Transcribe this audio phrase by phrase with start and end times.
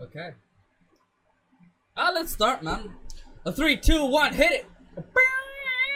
[0.00, 0.30] Okay.
[1.96, 2.94] Ah, let's start, man.
[3.44, 4.66] A three, two, one, hit it.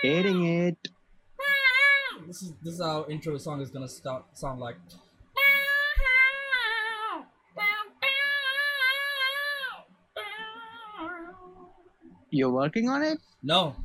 [0.02, 0.88] Hitting it.
[2.26, 4.76] This is this is how intro song is gonna start sound like.
[12.30, 13.18] You're working on it?
[13.42, 13.76] No,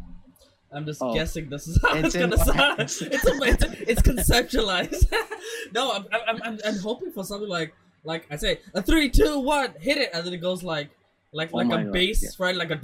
[0.72, 1.14] I'm just Oh.
[1.14, 2.80] guessing this is how it's, It's gonna sound.
[2.82, 5.12] It's a, it's, it's conceptualized.
[5.74, 7.74] no, I'm, I'm, I'm, I'm hoping for something like
[8.04, 10.90] like I say a three, two, one, hit it, and then it goes like
[11.32, 12.56] like Oh like a God, bass, right?
[12.56, 12.80] Like a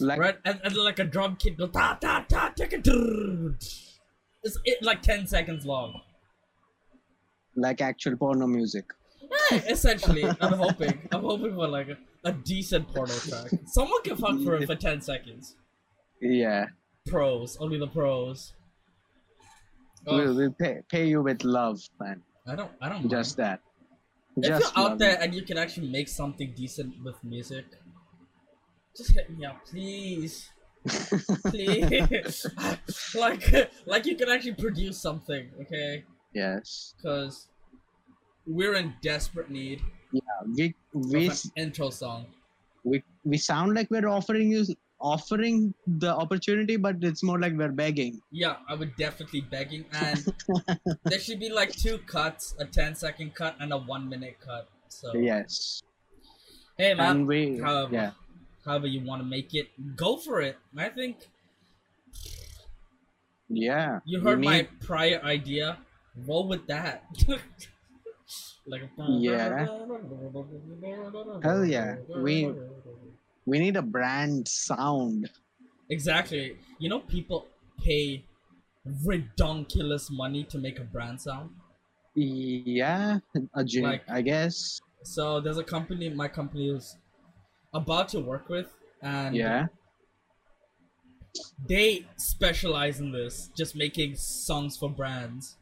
[0.00, 2.86] Like- right, and, and then like a drum kit go ta ta ta take it.
[4.42, 6.00] It's it like ten seconds long.
[7.56, 8.84] Like actual porno music.
[9.50, 11.08] Yeah, essentially, I'm hoping.
[11.12, 13.50] I'm hoping for like a, a decent porno track.
[13.66, 15.56] Someone can fuck for it for ten seconds.
[16.20, 16.66] Yeah.
[17.06, 18.52] Pros, only the pros.
[20.06, 22.22] We'll, Ugh, we'll pay, pay you with love, man.
[22.46, 22.70] I don't.
[22.80, 23.08] I don't.
[23.10, 23.46] Just mind.
[23.46, 23.60] that.
[24.42, 27.64] If you're out there and you can actually make something decent with music,
[28.96, 30.50] just hit me up, please.
[31.46, 32.46] please.
[33.14, 36.04] like, like you can actually produce something, okay?
[36.34, 36.94] Yes.
[36.96, 37.48] Because
[38.46, 42.26] we're in desperate need Yeah, We we intro song.
[42.82, 44.64] we we sound like we're offering you
[45.00, 48.20] offering the opportunity, but it's more like we're begging.
[48.30, 50.26] Yeah, I would definitely begging, and
[51.04, 54.68] there should be like two cuts: a 10 second cut and a one minute cut.
[54.88, 55.82] So, Yes.
[56.78, 58.10] hey man, we however, yeah.
[58.64, 60.56] however you want to make it, go for it.
[60.76, 61.28] I think
[63.48, 64.00] Yeah.
[64.04, 65.78] You heard my need- prior idea.
[66.26, 67.04] Roll with that.
[68.66, 69.66] like Yeah.
[71.42, 71.96] Hell yeah.
[72.16, 72.52] We-
[73.48, 75.30] we need a brand sound.
[75.90, 76.56] exactly.
[76.78, 77.46] You know, people
[77.84, 78.24] pay
[79.06, 81.50] redonkulous money to make a brand sound.
[82.14, 83.18] Yeah.
[83.54, 84.80] A gen- Like- I guess.
[85.14, 86.96] So there's a company my company is
[87.72, 88.68] about to work with,
[89.02, 89.66] and Yeah.
[91.66, 95.56] they specialize in this, just making songs for brands.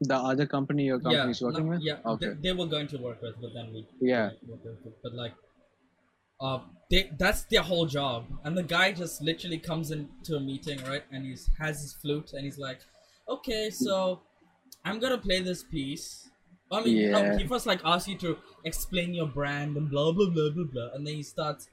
[0.00, 1.82] The other company your company yeah, is working no- with?
[1.82, 2.28] yeah, Okay.
[2.28, 4.30] they, they were going to work with, but then we Yeah.
[5.02, 5.34] but like
[6.40, 6.58] uh
[6.90, 11.04] they that's their whole job and the guy just literally comes into a meeting right
[11.12, 12.80] and he has his flute and he's like
[13.28, 14.20] okay so
[14.84, 16.30] i'm gonna play this piece
[16.72, 17.38] i mean no, Yeah.
[17.38, 20.88] he first like asks you to explain your brand and blah blah blah blah blah
[20.94, 21.68] and then he starts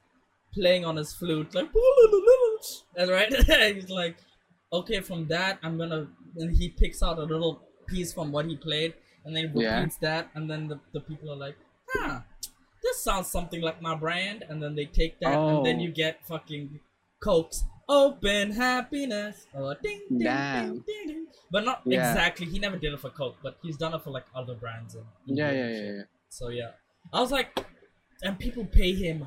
[0.53, 1.69] playing on his flute like
[2.97, 3.33] and right
[3.75, 4.17] he's like
[4.73, 6.07] okay from that i'm gonna
[6.37, 8.93] and he picks out a little piece from what he played
[9.25, 9.77] and then he Yeah.
[9.79, 11.55] repeats that and then the, the people are like
[11.93, 12.19] huh
[12.87, 14.43] this sounds something like my brand.
[14.49, 15.83] And then they take that and then Oh.
[15.83, 16.79] you get fucking
[17.21, 19.47] coke's open happiness.
[19.53, 22.09] Or ding ding, ding ding ding but not Yeah.
[22.11, 22.45] exactly.
[22.47, 25.05] He never did it for coke but he's done it for like other brands and
[25.25, 26.01] Yeah, and yeah, yeah, yeah.
[26.29, 26.71] so yeah.
[27.13, 27.49] I was like
[28.23, 29.25] and people pay him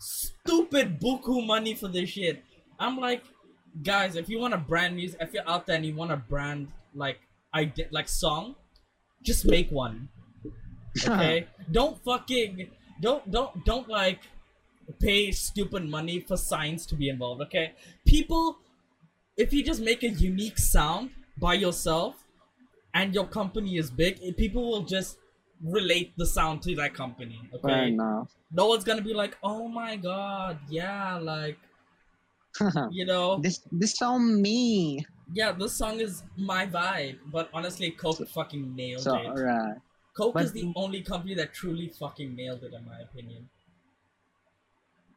[0.00, 2.42] stupid buku money for this shit.
[2.78, 3.22] I'm like
[3.82, 6.16] guys if you want a brand music if you're out there and you want a
[6.16, 7.18] brand like
[7.52, 8.54] i did like song
[9.22, 10.08] just make one
[11.04, 11.46] okay?
[11.70, 12.70] Don't fucking
[13.00, 14.20] don't don't don't like
[15.00, 17.72] pay stupid money for signs to be involved okay?
[18.06, 18.58] People
[19.36, 22.24] if you just make a unique sound by yourself
[22.94, 25.18] and your company is big eh, people will just
[25.62, 27.90] relate the sound to that company okay?
[27.90, 31.58] No one's gonna be like oh my god yeah like
[32.90, 33.38] you know?
[33.40, 35.04] This this sound me.
[35.34, 39.28] yeah this song is my vibe but honestly coke fucking nailed So it.
[39.28, 39.76] right.
[40.16, 43.48] Coke But- is the only company that truly fucking nailed it, in my opinion.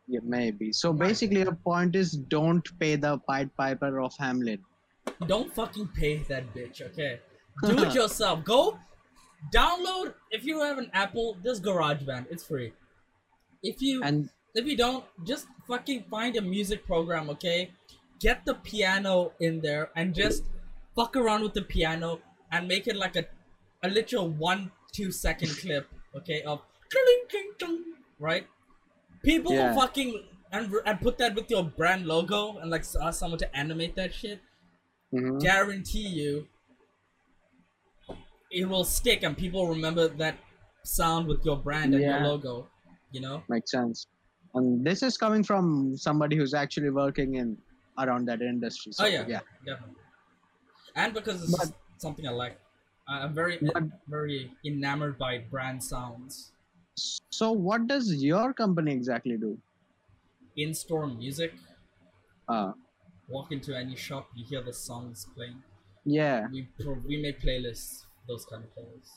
[0.07, 0.73] Yeah, maybe.
[0.73, 1.09] So Right.
[1.09, 4.59] basically, your point is don't pay the Pied Piper of Hamlet.
[5.27, 7.19] Don't fucking pay that bitch, okay?
[7.65, 8.43] Do it yourself.
[8.43, 8.79] Go
[9.53, 11.37] download if you have an Apple.
[11.43, 12.73] This GarageBand, it's free.
[13.61, 17.71] If you And if you don't, just fucking find a music program, okay?
[18.19, 20.43] Get the piano in there and just
[20.95, 22.19] fuck around with the piano
[22.51, 23.25] and make it like a
[23.83, 26.61] a literal one two second clip, okay, of
[28.19, 28.47] right?
[29.23, 29.75] People Yeah.
[29.75, 33.95] fucking and, and put that with your brand logo and like ask someone to animate
[33.95, 34.41] that shit.
[35.13, 35.39] Mhm.
[35.41, 36.47] Guarantee you,
[38.51, 40.37] it will stick and people remember that
[40.83, 42.19] sound with your brand and Yeah.
[42.19, 42.69] your logo.
[43.11, 43.43] You know.
[43.49, 44.05] makes sense.
[44.53, 47.57] And this is coming from somebody who's actually working in
[47.97, 48.91] around that industry.
[48.91, 49.39] So, oh yeah, yeah.
[49.65, 49.95] definitely.
[50.95, 52.59] And because it's But- something I like,
[53.09, 56.51] I'm very But- very enamored by brand sounds.
[57.31, 59.57] So what does your company exactly do?
[60.55, 61.53] In-store music.
[62.47, 62.73] Uh,
[63.29, 65.61] Walk into any shop, you hear the songs playing.
[66.05, 66.47] yeah.
[66.51, 69.13] We pro- we make playlists, those kind of playlists.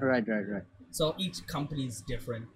[0.00, 0.64] Right, right, right.
[0.90, 2.46] So each company is different.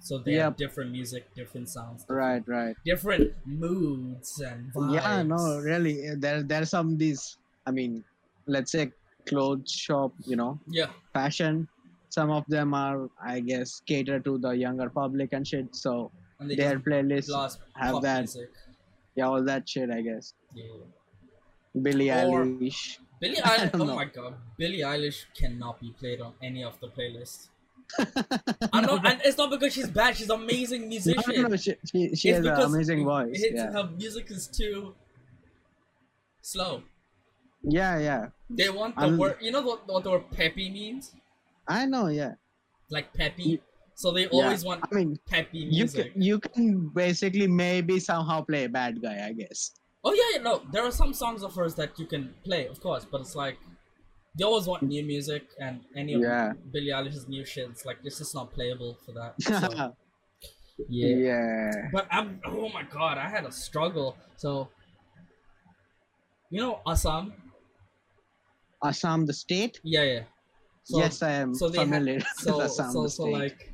[0.00, 2.76] So they have different music, different sounds, Right, right.
[2.84, 4.94] different moods and vibes.
[4.94, 6.08] Yeah, no, really.
[6.08, 7.36] uh, There, there are some these.
[7.66, 8.04] I mean,
[8.46, 8.92] let's say
[9.26, 10.12] clothes shop.
[10.24, 11.68] You know, Yeah, fashion.
[12.08, 15.74] Some of them are, I guess, cater to the younger public and shit.
[15.76, 18.20] So and their playlists have that.
[18.20, 18.50] music.
[19.14, 19.90] Yeah, all that shit.
[19.90, 20.32] I guess.
[20.54, 20.64] Yeah.
[21.82, 22.98] Billie Or- Eilish.
[23.20, 23.70] Billie Eilish.
[23.74, 23.96] Oh know.
[23.96, 27.48] my god, Billie Eilish cannot be played on any of the playlists.
[28.72, 30.16] I'm not, and it's not because she's bad.
[30.16, 31.22] She's an amazing musician.
[31.42, 33.44] no, no, she, she, she has an amazing voice.
[33.52, 33.70] Yeah.
[33.72, 34.94] Her music is too
[36.42, 36.82] slow.
[37.66, 38.26] Yeah, yeah.
[38.48, 39.36] They want the I'm- word.
[39.40, 41.12] You know what, what the word peppy means?
[41.68, 42.06] I know.
[42.08, 42.34] Yeah.
[42.90, 43.60] Like peppy.
[43.94, 46.06] So they always want I mean, peppy music.
[46.06, 49.26] you can, you can basically maybe somehow play a bad guy.
[49.26, 49.72] I guess.
[50.04, 50.62] Oh yeah, yeah, no.
[50.70, 53.56] There are some songs of hers that you can play, of course, but it's like
[54.38, 56.52] they always want new music and any of Yeah.
[56.72, 57.70] Billie Eilish's new shit.
[57.70, 59.34] It's like it's just not playable for that.
[60.78, 61.16] So, yeah.
[61.16, 61.72] yeah.
[61.90, 62.38] But I'm.
[62.44, 64.14] Oh my god, I had a struggle.
[64.36, 64.68] So,
[66.50, 67.32] you know, Assam.
[68.86, 69.80] Assam, the state.
[69.82, 70.20] Yeah, yeah.
[70.84, 73.72] So, yes, I am so had- familiar So, with Assam, so, so, like,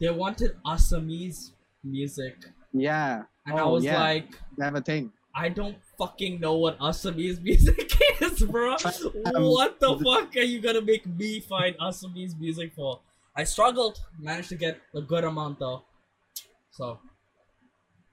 [0.00, 1.52] they wanted Assamese
[1.84, 2.36] music,
[2.72, 3.22] yeah.
[3.46, 4.00] and I Oh, was yeah.
[4.00, 5.12] like, They have a thing.
[5.34, 7.90] I don't fucking know what Assamese music
[8.20, 8.74] is, bro.
[8.74, 13.00] Um, what the fuck are you gonna make me find Assamese music for?
[13.34, 15.82] I struggled, managed to get a good amount though.
[16.72, 16.98] So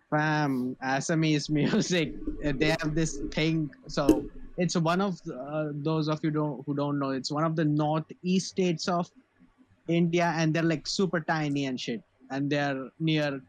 [0.09, 2.13] Fam, Assamese music.
[2.41, 3.69] They have this thing.
[3.87, 4.25] So
[4.63, 7.09] it's one of uh, those of you don't who don't know.
[7.19, 9.09] It's one of the northeast states of
[9.87, 12.01] India, and they're like super tiny and shit.
[12.29, 13.41] And they're near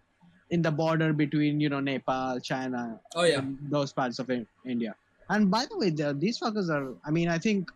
[0.51, 3.43] in the border between you know Nepal, China, Oh yeah.
[3.77, 4.95] those parts of in- India.
[5.29, 6.95] And by the way, the, these fuckers are.
[7.05, 7.71] I mean, I think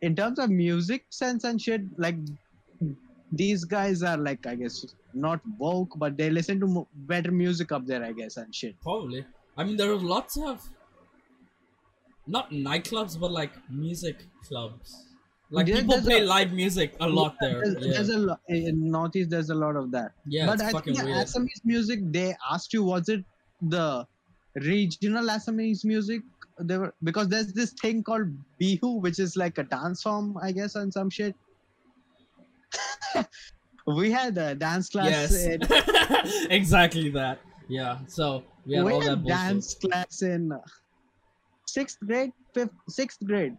[0.00, 2.16] in terms of music sense and shit, like
[3.32, 7.86] these guys are like I guess not woke, but they listen to better music up
[7.86, 8.74] there, I guess, and shit.
[8.82, 9.24] Probably.
[9.56, 10.68] I mean there are lots of
[12.26, 15.06] not nightclubs but like music clubs.
[15.52, 17.60] Like There- people play a- live music a lot there.
[17.64, 19.30] There's, Yeah, there's a lot eh, in Northeast.
[19.30, 20.12] There's a lot of that.
[20.26, 21.26] yeah but I fucking think weird.
[21.26, 22.00] Assamese music.
[22.12, 23.24] They asked you, was it
[23.60, 24.06] the
[24.54, 26.22] regional Assamese music?
[26.60, 28.28] They were because there's this thing called
[28.60, 31.34] bihu, which is like a dance form, I guess, and some shit.
[33.86, 35.10] we had a dance class.
[35.10, 35.44] Yes.
[35.46, 37.40] In, exactly that.
[37.68, 37.98] Yeah.
[38.06, 39.36] So we had we all had that bullshit.
[39.38, 40.52] dance class in
[41.72, 43.56] sixth grade, fifth, sixth grade,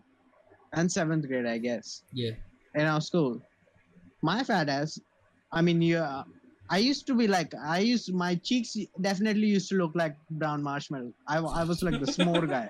[0.73, 2.03] and seventh grade, I guess.
[2.13, 2.31] Yeah.
[2.75, 3.41] in our school.
[4.21, 4.99] My fat ass,
[5.51, 6.23] I mean, you, uh,
[6.69, 10.63] I used to be like, I used my cheeks definitely used to look like brown
[10.63, 11.11] marshmallow.
[11.27, 12.69] I, I was like the s'more guy.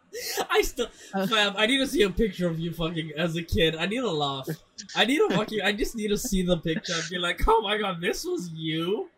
[0.50, 1.54] I still, Uh, fam.
[1.56, 3.76] I need to see a picture of you fucking as a kid.
[3.76, 4.48] I need to laugh.
[4.96, 5.60] I need to fucking.
[5.62, 8.50] I just need to see the picture and be like, oh my god, this was
[8.54, 9.10] you.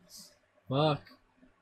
[0.68, 1.02] Fuck.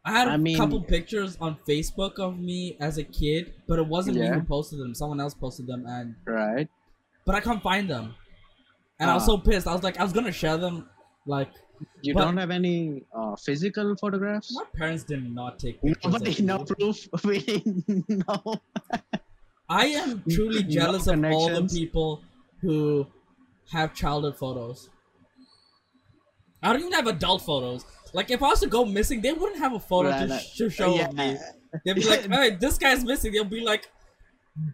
[0.04, 3.78] I had a I mean- couple pictures on Facebook of me as a kid, but
[3.78, 4.94] it wasn't me who posted them.
[4.94, 6.68] Someone else posted them, and Right?
[7.24, 8.14] but I can't find them.
[8.98, 9.26] And I was Ah.
[9.26, 9.66] so pissed.
[9.66, 10.88] I was like, I was gonna share them.
[11.26, 11.50] Like,
[12.02, 14.52] You don't have any uh, physical photographs?
[14.54, 17.08] my parents did not take Nobody, no proof.
[17.24, 17.62] We
[18.08, 18.54] know.
[19.68, 22.22] I am truly No jealous of all the people
[22.60, 23.06] who
[23.70, 24.90] have childhood photos.
[26.62, 27.84] I don't even have adult photos.
[28.12, 30.42] Like if I was to go missing, they wouldn't have a photo Right, to, right.
[30.42, 31.10] sh- to show yeah.
[31.12, 31.36] me.
[31.84, 33.90] They'd be like, "Hey, this guy's missing." They'll be like,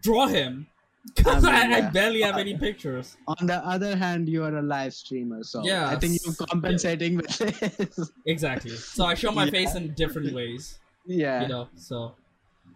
[0.01, 0.67] "Draw him,"
[1.15, 1.89] because I I, mean, I, yeah.
[1.91, 3.15] barely have uh, any pictures.
[3.27, 7.15] On the other hand, you are a live streamer, so Yeah, I think you're compensating
[7.17, 8.11] with this.
[8.25, 8.71] Exactly.
[8.71, 9.51] So I show my Yeah.
[9.51, 10.79] face in different ways.
[11.05, 11.41] yeah.
[11.43, 11.69] You know.
[11.75, 12.15] So.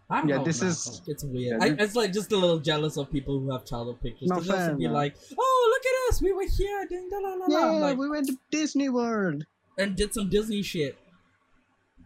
[0.10, 0.70] I don't Yeah, know, this man.
[0.72, 1.64] is- it's weird.
[1.64, 4.28] I, it's like just a little jealous of people who have childhood pictures.
[4.30, 4.94] No, fair, be man.
[4.94, 6.22] like, "Oh, look at us!
[6.22, 9.46] We were here." Ding, da, la, la, la." Yeah, like, we went to Disney World.
[9.78, 10.98] And did some Disney shit.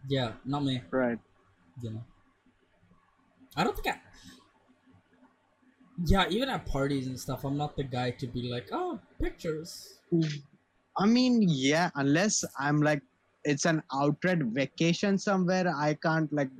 [0.08, 0.82] Yeah, not me.
[0.90, 1.18] Right.
[1.82, 2.04] You know.
[3.56, 4.00] I don't think I.
[6.06, 9.98] Yeah, even at parties and stuff, I'm not the guy to be like, oh, pictures.
[10.96, 13.02] I mean, yeah, unless I'm like,
[13.44, 16.50] it's an outright vacation somewhere, I can't like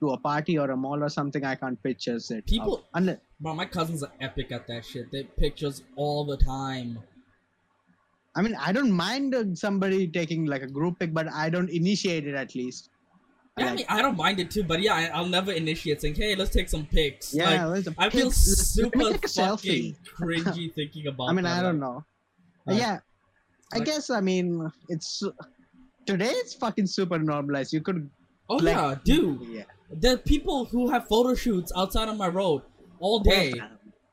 [0.00, 2.46] to a party or a mall or something, I can't pictures it.
[2.46, 2.84] People-.
[2.94, 5.12] Unless, Bro, my cousins are epic at that shit.
[5.12, 6.98] They pictures all the time.
[8.38, 11.70] I mean, I don't mind uh, somebody taking like a group pic, but I don't
[11.70, 12.90] initiate it at least.
[13.58, 16.14] Yeah, I mean, I don't mind it too, but yeah, I, I'll never initiate saying,
[16.14, 17.34] hey, let's take some pics.
[17.34, 18.78] yeah, Like, I feel pics?
[18.78, 19.96] Let- let super fucking selfie.
[20.18, 21.58] cringy thinking about I mean, that.
[21.58, 22.04] I don't like- know.
[22.66, 23.00] like- yeah,
[23.72, 25.24] I guess, I mean, it's
[26.06, 27.72] today it's fucking super normalized.
[27.72, 28.08] You could,
[28.48, 29.42] Oh, like- yeah, dude.
[29.50, 32.62] yeah, There are people who have photo shoots outside of my road
[33.00, 33.52] all day.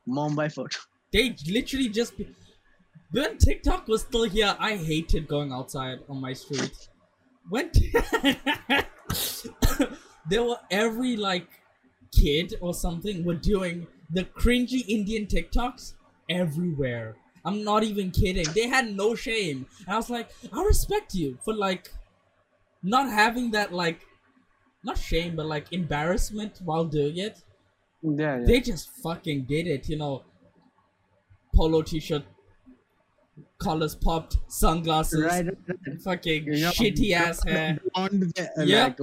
[0.08, 0.78] Mumbai photo.
[1.12, 2.14] They literally just
[3.10, 6.88] when TikTok was still here, I hated going outside on my street.
[7.48, 7.70] When
[10.28, 11.48] there were every like
[12.12, 15.94] kid or something were doing the cringy Indian TikToks
[16.28, 17.16] everywhere.
[17.44, 18.46] I'm not even kidding.
[18.54, 19.66] They had no shame.
[19.86, 21.92] And I was like, I respect you for like
[22.82, 24.00] not having that like
[24.82, 27.42] not shame but like embarrassment while doing it.
[28.02, 28.44] Yeah, yeah.
[28.44, 30.24] They just fucking did it, you know.
[31.54, 32.24] Polo t-shirt,
[33.58, 37.78] collars popped, sunglasses, right, right, fucking You know, shitty ass hair.
[37.94, 38.84] blonde, uh, Yeah.
[38.84, 38.98] like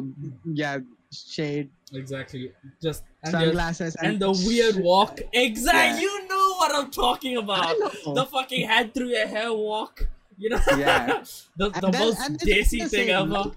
[0.46, 0.78] yeah,
[1.12, 2.52] shade, Exactly.
[2.82, 5.20] Just and, sunglasses, and the weird walk.
[5.32, 5.82] Exactly.
[5.82, 6.00] Yeah.
[6.02, 7.75] You know what I'm talking about.
[8.04, 10.08] The fucking head through your hair walk.
[10.38, 10.60] You know.
[10.75, 11.24] Yeah.
[11.58, 13.52] the the most and desi thing ever.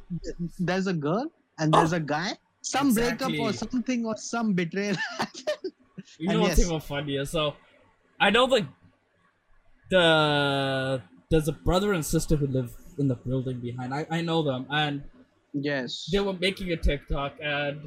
[0.58, 2.32] There's a girl and there's a guy.
[2.60, 4.96] Some breakup or something or some betrayal.
[6.18, 6.66] You And know what's yes.
[6.68, 7.24] even funnier?
[7.26, 7.56] So,
[8.20, 8.66] I know the
[9.90, 13.94] the there's a brother and sister who live in the building behind.
[13.94, 15.02] I I know them, and
[15.52, 16.08] yes.
[16.10, 17.80] they were making a TikTok, and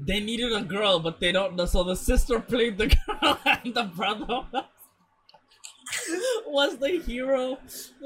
[0.00, 1.66] they needed a girl, but they don't know.
[1.66, 2.88] So the sister played the
[3.20, 4.64] girl, and the brother was,
[6.46, 7.56] was the hero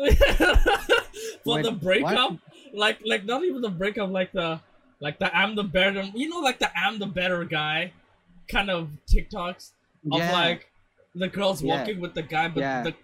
[1.44, 1.80] for Wait, the what?
[1.80, 2.38] breakup.
[2.72, 4.60] Like, like not even the breakup, like the
[5.00, 7.92] like the I'm the better, you know, like the I'm the better guy
[8.48, 9.72] kind of TikToks
[10.10, 10.32] of Yeah.
[10.32, 10.71] like
[11.14, 11.78] the girls Yeah.
[11.78, 12.82] walking with the guy, but Yeah.
[12.82, 12.94] the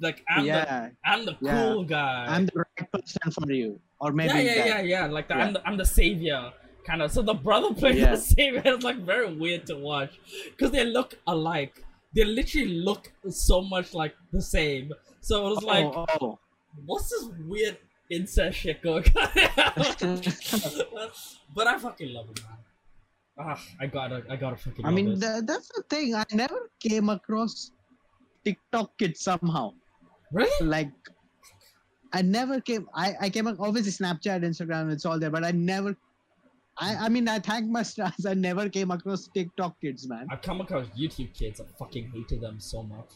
[0.00, 1.52] like I'm the I'm the Yeah.
[1.52, 2.26] cool guy.
[2.28, 5.06] I'm the right person for you, or maybe yeah, yeah, yeah, yeah.
[5.06, 5.44] Like the, Yeah.
[5.44, 6.52] I'm the I'm the savior
[6.84, 7.10] kind of.
[7.10, 8.12] So the brother playing Yeah.
[8.12, 10.18] the savior is like very weird to watch
[10.50, 11.84] because they look alike.
[12.14, 14.92] They literally look so much like the same.
[15.20, 16.38] So it was oh, like, oh, oh.
[16.86, 17.76] what's this weird
[18.08, 19.28] incest shit going on?
[21.54, 22.56] but I fucking love it, man.
[23.38, 24.84] Ah, I gotta, I gotta fucking.
[24.84, 26.14] I mean, that's the thing.
[26.14, 27.72] I never came across
[28.44, 29.74] TikTok kids somehow.
[30.32, 30.66] really?
[30.66, 30.90] Like,
[32.12, 32.88] I never came.
[32.94, 35.96] I I came ac- obviously Snapchat, Instagram, it's all there, but I never.
[36.78, 38.24] I I mean, I thank my stars.
[38.26, 40.26] I never came across TikTok kids, man.
[40.30, 41.60] I've come across YouTube kids.
[41.60, 43.10] I fucking hated them so much.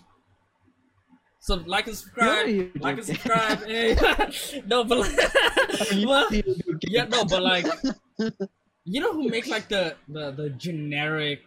[1.41, 3.65] So like and subscribe, You're a YouTube like and subscribe.
[3.67, 4.63] hey.
[4.67, 5.17] no, but like,
[6.05, 6.29] well,
[6.83, 7.67] yeah, no, but like,
[8.85, 11.41] you know who make like the the the generic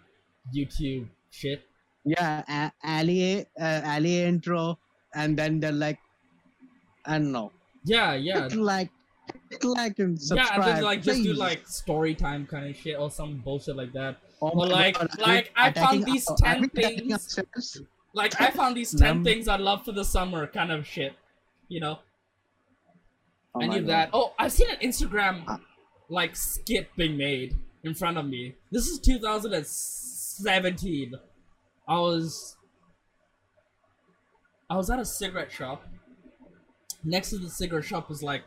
[0.56, 1.64] YouTube shit?
[2.06, 4.78] Yeah, a- Ali, uh, Ali intro,
[5.16, 6.00] and then they're like,
[7.06, 7.52] I don't know,
[7.86, 8.90] Yeah, yeah, Hit like,
[9.50, 10.60] hit like and subscribe.
[10.60, 13.76] yeah, and then like just do like story time kind of shit or some bullshit
[13.78, 14.18] like that.
[14.42, 17.82] Oh or like- God, like, I'm found these I'm 10 things.
[18.14, 21.14] Like I found these ten Num- things I love for the summer kind of shit.
[21.70, 22.00] You know,
[23.56, 23.90] Oh any my of God.
[23.90, 24.10] that.
[24.14, 25.60] Oh, I've seen an Instagram Ah.
[26.10, 28.56] Like skit being made in front of me.
[28.72, 31.14] This is 2017.
[31.88, 32.56] I was
[34.70, 35.84] I was at a cigarette shop.
[37.04, 38.44] Next to the cigarette shop was like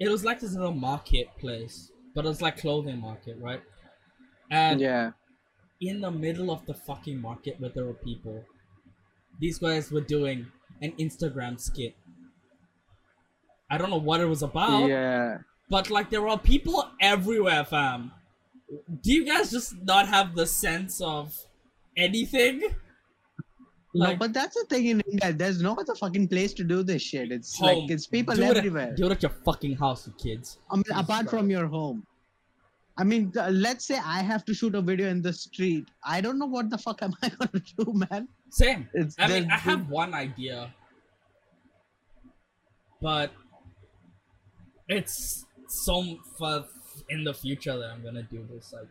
[0.00, 3.62] it was like this little marketplace, but it was like clothing market, right?
[4.50, 5.12] And Yeah.
[5.80, 8.44] in the middle of the fucking market where there were people,
[9.40, 10.46] these guys were doing
[10.82, 11.96] an Instagram skit.
[13.70, 15.38] I don't know what it was about, Yeah.
[15.68, 18.12] but like there were people everywhere, fam.
[19.02, 21.34] Do you guys just not have the sense of
[21.96, 22.62] anything?
[23.94, 25.32] No, but that's the thing in India.
[25.32, 27.32] There's no other fucking place to do this shit.
[27.32, 27.80] It's Home.
[27.80, 28.88] like it's people do everywhere.
[28.88, 30.58] It at, do it at your fucking house, you kids.
[30.70, 32.06] I mean, Jesus apart from your home.
[32.98, 35.86] I mean, th- let's say I have to shoot a video in the street.
[36.04, 38.28] I don't know what the fuck am I gonna do, man.
[38.50, 38.88] Same.
[38.92, 40.74] It's I mean, I have one idea,
[43.00, 43.32] but
[44.88, 46.64] it's so far
[47.08, 48.88] in the future that I'm gonna do this idea.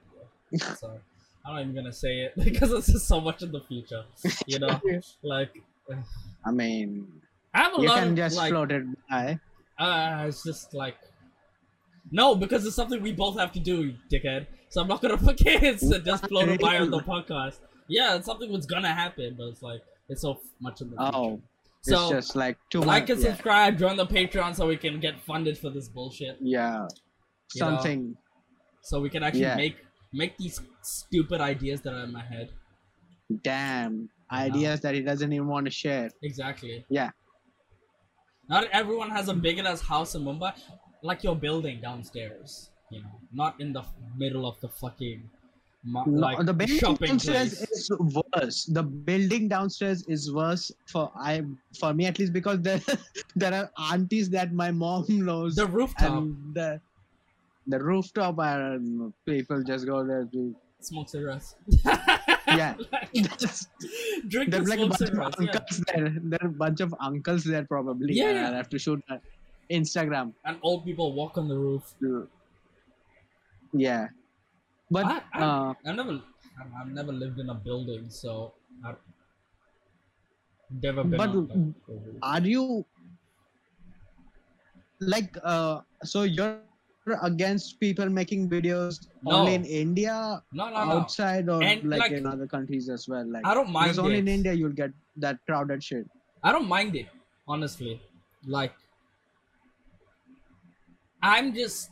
[0.77, 0.99] So
[1.45, 4.03] I'm not even gonna say it because it's just so much in the future.
[4.45, 4.79] You know,
[5.23, 5.51] like
[6.45, 7.21] I mean,
[7.53, 8.51] I have a you lot can of just like.
[8.51, 9.39] float it by.
[9.77, 10.97] Uh, it's just like.
[12.11, 14.47] No, because it's something we both have to do, dickhead.
[14.69, 17.59] So I'm not gonna forget it to just float it by on the podcast.
[17.87, 21.41] Yeah, it's something that's gonna happen, but it's like it's so much in the future.
[21.91, 23.09] Oh, it's so just like too like much.
[23.11, 23.29] and yeah.
[23.29, 26.37] subscribe, join the Patreon so we can get funded for this bullshit.
[26.41, 26.87] yeah,
[27.53, 27.67] You know?
[27.69, 28.17] something.
[28.81, 29.55] So we can actually Yeah.
[29.55, 29.77] make
[30.13, 32.49] make these stupid ideas that are in my head.
[33.43, 36.09] Damn ideas that he doesn't even want to share.
[36.21, 36.85] Exactly.
[36.89, 37.11] Yeah.
[38.49, 40.53] Not everyone has a big enough house in Mumbai,
[41.01, 42.69] like your building downstairs.
[42.89, 43.83] You know, not in the
[44.15, 45.29] middle of the fucking
[45.83, 47.69] ma- No, like the building shopping downstairs place.
[47.71, 47.91] is
[48.35, 48.65] worse.
[48.65, 51.43] The building downstairs is worse for I
[51.79, 52.81] for me at least because there
[53.35, 56.11] there are aunties that my mom knows The rooftop.
[56.11, 56.81] and the
[57.67, 61.55] the rooftop and people just go there to smoke cigarettes.
[62.47, 62.75] Yeah.
[62.91, 63.67] Like, That's-
[64.29, 65.37] drink There are like a bunch of cigarettes.
[65.39, 65.47] Yeah.
[65.51, 66.15] uncles there.
[66.23, 68.13] There are a bunch of uncles there probably.
[68.13, 68.47] Yeah, yeah.
[68.47, 69.03] I'll have to shoot
[69.69, 70.33] Instagram.
[70.45, 71.93] And old people walk on the roof.
[73.73, 74.07] Yeah.
[74.89, 76.21] But I- I- uh, I've never,
[76.59, 78.53] I've- never lived in a building, so
[78.85, 78.95] I've
[80.69, 82.15] never been But on like, a roof.
[82.21, 82.85] are you
[84.99, 86.59] like uh so you're
[87.21, 90.91] against people making videos only in India No, no, no.
[90.97, 94.17] outside or like, like, in other countries as well like I don't mind because only
[94.17, 96.05] in India you'll get that crowded shit
[96.43, 97.07] I don't mind it,
[97.47, 98.01] honestly.
[98.45, 98.73] Like,
[101.21, 101.89] I'm just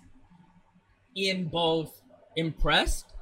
[1.15, 2.01] in both
[2.35, 3.13] impressed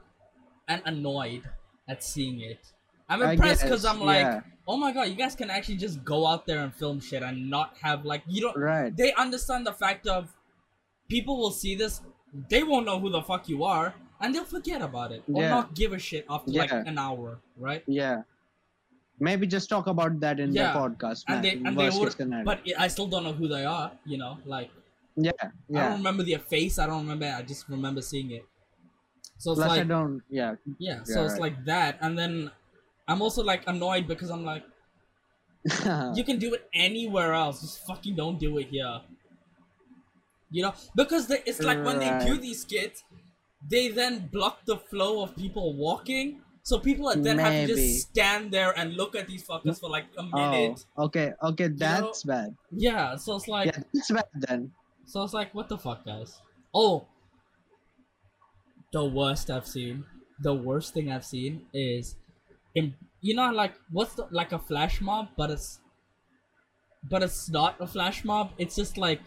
[0.67, 1.43] and annoyed
[1.87, 2.59] at seeing it.
[3.09, 4.41] I'm impressed because I'm like, yeah.
[4.67, 7.49] oh my god, you guys can actually just go out there and film shit and
[7.49, 8.57] not have like you don't.
[8.57, 10.33] right They understand the fact of
[11.09, 12.01] people will see this,
[12.49, 15.49] they won't know who the fuck you are, and they'll forget about it or Yeah.
[15.49, 17.83] not give a shit after like an hour, right?
[17.87, 18.23] yeah
[19.19, 20.73] maybe just talk about that in Yeah.
[20.73, 21.37] the podcast man.
[21.37, 22.45] And they and they would, scenario.
[22.45, 23.91] but I still don't know who they are.
[24.05, 24.71] You know, like.
[25.15, 25.31] yeah
[25.69, 25.85] yeah.
[25.85, 26.79] I don't remember their face.
[26.79, 27.27] I don't remember.
[27.37, 28.45] I just remember seeing it.
[29.43, 31.03] So it's plus I like don't yeah yeah.
[31.03, 31.41] So Yeah, it's right.
[31.51, 32.49] like that, and then
[33.09, 34.63] I'm also like annoyed because I'm like,
[36.15, 37.59] you can do it anywhere else.
[37.61, 39.01] Just fucking don't do it here.
[40.51, 43.03] You know, because they, it's like when they do these skits,
[43.69, 46.41] they then block the flow of people walking.
[46.61, 49.89] So people are then have to just stand there and look at these fuckers for
[49.89, 50.85] like a oh minute.
[50.97, 53.17] okay okay that's bad Yeah.
[53.17, 54.71] So it's like yeah that's bad then
[55.05, 56.39] So it's like, what the fuck, guys?
[56.73, 57.07] Oh,
[58.93, 60.05] the worst I've seen.
[60.39, 62.15] The worst thing I've seen is,
[62.75, 65.79] in you know, like what's the like a flash mob, but it's,
[67.09, 68.51] but it's not a flash mob.
[68.57, 69.21] It's just like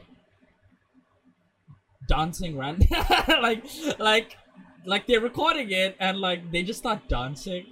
[2.08, 2.88] dancing random,
[3.28, 3.64] like
[3.99, 4.37] like
[4.85, 7.66] like they're recording it and like they just start dancing.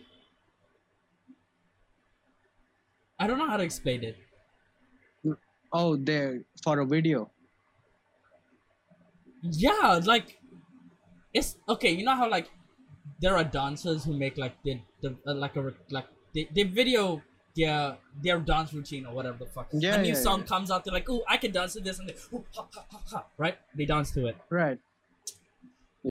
[3.18, 4.16] I don't know how to explain it.
[5.72, 7.30] oh there for a video
[9.42, 10.38] Yeah, like
[11.34, 11.90] it's okay.
[11.90, 12.48] You know how like
[13.20, 17.22] there are dancers who make like the, the uh, like a like they, they video
[17.56, 19.68] their their dance routine or whatever the fuck.
[19.72, 20.46] Yeah, a new yeah, song yeah.
[20.46, 22.84] comes out, they're like, "Oh, I can dance to this," and they, ooh, ha, ha,
[22.90, 23.58] ha, ha, right?
[23.74, 24.36] They dance to it.
[24.50, 24.78] right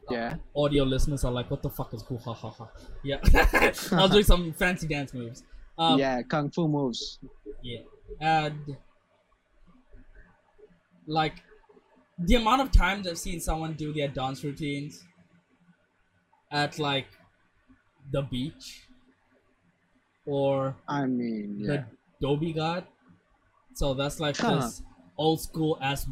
[0.10, 2.68] yeah Audio listeners are like, "What the fuck is cool?" Ha ha ha.
[3.04, 5.44] Yeah, I was doing some fancy dance moves.
[5.78, 7.20] Um, yeah kung fu moves
[7.62, 7.82] Yeah.
[8.20, 8.78] And
[11.08, 11.42] like
[12.20, 15.04] the amount of times I've seen someone do their dance routines
[16.54, 17.08] at like
[18.14, 18.88] the beach
[20.26, 21.84] or I mean, yeah.
[22.22, 22.86] the Dhobi Ghat.
[23.74, 24.56] So that's like Huh.
[24.62, 24.82] this
[25.18, 26.06] old school as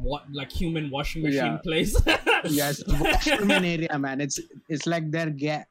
[0.00, 1.66] what like human washing machine Yeah.
[1.66, 1.92] place.
[2.46, 4.20] yes, washerman area, man.
[4.20, 5.66] It's it's like their ga-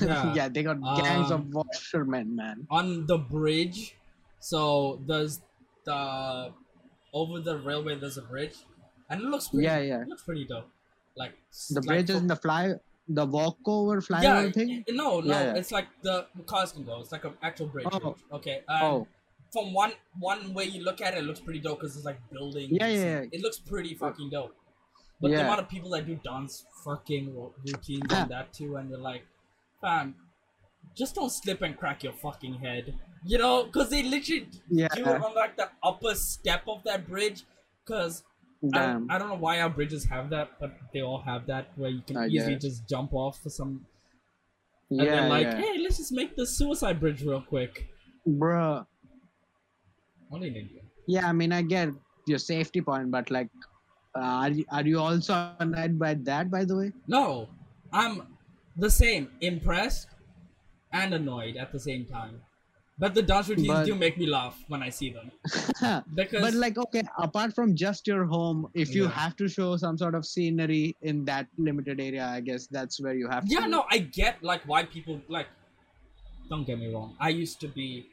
[0.00, 0.32] Yeah.
[0.38, 0.48] yeah.
[0.48, 2.66] they got gangs Um, of washermen, man.
[2.70, 3.94] on the bridge.
[4.40, 5.40] So there's
[5.84, 6.52] the
[7.12, 7.98] over the railway.
[7.98, 8.54] There's a bridge,
[9.10, 10.00] and it looks pretty, Yeah, yeah.
[10.02, 10.70] It looks pretty dope.
[11.16, 11.32] Like
[11.70, 12.74] The like bridge is in the fly,
[13.08, 14.84] the walkover flyover yeah, thing.
[14.90, 15.54] no, no, Yeah, yeah.
[15.56, 17.00] it's like the cars can go.
[17.00, 17.86] It's like an actual bridge.
[17.92, 18.16] Oh.
[18.32, 18.62] Okay.
[18.68, 19.06] Um, Oh,
[19.52, 22.18] From one one way you look at it, it looks pretty dope because it's like
[22.30, 22.72] buildings.
[22.72, 23.24] Yeah, yeah, yeah.
[23.32, 24.54] It looks pretty fucking dope.
[25.20, 27.32] But the amount of people that do dance fucking
[27.64, 29.22] routines and that too, and you're like,
[29.80, 30.14] fam,
[30.94, 32.94] just don't slip and crack your fucking head.
[33.24, 37.44] You know, because they literally do it on like the upper step of that bridge.
[37.84, 38.24] Because
[38.70, 39.10] damn.
[39.10, 42.02] I don't know why our bridges have that, but they all have that where you
[42.06, 42.62] can I easily guess.
[42.62, 43.86] just jump off for some.
[44.90, 45.60] And yeah, they're like, yeah.
[45.60, 47.88] hey, let's just make the suicide bridge real quick.
[48.26, 48.86] Bruh.
[50.30, 50.80] Only in India.
[51.06, 51.90] Yeah, I mean, I get
[52.26, 53.48] your safety point, but like,
[54.16, 56.50] uh, are you, are you also annoyed by that?
[56.50, 57.48] By the way, No,
[57.92, 58.22] I'm
[58.76, 60.08] the same, impressed
[60.92, 62.40] and annoyed at the same time.
[62.98, 65.30] But the dance routines But- do make me laugh when I see them.
[66.14, 69.10] Because but like, okay, apart from just your home, if you Yeah.
[69.10, 73.14] have to show some sort of scenery in that limited area, I guess that's where
[73.14, 73.52] you have to.
[73.52, 75.48] yeah, no, I get like why people like.
[76.48, 77.14] Don't get me wrong.
[77.20, 78.06] I used to be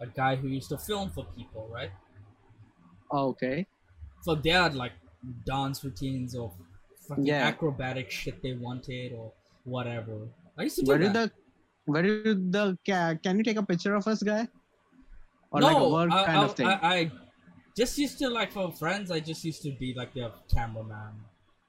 [0.00, 1.90] a guy who used to film for people, right?
[3.10, 3.66] Oh, okay.
[4.22, 4.92] So they had like
[5.46, 6.52] dance routines or
[7.08, 7.48] fucking Yeah.
[7.48, 9.32] acrobatic shit they wanted or
[9.64, 10.28] whatever.
[10.58, 11.32] I used to do Where did that.
[11.32, 11.39] the
[11.90, 14.48] where did the can you take a picture of us, guy?
[15.50, 16.66] Or no, like a work I, kind I, of thing.
[16.66, 17.10] I, I
[17.76, 19.10] just used to like for friends.
[19.10, 21.14] I just used to be like their cameraman.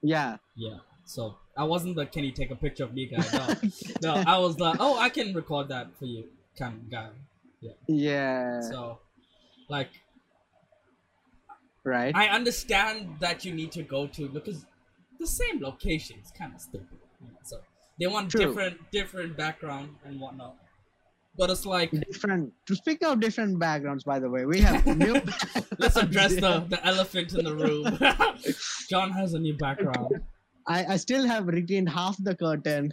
[0.01, 0.38] yeah.
[0.55, 0.77] Yeah.
[1.05, 3.25] So I wasn't the can you take a picture of me guy.
[4.01, 4.23] No, no.
[4.25, 6.25] I was like, oh, I can record that for you,
[6.57, 7.10] kind of guy.
[7.88, 8.62] Yeah.
[8.62, 8.99] So,
[9.69, 9.89] like,
[11.84, 12.15] right.
[12.15, 14.65] I understand that you need to go to because
[15.19, 16.99] the same location is kind of stupid.
[17.19, 17.57] you know, So
[18.01, 18.47] They want True.
[18.47, 20.55] different different background and whatnot.
[21.37, 22.51] But it's like different.
[22.65, 25.21] To speak of different backgrounds, by the way, we have new.
[25.77, 27.85] let's address the, the elephant in the room.
[28.89, 30.19] John has a new background.
[30.65, 32.91] I, I still have retained half the curtain.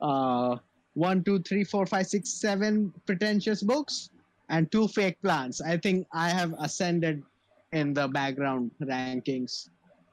[0.00, 0.56] Uh,
[0.94, 4.10] one, two, three, four, five, six, seven pretentious books
[4.48, 5.60] and two fake plants.
[5.60, 7.22] I think I have ascended
[7.72, 9.68] in the background rankings.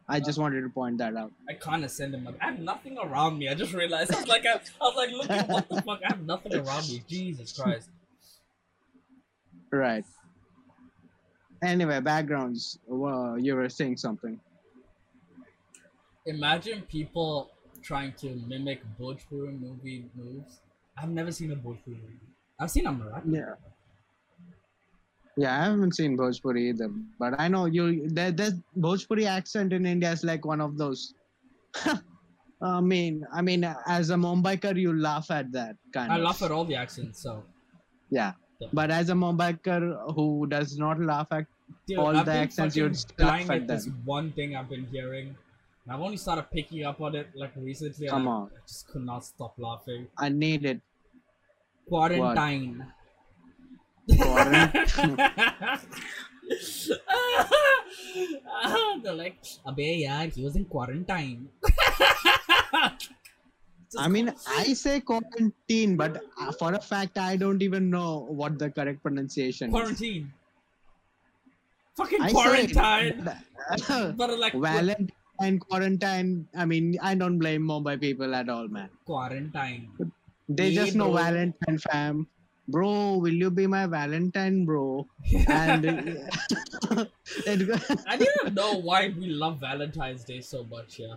[0.09, 1.33] I just wanted to point that out.
[1.49, 2.27] I can't ascend him.
[2.39, 3.49] I have nothing around me.
[3.49, 4.13] I just realized.
[4.13, 5.99] I was like, I, I was like, looking, what the fuck?
[6.05, 7.03] I have nothing around me.
[7.09, 7.89] Jesus Christ.
[9.71, 10.05] Right.
[11.61, 12.79] Anyway, backgrounds.
[12.89, 14.39] Uh, you were saying something.
[16.25, 20.59] Imagine people trying to mimic Bhojpuri movie moves.
[20.97, 22.19] I've never seen a Bhojpuri movie.
[22.59, 23.35] I've seen a Marathi.
[23.35, 23.55] Yeah.
[25.37, 28.09] Yeah, I haven't seen Bhojpuri either, but I know you.
[28.09, 31.13] That that Bhojpuri accent in India is like one of those.
[32.61, 36.23] I mean, I mean, as a Mumbaiker, you laugh at that kind I of.
[36.23, 37.43] laugh at all the accents, so.
[38.09, 38.69] Yeah, Yeah.
[38.73, 41.45] but as a Mumbaiker who does not laugh at,
[41.85, 44.85] Dude, All I've the accents, you'd fucking laugh dying at this one thing I've been
[44.87, 45.35] hearing.
[45.89, 48.07] I've only started picking up on it like recently.
[48.07, 48.49] Come I, on.
[48.55, 50.07] I just could not stop laughing.
[50.17, 50.81] I need it.
[51.87, 52.85] Quarantine.
[54.21, 55.17] Quarantine.
[59.03, 61.49] They're like, Abe yaar, he was in quarantine.
[63.97, 68.59] I mean, I say quarantine, but uh, for a fact, I don't even know what
[68.59, 69.73] the correct pronunciation is.
[69.73, 70.33] quarantine.
[71.95, 73.29] Fucking I say- quarantine.
[74.17, 76.47] But like Valentine, quarantine.
[76.55, 78.89] I mean, I don't blame Mumbai people at all, man.
[79.05, 79.89] quarantine.
[80.49, 81.11] They Yeah, just know.
[81.13, 82.27] Valentine, fam.
[82.67, 85.07] Bro, will you be my Valentine, bro?
[85.47, 85.87] And
[88.07, 91.15] I didn't know why we love Valentine's Day so much, yeah.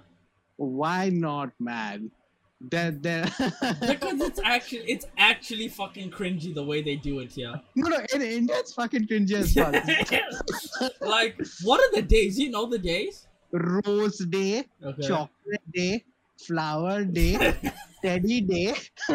[0.56, 2.12] why not, man?
[2.60, 3.24] They're, they're
[3.80, 7.56] Because it's actually it's actually fucking cringy the way they do it, yeah.
[7.74, 9.74] no, no, in India, it's fucking cringy as fuck.
[11.00, 12.38] like, what are the days?
[12.38, 13.26] You know the days?
[13.50, 15.08] Rose Day, Okay.
[15.08, 16.04] Chocolate Day,
[16.38, 17.56] Flower Day,
[18.02, 18.74] Teddy Day.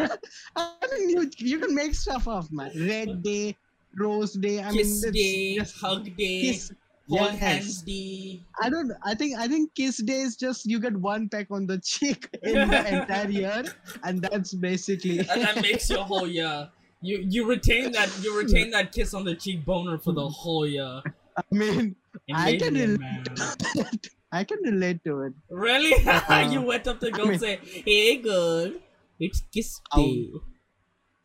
[0.56, 2.70] I mean, you, you can make stuff up, man.
[2.76, 3.56] Red Day,
[3.98, 4.62] Rose Day.
[4.62, 6.70] I Kiss mean, day, just hug day, kiss.
[7.08, 7.38] hold Yes.
[7.38, 8.40] hands day.
[8.60, 8.92] I don't.
[9.04, 9.38] I think.
[9.38, 13.00] I think Kiss Day is just you get one peck on the cheek in the
[13.02, 13.64] entire year,
[14.02, 15.18] and that's basically.
[15.30, 16.68] And that makes your whole year.
[17.02, 20.66] You you retain that you retain that kiss on the cheek boner for the whole
[20.66, 21.02] year.
[21.36, 21.94] I mean,
[22.34, 24.10] I can relate.
[24.32, 24.44] Man.
[24.44, 24.64] to it.
[24.64, 25.32] I can relate to it.
[25.50, 25.94] Really?
[26.06, 28.72] Uh, you went up to girl I mean- and say, Hey girl,
[29.18, 29.98] it's kiss Ow.
[29.98, 30.30] day.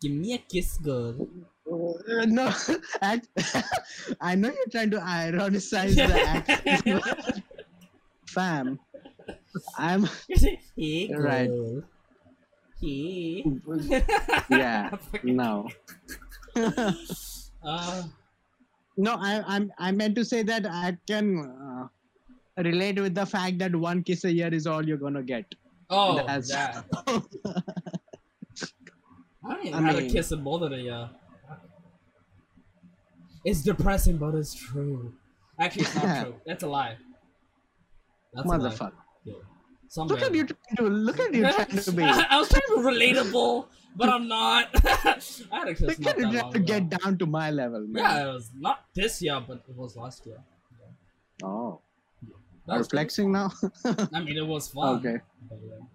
[0.01, 1.27] Give me a kiss, girl.
[1.71, 2.53] Uh, no,
[3.01, 3.27] act,
[4.21, 7.43] I know you're trying to ironicize the accent,
[8.27, 8.79] fam.
[9.77, 10.09] I'm
[10.75, 11.21] Hey girl.
[11.23, 11.49] Right.
[12.81, 13.45] Hey.
[14.49, 14.89] yeah.
[15.23, 15.69] No,
[16.55, 18.03] uh,
[18.97, 19.13] no.
[19.15, 21.87] I I'm I meant to say that I can uh,
[22.57, 25.45] relate with the fact that one kiss a year is all you're gonna get.
[25.89, 26.85] oh, That's- that.
[29.43, 31.09] I don't even I had a kiss in more than a year.
[33.43, 35.13] It's depressing, but it's true.
[35.59, 36.35] Actually, it's not true.
[36.45, 36.97] That's a lie.
[38.33, 38.57] That's a lie.
[38.57, 38.91] Motherfucker.
[39.25, 39.33] Yeah.
[39.97, 42.03] Look at you trying to look at you trying to be.
[42.05, 44.69] I was trying to be relatable, but I'm not.
[44.85, 45.17] I
[45.51, 46.97] had a kiss Look not at you that trying long to get ago.
[46.97, 48.03] down to my level, man.
[48.03, 50.37] Yeah, it was not this year, but it was last year.
[51.43, 51.81] Oh,
[52.67, 53.51] That are was flexing now?
[54.13, 54.99] I mean, it was fun.
[54.99, 55.17] okay.
[55.49, 55.73] yeah.
[55.73, 55.85] Uh,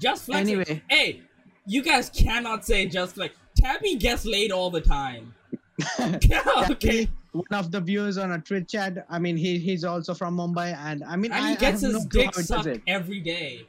[0.00, 0.60] just flexing.
[0.60, 0.82] Anyway.
[0.88, 1.22] Hey,
[1.66, 5.34] you guys cannot say just like Tabby gets laid all the time.
[6.00, 6.30] okay.
[6.36, 9.06] Actually, one of the viewers on a Twitch chat.
[9.08, 11.88] I mean, he he's also from Mumbai, and I mean, And I, he gets I
[11.88, 13.66] his no dick how he does sucked every day.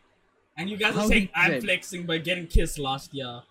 [0.57, 1.63] And you guys How are saying I'm it?
[1.63, 3.41] flexing by getting kissed last year.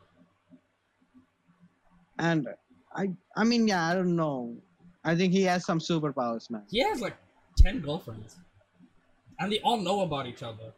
[2.18, 2.48] And
[2.94, 4.56] I, I mean, yeah, I don't know.
[5.04, 6.64] I think he has some superpowers, man.
[6.70, 7.16] He has like
[7.62, 8.36] 10 girlfriends.
[9.38, 10.72] And they all know about each other.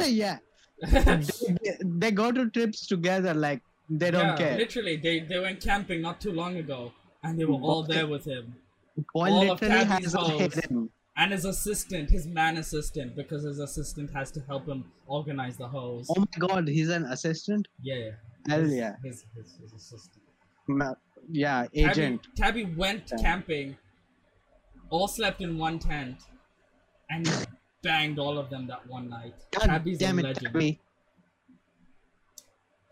[0.06, 0.38] yeah,
[0.82, 1.20] they,
[1.82, 4.56] they go to trips together, like they don't yeah, care.
[4.56, 6.92] Literally, they, they went camping not too long ago.
[7.22, 8.54] And they were all there with him.
[9.14, 10.60] Boy all of literally Tabby's has a hoes.
[11.16, 15.66] And his assistant, his man assistant, because his assistant has to help him organize the
[15.66, 16.06] hose.
[16.10, 17.66] Oh my god, he's an assistant.
[17.82, 18.10] Yeah, yeah.
[18.48, 20.22] Hell his, yeah, His, his, his assistant.
[21.30, 22.28] Yeah, agent.
[22.36, 23.18] Tabby, Tabby went Yeah.
[23.18, 23.76] camping,
[24.90, 26.16] all slept in one tent,
[27.10, 27.46] and
[27.82, 29.34] banged all of them that one night.
[29.52, 30.52] God Tabby's damn a it, legend.
[30.54, 30.80] Tabby.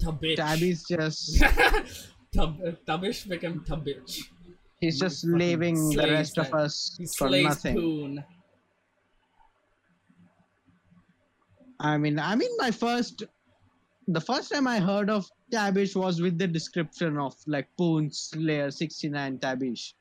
[0.01, 0.37] Tabitch.
[0.37, 1.39] Tabby's just
[2.35, 4.31] Tab- Tabish became Tabitch.
[4.81, 7.75] he's just leaving the rest of us He for nothing.
[7.77, 8.25] Poon.
[11.81, 13.25] I mean, I mean, my first
[14.09, 18.71] the first time I heard of Tabish was with the description of like Poon Slayer
[18.71, 19.95] 69 Tabish.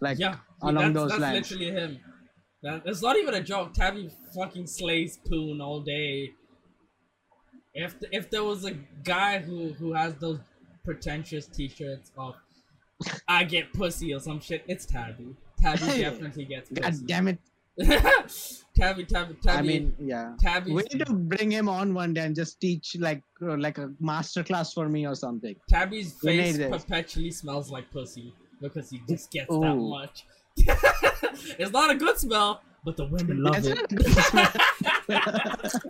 [0.00, 1.50] Like yeah, along that's, those that's lines.
[1.50, 2.00] literally him.
[2.62, 3.72] That, it's not even a joke.
[3.72, 6.30] Tabby fucking slays Poon all day.
[7.72, 8.72] If if there was a
[9.04, 10.40] guy who who has those
[10.84, 12.34] pretentious T-shirts of
[13.28, 15.36] "I get pussy" or some shit, it's Tabby.
[15.60, 17.06] Tabby definitely gets God pussy.
[17.06, 17.38] damn it.
[17.78, 18.24] Tabby,
[18.76, 19.36] Tabby, Tabby.
[19.46, 20.34] I mean, yeah.
[20.38, 20.72] Tabby.
[20.72, 23.92] We need to bring him on one day and just teach like uh, like a
[24.00, 25.56] master class for me or something.
[25.68, 30.24] Tabby's face perpetually smells like pussy because he just gets that much.
[31.58, 33.90] it's not a good smell, but the women love it.
[33.90, 34.54] not
[35.08, 35.80] a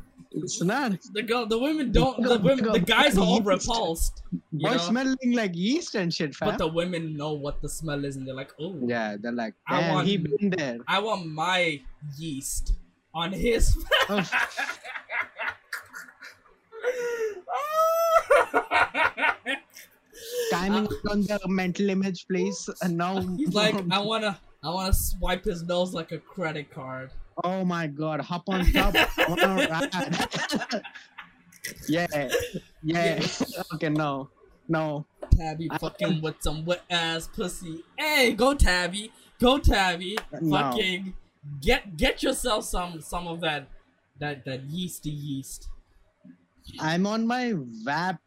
[0.32, 0.92] it's not.
[1.12, 2.22] The girl, the women don't.
[2.22, 4.22] The women, the guys are all repulsed.
[4.52, 4.78] You Boy know?
[4.78, 6.50] smelling like yeast and shit, fam.
[6.50, 9.54] But the women know what the smell is, and they're like, "Oh, yeah, they're like,
[9.66, 10.78] I want- he been there.
[10.86, 11.80] I want my
[12.16, 12.74] yeast
[13.14, 13.76] on his."
[17.52, 19.36] Oh,
[20.50, 22.68] timing uh, on the mental image, please.
[22.82, 27.10] And now, He's like, "I wanna, I wanna swipe his nose like a credit card."
[27.44, 28.94] oh my god, hop on top.
[28.94, 30.82] Ride.
[31.88, 32.30] yeah,
[32.82, 33.26] yeah.
[33.74, 34.28] Okay, no,
[34.68, 35.06] no.
[35.36, 37.82] Tabby fucking with some wet ass pussy.
[37.96, 40.18] Hey, go Tabby, go Tabby.
[40.40, 40.58] No.
[40.58, 41.14] Fucking
[41.60, 43.68] get get yourself some some of that
[44.18, 45.68] that that yeasty yeast.
[46.78, 48.20] I'm on my WAP.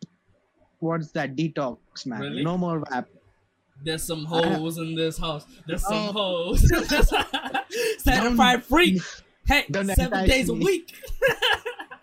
[0.83, 1.35] What's that?
[1.37, 2.19] Detox, man.
[2.19, 2.43] Really?
[2.43, 3.07] No more WAP.
[3.85, 5.45] There's some hoes in this house.
[5.65, 6.11] There's some Oh.
[6.11, 6.61] hoes.
[7.99, 9.01] Certified freak.
[9.47, 10.93] Hey, don't seven days a week.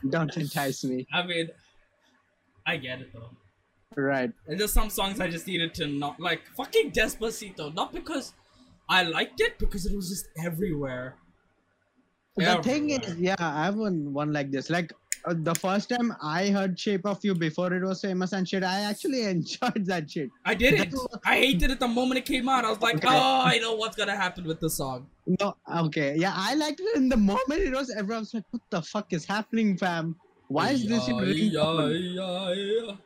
[0.08, 1.06] Don't entice me.
[1.12, 1.48] I mean,
[2.66, 3.30] I get it though.
[3.96, 4.32] Right.
[4.46, 6.40] And there's some songs I just needed to not like.
[6.56, 7.74] Fucking Despacito.
[7.74, 8.32] Not because
[8.88, 11.16] I liked it, because it was just everywhere.
[12.36, 14.70] The thing is, yeah, I have one one like this.
[14.70, 14.92] Like
[15.24, 18.62] uh, the first time I heard "Shape of You" before it was famous and shit,
[18.64, 20.30] I actually enjoyed that shit.
[20.44, 20.90] I didn't.
[20.90, 22.64] That- I hated it the moment it came out.
[22.64, 23.08] I was like, Okay.
[23.08, 25.06] oh, I know what's gonna happen with the song.
[25.40, 25.56] No,
[25.86, 27.90] okay, yeah, I liked it in the moment it was.
[27.90, 30.16] Everyone was like, "What the fuck is happening, fam?
[30.48, 32.98] Why is this shit ringtone?"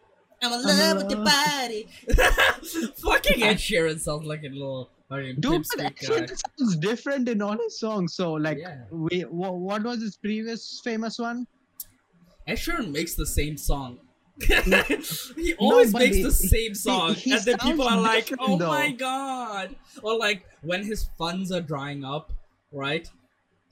[0.43, 1.89] I'm in love with your body.
[3.03, 6.27] Fucking Ed Sheeran sounds like a little Dude, pimp but street actually,
[6.59, 8.15] sounds different in all his songs.
[8.15, 8.81] So, like, Yeah.
[8.91, 11.47] we wha- what was his previous famous one?
[12.47, 13.99] Ed Sheeran makes the same song.
[15.37, 18.59] he always but makes he- the same song, he and then people are like, "Oh
[18.59, 22.33] though." my god!" Or like when his funds are drying up,
[22.73, 23.09] right?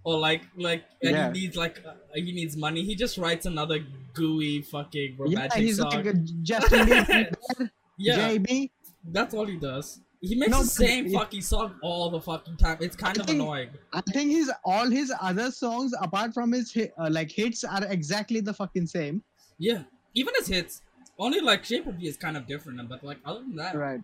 [0.04, 1.32] Or like like and Yeah.
[1.32, 2.82] he needs like uh, he needs money.
[2.84, 3.80] He just writes another
[4.14, 5.90] gooey fucking romantic Yeah, he's song.
[5.90, 8.70] like a Justin Bieber, yeah, JB.
[9.10, 10.00] that's all he does.
[10.24, 12.78] He makes No, the same it- fucking song all the fucking time.
[12.80, 13.70] It's kind I of think- annoying.
[13.92, 18.40] I think his all his other songs, apart from his uh, like hits, are exactly
[18.40, 19.22] the fucking same.
[19.58, 19.82] Yeah,
[20.14, 20.82] even his hits.
[21.18, 24.00] Only like Shape of You is kind of different, but like other than that, Right.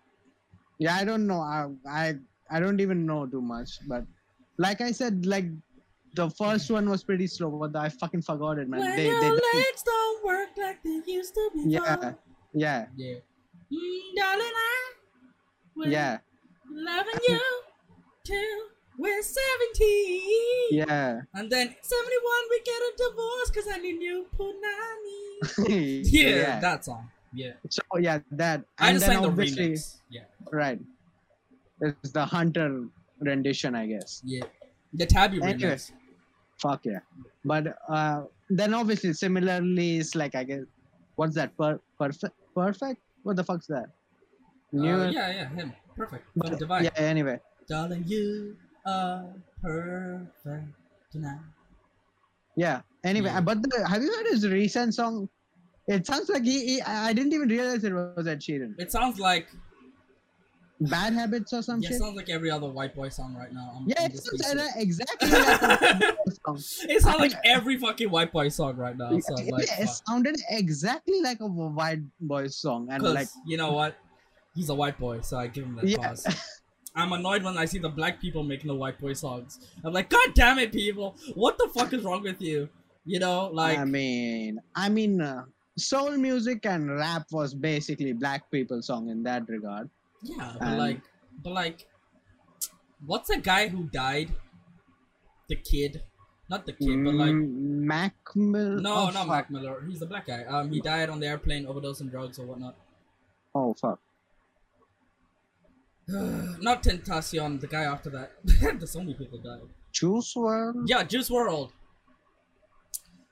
[0.78, 1.40] Yeah, I don't know.
[1.40, 2.16] I I
[2.50, 4.04] I don't even know too much, but
[4.58, 5.46] like I said, like
[6.14, 8.80] the first one was pretty slow, but I fucking forgot it, man.
[8.80, 11.70] when They, your they, legs don't work like they used to before.
[11.70, 12.12] yeah,
[12.54, 13.14] yeah, Yeah.
[13.70, 14.87] Mm, darling, I
[15.78, 16.18] will yeah,
[16.70, 17.40] loving you
[18.24, 18.58] till
[18.98, 20.20] we're 17.
[20.70, 21.20] yeah.
[21.34, 26.04] And then 71, we get a divorce because I need new punani.
[26.12, 26.60] Yeah, yeah.
[26.60, 27.08] that song.
[27.32, 27.52] Yeah.
[27.70, 28.64] So yeah, that.
[28.78, 29.98] I And just then sang the remix.
[30.10, 30.22] Yeah.
[30.50, 30.80] right.
[31.80, 32.86] It's the Hunter
[33.20, 34.20] rendition, I guess.
[34.24, 34.44] Yeah.
[34.94, 35.74] The Tabby Anyway.
[35.74, 35.92] remix.
[36.60, 36.98] Fuck yeah.
[37.44, 40.62] But uh, then obviously, similarly, it's like I guess,
[41.14, 41.56] what's that?
[41.56, 43.00] Per- perfect, perfect.
[43.22, 43.90] What the fuck's that?
[44.72, 44.90] New.
[44.94, 45.72] Uh, yeah, yeah, him.
[45.96, 46.24] Perfect.
[46.36, 46.84] but- Divide.
[46.84, 46.90] yeah.
[46.96, 49.24] Anyway, Darling, you are
[49.62, 50.66] perfect
[51.10, 51.40] tonight.
[52.56, 52.80] yeah.
[53.04, 53.40] Anyway, Yeah.
[53.40, 55.28] but the, have you heard his recent song?
[55.86, 56.82] It sounds like he, he.
[56.82, 58.74] I didn't even realize it was Ed Sheeran.
[58.78, 59.46] It sounds like
[60.80, 61.84] Bad Habits or something.
[61.84, 61.98] yeah, shit.
[62.00, 63.72] sounds like every other white boy song right now.
[63.76, 66.56] I'm, Yeah, I'm it sounds uh, exactly like a white boy song.
[66.90, 69.10] It sounds like every fucking white boy song right now.
[69.18, 73.72] So Yeah, like, it sounded exactly like a white boy song, and like you know
[73.72, 73.96] what?
[74.58, 75.98] He's a white boy, so I give him that Yeah.
[76.08, 76.26] pause.
[76.96, 79.60] I'm annoyed when I see the black people making the white boy songs.
[79.84, 81.14] I'm like, God damn it, people!
[81.34, 82.68] What the fuck is wrong with you?
[83.04, 85.44] You know, like I mean, I mean, uh,
[85.76, 89.88] soul music and rap was basically black people song in that regard.
[90.24, 91.00] yeah, but and- like,
[91.44, 91.86] but like,
[93.06, 94.34] what's a guy who died?
[95.48, 96.02] The kid,
[96.50, 97.30] not the kid, but like.
[97.30, 98.80] Mm, Mac Miller.
[98.80, 99.26] No, oh, not fuck.
[99.28, 99.84] Mark Miller.
[99.88, 100.42] He's the black guy.
[100.44, 102.74] Um, he died on the airplane, overdose on drugs or whatnot.
[103.54, 104.00] Oh fuck.
[106.60, 108.32] not Tentacion, the guy after that.
[108.44, 109.60] There's so many people died.
[109.92, 110.84] Juice WRLD.
[110.86, 111.70] Yeah, Juice WRLD.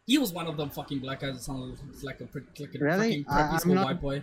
[0.07, 2.29] He was one of them fucking black guys that sounded like a,
[2.61, 3.23] like a Really?
[3.23, 4.23] fucking preppy school not- white boy.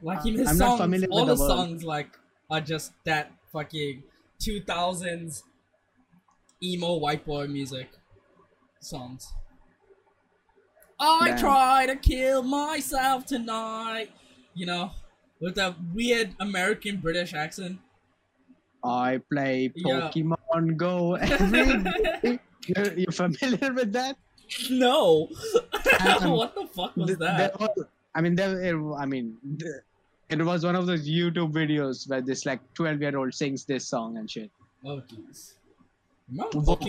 [0.00, 1.48] Like in his I'm songs, all with the the word.
[1.48, 2.16] songs like
[2.50, 4.04] are just that fucking
[4.40, 5.42] 2000s
[6.62, 7.88] emo white boy music
[8.80, 9.32] songs.
[11.00, 11.38] I Damn.
[11.38, 14.10] try to kill myself tonight.
[14.54, 14.90] You know,
[15.40, 17.78] with that weird American British accent.
[18.84, 20.10] I play Yeah.
[20.12, 21.82] Pokemon Go every
[22.22, 22.38] day.
[22.66, 24.16] You're, you're familiar with that?
[24.70, 25.28] No.
[26.22, 27.58] Um, what the fuck was Th- that?
[27.58, 28.62] was- I mean, there.
[28.64, 29.36] it- I mean,
[30.30, 33.86] it was one of those YouTube videos where this like 12 year old sings this
[33.88, 34.50] song and shit.
[34.84, 35.54] Oh jeez.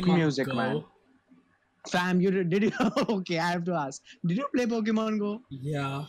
[0.05, 0.53] Music, Go?
[0.53, 0.83] man.
[1.89, 2.71] Fam, you did you?
[3.09, 4.01] okay, I have to ask.
[4.25, 5.41] Did you play Pokemon Go?
[5.49, 6.05] Yeah.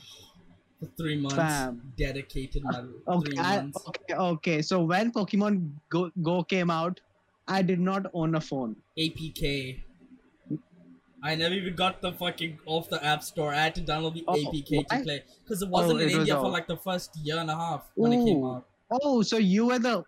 [0.97, 1.37] Three months.
[1.37, 1.93] Fam.
[1.97, 3.85] Dedicated my Okay, three I, months.
[3.89, 4.63] okay, okay.
[4.63, 7.01] So when Pokemon Go, Go came out,
[7.47, 8.77] I did not own a phone.
[8.99, 9.83] APK.
[11.23, 13.53] I never even got the fucking off the app store.
[13.53, 16.13] I had to download the Oh, APK to play because it wasn't Oh, in it
[16.13, 18.67] was India for like the first year and a half when it came out.
[18.91, 20.03] Oh, so you were the.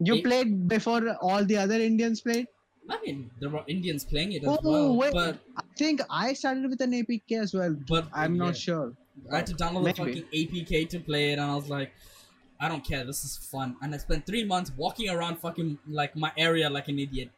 [0.00, 0.22] You Eh?
[0.22, 2.48] played before all the other Indians played?
[2.90, 5.12] I mean, there were Indians playing it as Oh, well, wait.
[5.14, 7.74] but I think I started with an APK as well.
[7.88, 8.44] but I'm yeah.
[8.44, 8.92] not sure.
[9.30, 11.92] I had to download the fucking APK to play it, and I was like,
[12.60, 13.04] I don't care.
[13.04, 13.76] This is fun.
[13.82, 17.30] And I spent three months walking around fucking like my area like an idiot.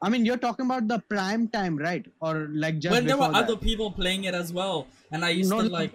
[0.00, 2.06] I mean, you're talking about the prime time, right?
[2.20, 5.30] Or like just when there were before other people playing it as well, and I
[5.30, 5.92] used no, to like,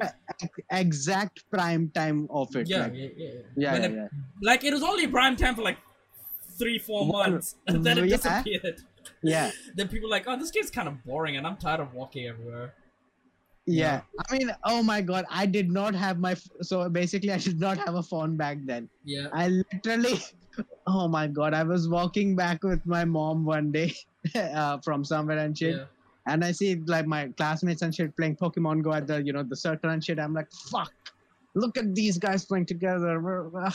[0.69, 2.67] exact prime time of it.
[2.67, 4.07] yeah, like, yeah, yeah, yeah, yeah, it- yeah.
[4.41, 5.77] Like it was only prime time for like
[6.57, 8.17] three, four months, and then it yeah.
[8.17, 8.81] disappeared.
[9.21, 9.51] yeah.
[9.75, 12.73] Then people like, oh, this game's kind of boring, and I'm tired of walking everywhere.
[13.65, 17.59] Yeah, I mean, oh my god, I did not have my so basically I did
[17.59, 18.89] not have a phone back then.
[19.05, 19.27] Yeah.
[19.31, 20.19] I literally,
[20.87, 23.93] oh my god, I was walking back with my mom one day
[24.35, 25.85] uh, from somewhere and shit, Yeah.
[26.27, 29.43] and I see like my classmates and shit playing Pokemon Go at the you know
[29.43, 30.19] the circle and shit.
[30.19, 30.91] I'm like, fuck,
[31.55, 33.21] look at these guys playing together.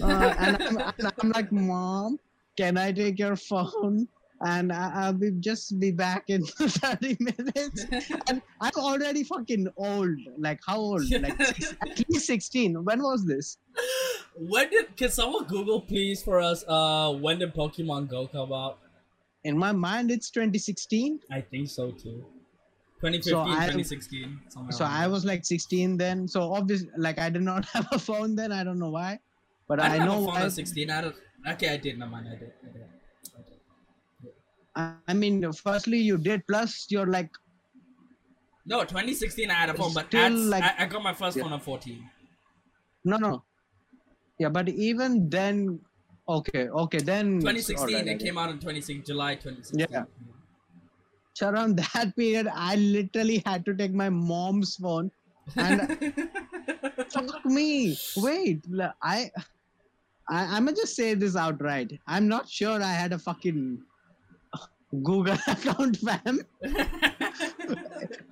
[0.00, 2.16] Uh, and, I'm, and I'm like, mom,
[2.56, 4.06] can I take your phone?
[4.42, 7.84] And I- I'll be just be back in 30 minutes.
[8.28, 10.16] And I'm already fucking old.
[10.38, 11.10] Like how old?
[11.10, 11.38] Like
[11.82, 12.82] at least 16.
[12.84, 13.58] When was this?
[14.36, 14.96] when did?
[14.96, 16.64] Can someone Google please for us?
[16.66, 18.78] Uh, when did Pokemon Go come out?
[19.44, 21.20] In my mind, it's 2016.
[21.30, 22.24] I think so too.
[23.00, 24.40] 2015, So I- 2016.
[24.48, 26.28] somewhere So I was like 16 then.
[26.28, 28.52] So obviously, like I did not have a phone then.
[28.52, 29.18] I don't know why,
[29.68, 30.42] but I, I, know a phone why.
[30.44, 30.90] at 16.
[30.90, 31.16] I don't.
[31.52, 31.98] Okay, I did.
[31.98, 32.52] No, man, I did.
[32.62, 32.84] I did.
[34.76, 34.80] I.
[34.82, 36.46] I I mean, firstly, you did.
[36.46, 37.30] Plus, you're like,
[38.66, 41.44] No, 2016 I had a phone, but at, like- I, I got my first Yeah.
[41.44, 42.10] phone at 14.
[43.04, 43.42] no, no.
[44.38, 45.80] Yeah, but even then,
[46.26, 47.40] okay, okay, then.
[47.40, 49.86] 2016, alright, I it came out in 26 July 2016.
[49.90, 50.04] Yeah.
[51.34, 55.10] So around that period, I literally had to take my mom's phone.
[55.56, 55.80] And
[57.10, 57.96] fuck me.
[58.16, 58.64] Wait,
[59.02, 59.30] i
[60.28, 61.98] i'm gonna just say this outright.
[62.06, 63.82] I'm not sure I had a fucking
[65.02, 66.40] Google account, fam.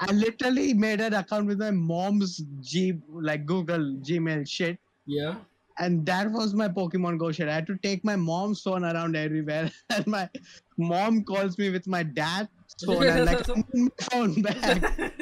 [0.00, 4.78] I literally made an account with my mom's G, like Google Gmail shit.
[5.06, 5.36] yeah.
[5.80, 7.48] And that was my Pokemon Go shit.
[7.48, 9.70] I had to take my mom's phone around everywhere.
[9.90, 10.28] And my
[10.76, 12.48] mom calls me with my dad's
[12.84, 13.06] phone.
[13.06, 15.12] and like, I need my phone back.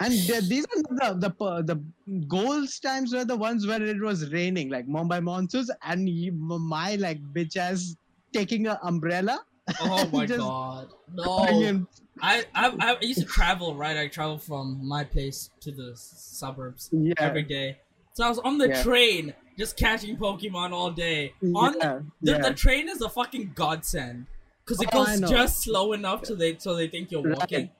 [0.00, 1.82] And th- these are the, the the
[2.28, 6.06] goals times were the ones where it was raining, like Mumbai monsoons, and
[6.38, 7.96] my like bitch ass
[8.34, 9.40] taking an umbrella.
[9.80, 10.88] Oh my Just- god.
[11.12, 11.86] No.
[12.22, 13.96] I, I I used to travel, right?
[13.96, 17.78] I travel from my place to the suburbs Yeah, every day.
[18.14, 18.82] So I was on the Yeah.
[18.84, 21.32] train, just catching Pokemon all day.
[21.42, 22.38] On the, yeah.
[22.38, 24.26] the train is a fucking godsend
[24.64, 27.70] because it Oh, goes just slow enough so they so they think you're walking,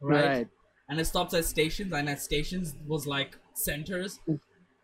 [0.00, 0.24] right.
[0.26, 0.48] right?
[0.88, 4.20] And it stops at stations, and at stations was like centers,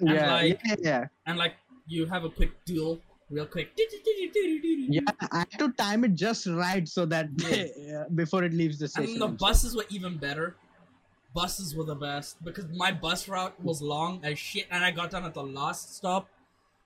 [0.00, 1.04] Yeah, like- yeah, yeah.
[1.26, 1.54] and like
[1.86, 3.00] you have a quick duel,
[3.32, 3.70] real quick.
[4.88, 5.00] Yeah,
[5.32, 7.26] I had to time it just right so that
[7.96, 9.12] uh, before it leaves the station.
[9.12, 10.56] And the buses were even better.
[11.34, 15.10] Buses were the best because my bus route was long as shit, and I got
[15.10, 16.28] down at the last stop.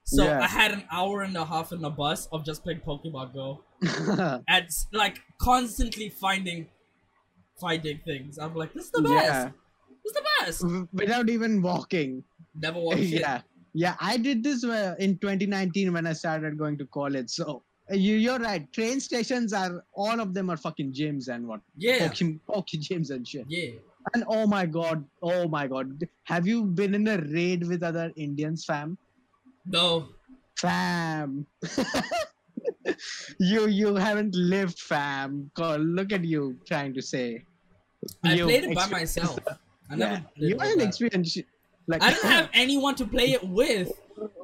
[0.04, 0.38] So Yeah.
[0.40, 3.64] I had an hour and a half in the bus of just playing Pokemon Go
[4.48, 6.68] and like constantly finding,
[7.60, 8.38] finding things.
[8.38, 9.24] I'm like, this is the best.
[9.24, 9.50] yeah,
[10.04, 10.88] This is the best.
[10.92, 12.22] without even walking.
[12.54, 13.02] Never walking.
[13.24, 13.40] yeah,
[13.76, 13.94] yeah.
[14.00, 17.28] I did this uh, in 2019 when I started going to college.
[17.30, 18.70] So uh, you, you're right.
[18.72, 22.08] Train stations are all of them are fucking gyms and what Yeah.
[22.08, 23.44] Poke, poke gyms and shit.
[23.48, 23.72] Yeah.
[24.14, 28.12] And oh my god, oh my god, have you been in a raid with other
[28.16, 28.96] Indians, fam?
[29.66, 30.08] No.
[30.56, 31.44] Fam.
[33.40, 35.50] you you haven't lived, fam.
[35.54, 37.44] God, look at you trying to say.
[38.24, 39.38] I You played it by myself.
[39.48, 39.56] I.
[39.96, 40.88] Yeah, did you all had that.
[40.88, 41.38] experience.
[41.88, 43.92] Like I don't have anyone to play it with.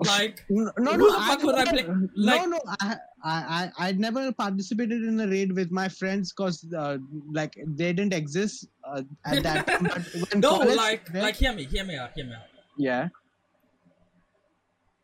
[0.05, 2.61] Like, No, no, Who no, the I I never- play- like- no, no.
[2.81, 6.99] I, I, I, never participated in a raid with my friends because, uh,
[7.33, 10.41] like, they didn't exist uh, at that time.
[10.41, 12.43] No, college, like, they- like, hear me, hear me out, hear me out.
[12.77, 13.09] yeah,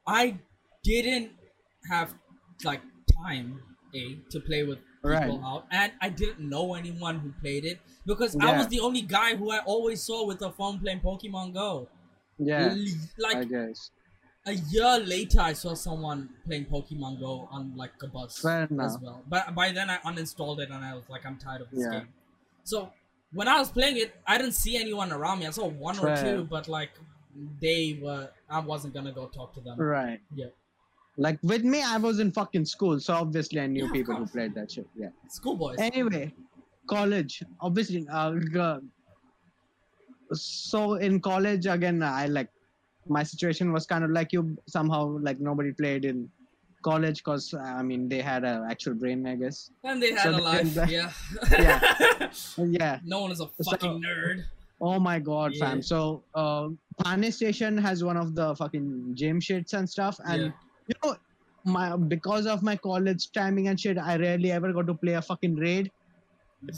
[0.07, 0.39] I
[0.85, 1.31] didn't
[1.91, 2.15] have
[2.65, 2.81] like
[3.25, 3.61] time
[3.95, 5.41] a to play with people Right.
[5.45, 9.37] out, and I didn't know anyone who played it because I was the only guy
[9.37, 11.89] who I always saw with a phone playing Pokemon Go.
[12.39, 13.91] Yeah, L- I like guess.
[14.47, 18.99] a year later, I saw someone playing Pokemon Go on like a bus Fair as
[19.01, 19.23] well.
[19.29, 21.99] But by then, I uninstalled it and I was like, I'm tired of this Yeah.
[22.01, 22.09] game.
[22.65, 22.93] So
[23.33, 25.47] when I was playing it, I didn't see anyone around me.
[25.47, 26.91] I saw one or two, but like
[27.61, 29.79] they were, I wasn't gonna go talk to them.
[29.79, 30.21] Right.
[30.35, 30.47] Yeah.
[31.17, 34.27] Like with me, I was in fucking school, so obviously I knew Yeah, people who
[34.27, 34.87] played that shit.
[34.97, 35.09] Yeah.
[35.29, 35.77] Schoolboys.
[35.79, 36.33] Anyway,
[36.87, 37.43] college.
[37.61, 38.35] Obviously, uh,
[40.33, 42.49] so in college again, I like
[43.09, 44.57] my situation was kind of like you.
[44.67, 46.31] Somehow, like nobody played in
[46.83, 49.71] college because I mean they had an actual brain, I guess.
[49.85, 51.11] And they had So a they life, yeah.
[51.59, 52.31] Yeah.
[52.79, 52.99] Yeah.
[53.05, 54.45] no one is a So- fucking nerd.
[54.81, 55.71] Oh my god, Yeah.
[55.71, 55.83] fam.
[55.83, 56.69] So, uh,
[57.03, 60.51] Thane Station has one of the fucking gym shits and stuff, and Yeah.
[60.87, 61.17] you know,
[61.65, 65.23] my because of my college timing and shit, I rarely ever got to play a
[65.23, 65.91] fucking raid.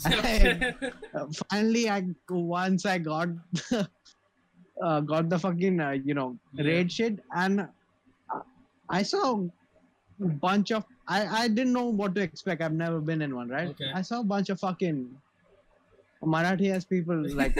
[1.13, 3.29] Uh, finally, I once I got
[4.83, 6.65] uh, got the fucking uh, you know Yeah.
[6.65, 7.67] raid shit, and
[8.89, 9.41] I saw
[10.23, 12.61] a bunch of I I didn't know what to expect.
[12.61, 13.69] I've never been in one, right?
[13.69, 13.91] Okay.
[13.93, 15.09] I saw a bunch of fucking
[16.23, 17.57] Marathi ass people like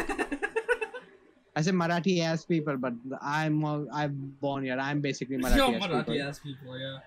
[1.55, 4.78] I say Marathi ass people, but I'm uh, I'm born here.
[4.80, 6.28] I'm basically Yo, Marathi ass Marathi people.
[6.28, 6.99] ass people, yeah.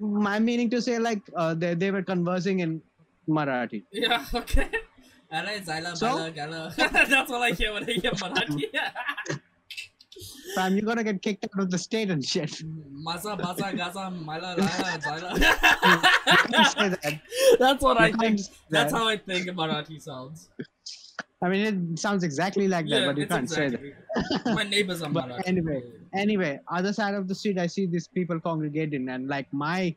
[0.00, 2.80] My meaning to say like uh, they they were conversing in
[3.28, 3.84] Marathi.
[3.92, 4.68] Yeah, okay.
[5.32, 6.72] Alright, Zyla, So- Bala, Gala.
[6.76, 8.64] That's all I hear when I hear Marathi.
[10.54, 12.62] Fam, you're gonna get kicked out of the state and shit.
[12.90, 17.20] Maza, Baza, Gaza, Mala, Lala, that.
[17.58, 18.38] That's what I You can't think.
[18.40, 20.48] say That's how I think Marathi sounds.
[21.40, 24.44] I mean, it sounds exactly like that, yeah, but you can't say that.
[24.46, 25.42] My neighbors are Marathi.
[25.46, 25.82] anyway,
[26.14, 29.94] Anyway, other side of the street, I see these people congregating, and like my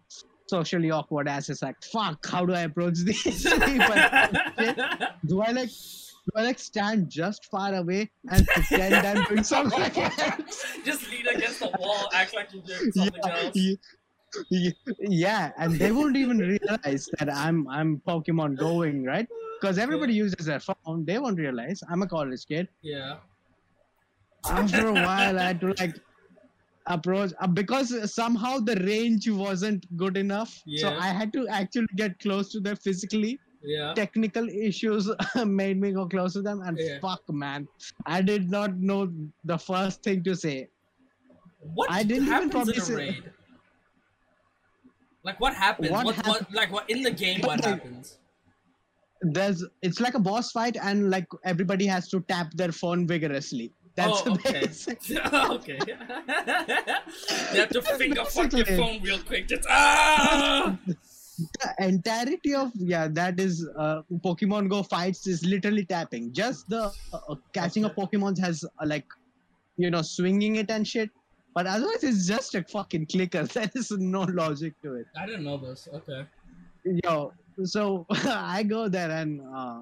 [0.51, 3.23] socially awkward ass is like, "Fuck, how do I approach these
[3.69, 3.95] people?
[5.31, 5.71] do I like,
[6.25, 10.65] do I like stand just far away and pretend I'm doing something else?
[10.89, 13.55] Just lean against the wall, act like you're doing something yeah, else.
[13.55, 13.79] ye-
[14.49, 14.75] ye-
[15.23, 19.27] yeah, and they won't even realize that I'm I'm Pokemon going right
[19.59, 21.05] because everybody uses their phone.
[21.09, 22.67] They won't realize I'm a college kid.
[22.81, 23.17] Yeah.
[24.45, 25.95] After a while, I had to like
[26.91, 30.61] approach uh, because somehow the range wasn't good enough.
[30.77, 33.39] So I had to actually get close to them physically.
[33.63, 33.93] Yeah.
[33.93, 35.09] Technical issues
[35.45, 36.99] made me go close to them, and Yeah.
[36.99, 37.67] fuck, man,
[38.05, 39.11] I did not know
[39.43, 40.67] the first thing to say.
[41.75, 43.19] What I didn't even probably in a say-
[45.23, 45.91] Like what happens?
[45.91, 47.41] What What, what, like what in the game?
[47.41, 48.17] What happens?
[49.23, 53.71] there's it's like a boss fight and like everybody has to tap their phone vigorously
[53.95, 54.63] that's oh, okay.
[55.55, 55.79] okay.
[57.53, 59.47] you have to finger fuck your phone real quick.
[59.47, 60.77] Just ah.
[61.37, 66.91] the entirety of yeah that is uh, pokemon go fights is literally tapping just the
[67.13, 69.05] uh, uh, catching of pokemons has uh, like
[69.77, 71.09] you know swinging it and shit
[71.53, 75.43] but otherwise it's just a fucking clicker there is no logic to it I didn't
[75.43, 75.87] know this.
[75.93, 76.25] Okay.
[77.03, 77.33] yo
[77.63, 78.05] so
[78.55, 79.81] i go there and uh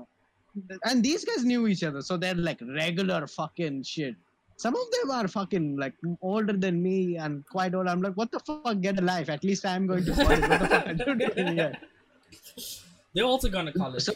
[0.86, 4.16] and these guys knew each other so they're like regular fucking shit.
[4.57, 7.88] Some of them are fucking like older than me and quite old.
[7.88, 8.82] I'm like what the fuck?
[8.82, 9.30] Get a life.
[9.30, 10.41] At least i'm going to college.
[10.41, 11.78] What the fuck are you doing here?
[13.14, 14.03] They're also going to college.
[14.03, 14.14] so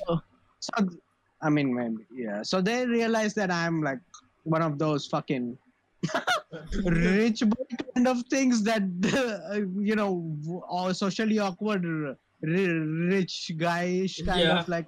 [0.59, 0.73] so
[1.41, 2.41] i mean maybe yeah.
[2.43, 3.99] So they realize that i'm like
[4.43, 5.57] one of those fucking
[6.85, 7.65] rich boy
[7.95, 8.83] kind of things that
[9.13, 10.11] uh, you know
[10.69, 11.85] or socially awkward
[12.41, 14.59] rich guyish kind Yeah.
[14.59, 14.87] of like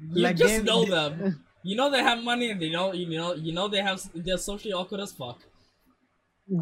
[0.00, 1.44] you like just know they- them.
[1.64, 4.38] You know they have money, and they know you know you know they have they're
[4.38, 5.38] socially awkward as fuck.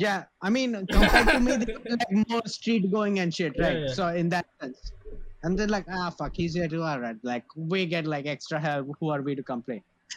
[0.04, 3.92] yeah i mean compared to me they're like more street going and shit right yeah.
[3.98, 4.90] so in that sense
[5.44, 8.88] and they're like ah fuck he's here too alright like we get like extra help
[8.98, 9.82] who are we to complain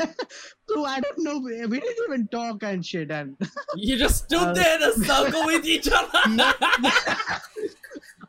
[0.70, 3.36] so i don't know we we didn't even talk and shit and
[3.90, 6.22] You just stood Uh, there in a circle with each other.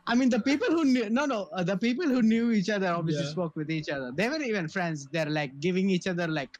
[0.07, 2.87] I mean, the people who knew, no, no, uh, the people who knew each other
[2.87, 3.31] obviously Yeah.
[3.31, 4.11] spoke with each other.
[4.15, 5.07] They were even friends.
[5.11, 6.57] They're like giving each other like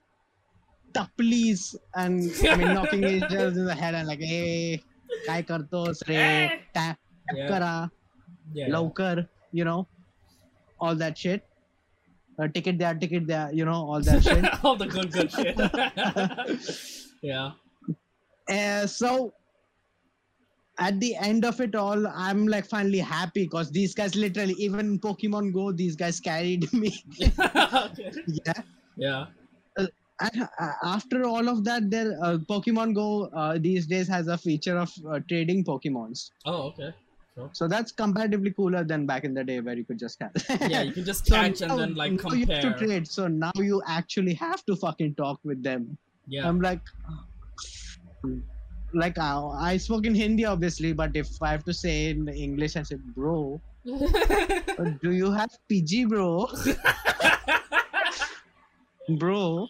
[0.93, 4.81] taplis and I mean, knocking each other in the head and like, hey,
[5.25, 6.99] kai kartos re, tap
[7.33, 7.47] Yeah.
[7.47, 7.91] kara.
[8.53, 8.67] Yeah.
[8.69, 9.87] Loker, you know,
[10.79, 11.47] all that shit.
[12.39, 14.43] Uh, ticket there, ticket there, you know, all that shit.
[14.63, 15.55] All the good, good shit.
[17.21, 17.51] yeah.
[18.49, 19.33] Uh, so
[20.79, 24.99] at the end of it all, I'm like finally happy because these guys literally, even
[24.99, 27.03] Pokemon Go, these guys carried me.
[27.39, 28.11] okay.
[28.45, 28.53] yeah.
[28.97, 29.25] Yeah.
[29.77, 34.37] And uh, after all of that, there uh, Pokemon Go uh, these days has a
[34.37, 36.29] feature of uh, trading Pokemons.
[36.45, 36.93] Oh, okay.
[37.33, 37.49] Sure.
[37.53, 40.43] So that's comparatively cooler than back in the day where you could just catch.
[40.69, 43.07] Yeah, you can just So catch and now- then like now you have to trade.
[43.07, 45.97] So now you actually have to fucking talk with them.
[46.27, 46.47] Yeah.
[46.47, 46.81] I'm like,
[48.93, 52.75] like uh, I spoke in Hindi obviously, but if I have to say in English,
[52.75, 56.47] I said, bro, do you have Pidgey, bro?
[59.17, 59.67] bro,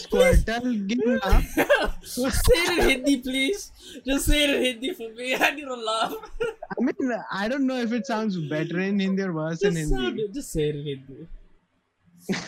[0.00, 1.42] Squirtle, give me up.
[2.04, 3.72] say it in Hindi, please.
[4.06, 5.34] Just say it in Hindi for me.
[5.34, 6.14] I need to laugh.
[6.42, 6.94] I mean,
[7.32, 10.22] I don't know if it sounds better in Hindi or worse in Just, Hindi.
[10.22, 11.26] sound- just say it in Hindi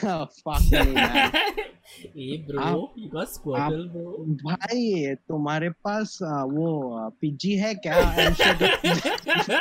[0.03, 1.31] oh, fuck me, man.
[2.15, 4.25] hey bro, you got Squirtle, bro.
[4.43, 8.61] भाई तुम्हारे पास uh, वो PG है क्या and shit,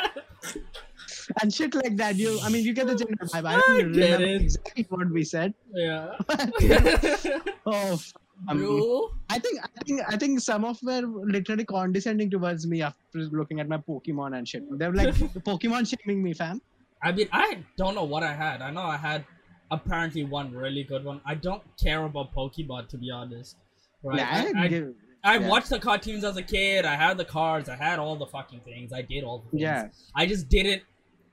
[1.42, 3.82] and shit like that you I mean you get the general vibe I don't I
[3.82, 4.42] get remember it.
[4.42, 6.16] exactly what we said yeah.
[7.66, 8.12] oh f-
[8.48, 9.10] um, bro.
[9.30, 11.02] I think I think I think some of were
[11.36, 15.14] literally condescending towards me after looking at my Pokemon and shit they're like
[15.50, 16.60] Pokemon shaming me fam
[17.02, 18.62] I mean, I don't know what I had.
[18.62, 19.26] I know I had
[19.71, 21.21] apparently one really good one.
[21.25, 23.55] I don't care about Pokemon to be honest.
[24.03, 24.17] Right?
[24.19, 24.93] yeah I, I, give-
[25.23, 25.47] I yeah.
[25.47, 26.85] watched the cartoons as a kid.
[26.85, 27.67] I had the cards.
[27.69, 28.93] I had all the fucking things.
[28.93, 29.61] I did all the things.
[29.61, 29.87] Yeah.
[30.15, 30.83] I just didn't.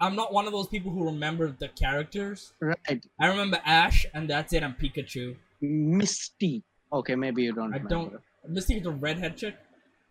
[0.00, 2.52] I'm not one of those people who remember the characters.
[2.60, 4.62] right I remember Ash, and that's it.
[4.62, 5.36] And Pikachu.
[5.60, 6.62] Misty
[6.92, 7.88] okay maybe you don't I remember.
[7.88, 8.12] don't.
[8.48, 9.56] Misty, is the redhead chick.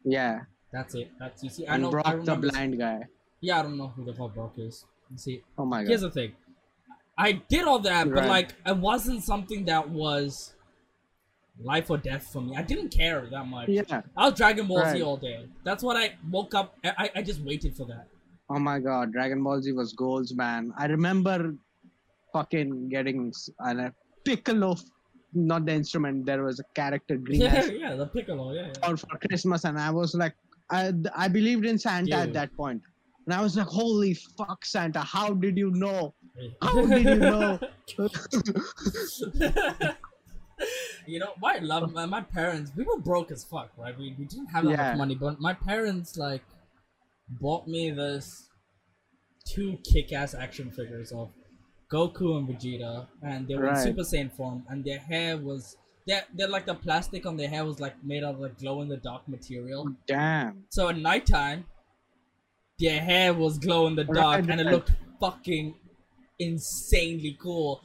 [0.03, 1.11] yeah That's it.
[1.19, 1.67] That's you see.
[1.67, 1.89] I and know.
[1.89, 3.01] I Brock the blind guy
[3.41, 4.85] Yeah, I don't know who the fuck Brock is.
[5.11, 6.33] You see, oh my god here's the thing.
[7.17, 8.27] I did all that, but Right.
[8.29, 10.53] like it wasn't something that was
[11.61, 12.55] life or death for me.
[12.57, 13.69] I didn't care that much.
[13.69, 15.47] yeah I was Dragon Ball Z all day.
[15.63, 16.75] That's what I woke up.
[16.83, 18.07] I, I- just waited for that.
[18.49, 20.73] Oh my god, Dragon Ball Z was goals, man.
[20.77, 21.55] I remember
[22.33, 23.93] fucking getting s- an, a
[24.25, 24.75] Piccolo,
[25.33, 26.25] not the instrument.
[26.25, 28.51] There was a character green Yeah, yeah, the Piccolo.
[28.53, 28.73] Yeah, yeah.
[28.87, 30.35] all for Christmas, and I was like,
[30.69, 32.13] I I believed in Santa Dude.
[32.15, 32.81] at that point,
[33.25, 34.99] and I was like, holy fuck, Santa!
[34.99, 36.13] How did you know?
[36.61, 37.59] How did you know?
[41.05, 43.97] you know, my love, my, my parents, we were broke as fuck, right?
[43.97, 44.89] We, we didn't have that Yeah.
[44.89, 46.43] much money, but my parents like
[47.41, 48.49] bought me this
[49.47, 51.29] two kick-ass action figures of
[51.91, 55.77] Goku and Vegeta, and they were in Super Saiyan form, and their hair was
[56.07, 58.81] they're, they're like the plastic on their hair was like made out of like glow
[58.81, 59.89] in the dark material.
[60.07, 60.63] Damn.
[60.69, 61.65] So at nighttime,
[62.79, 65.75] their hair was glow in the dark, Right, and it looked fucking
[66.39, 67.81] insanely cool.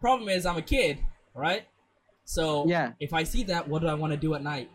[0.00, 0.98] Problem is, I'm a kid,
[1.34, 1.64] right?
[2.24, 2.92] So Yeah.
[3.00, 4.70] if I see that, what do I want to do at night?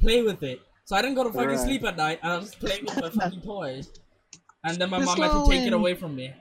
[0.00, 0.60] Play with it.
[0.84, 1.58] So I didn't go to fucking Right.
[1.58, 3.90] sleep at night, and I was playing with my fucking toys.
[4.64, 6.32] And then my mom had to take it away from me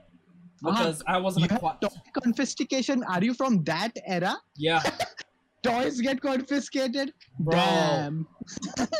[0.62, 1.84] because I wasn't You a quiet.
[2.22, 3.04] confiscation?
[3.04, 4.38] Are you from that era?
[4.56, 4.82] Yeah,
[5.64, 7.14] Toys get confiscated?
[7.40, 7.56] Bro.
[7.56, 8.28] Damn.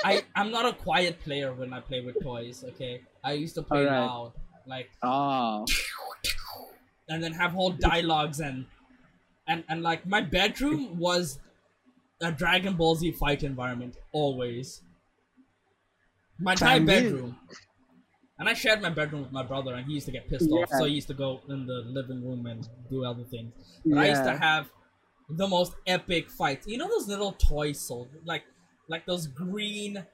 [0.06, 2.64] I I'm not a quiet player when I play with toys.
[2.64, 4.00] Okay, I used to play Alright.
[4.00, 4.34] loud,
[4.66, 5.66] like Oh.
[7.10, 8.66] And then have whole dialogues and
[9.48, 11.40] and and like my bedroom was
[12.22, 14.82] a Dragon Ball Z fight environment always.
[16.40, 17.40] My entire bedroom.
[18.40, 20.70] And I shared my bedroom with my brother, and he used to get pissed off,
[20.70, 23.54] so he used to go in the living room and do other things.
[23.90, 24.72] But I used to have
[25.30, 26.68] the most epic fights.
[26.68, 28.44] You know those little toy soldiers, like
[28.90, 30.06] like those green,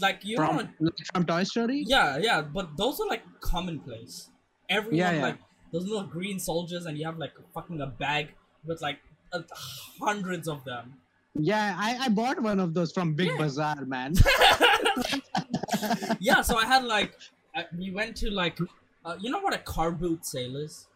[0.00, 1.84] like you know, From, like from Toy Story?
[1.86, 4.30] yeah, yeah, but those are like commonplace.
[4.68, 5.22] Everyone Yeah, yeah.
[5.22, 5.38] like
[5.72, 8.28] those little green soldiers, and you have like fucking a bag
[8.64, 8.98] with like
[9.32, 9.40] uh,
[10.00, 10.94] hundreds of them.
[11.34, 13.36] Yeah, I, I bought one of those from Big Yeah.
[13.38, 14.14] Bazaar, man.
[16.20, 17.14] yeah, so I had like
[17.54, 18.58] uh, we went to like
[19.04, 20.86] uh, you know what a car boot sale is?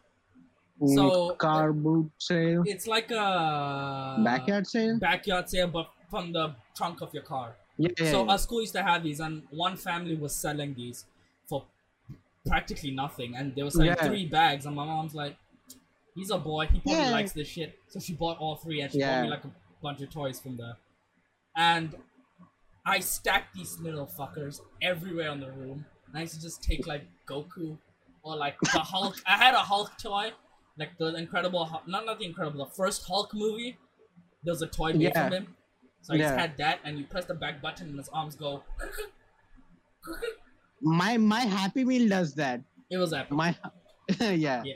[0.96, 4.98] So- car boot sale, It's like a backyard sale.
[4.98, 7.54] backyard sale, but from the trunk of your car.
[7.78, 8.32] Yeah, So yeah.
[8.32, 11.04] our school used to have these, and one family was selling these
[12.46, 14.06] practically nothing, and there was like Yeah.
[14.06, 14.66] three bags.
[14.66, 15.36] And my mom's like,
[16.14, 16.66] "He's a boy.
[16.66, 17.10] He probably Yeah.
[17.10, 19.50] likes this shit." So she bought all three, and she bought me like a
[19.82, 20.76] bunch of toys from there.
[21.56, 21.94] And
[22.84, 25.86] I stacked these little fuckers everywhere in the room.
[26.08, 27.78] And I used to just take like Goku
[28.22, 29.16] or like the Hulk.
[29.26, 30.32] I had a Hulk toy,
[30.76, 33.78] like the Incredible, Hulk, not not the Incredible, the first Hulk movie.
[34.42, 35.24] There was a toy made Yeah.
[35.28, 35.56] from him.
[36.02, 38.64] So I just had that, and you press the back button, and his arms go.
[40.82, 42.60] My my Happy Meal does that.
[42.90, 43.32] It was epic.
[43.32, 43.56] My,
[44.20, 44.62] yeah.
[44.64, 44.74] Yeah.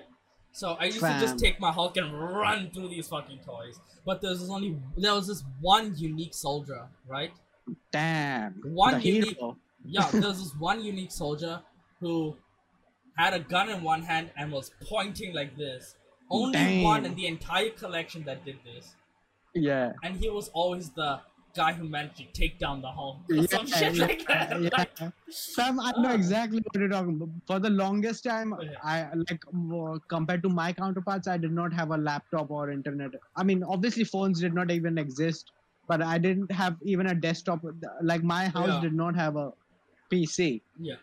[0.52, 3.78] So I used to just take my Hulk and run through these fucking toys.
[4.06, 7.32] But there was only there was this one unique soldier, right?
[7.92, 8.54] Damn.
[8.64, 9.58] One unique- hero.
[9.84, 11.60] Yeah, there was this one unique soldier
[12.00, 12.36] who
[13.16, 15.94] had a gun in one hand and was pointing like this.
[16.30, 18.96] Only one in the entire collection that did this.
[19.54, 19.92] Yeah.
[20.02, 21.20] And he was always the
[21.56, 24.62] guy who managed to take down the Hulk or Yeah, some shit yeah, like that.
[24.62, 24.68] yeah.
[24.78, 26.14] Like, Sam, I know Ah.
[26.14, 27.30] exactly what you're talking about.
[27.46, 28.54] For the longest time.
[28.82, 33.10] I like uh, compared to my counterparts, I did not have a laptop or internet.
[33.34, 35.52] I mean, obviously, phones did not even exist,
[35.88, 37.64] but I didn't have even a desktop.
[38.02, 39.52] Like my house did not have a
[40.12, 40.94] PC, yeah.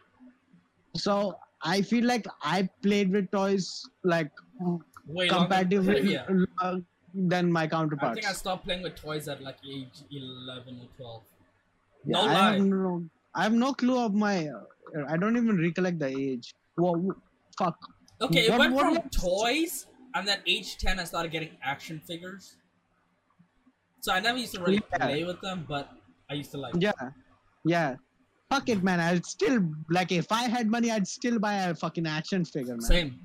[0.96, 1.16] so
[1.62, 4.32] I feel like I played with toys like
[5.08, 6.26] Way comparatively yeah.
[7.14, 8.12] Than my counterpart.
[8.12, 11.22] I think I stopped playing with toys at like age 11 or 12.
[12.06, 12.54] Yeah, no I lie.
[12.54, 13.06] have no,
[13.36, 14.48] I have no clue of my.
[14.48, 16.54] Uh, I don't even recollect the age.
[16.76, 17.14] Whoa,
[17.58, 17.78] fuck.
[18.22, 22.56] Okay, it went what from toys, and then age 10, I started getting action figures.
[24.02, 24.98] So I never used to really Yeah.
[25.06, 25.92] play with them, but
[26.30, 26.74] I used to like.
[26.80, 26.92] Yeah,
[27.64, 27.96] yeah.
[28.50, 29.00] Fuck it, man.
[29.00, 32.82] I'd still like if I had money, I'd still buy a fucking action figure, man.
[32.82, 33.20] Same.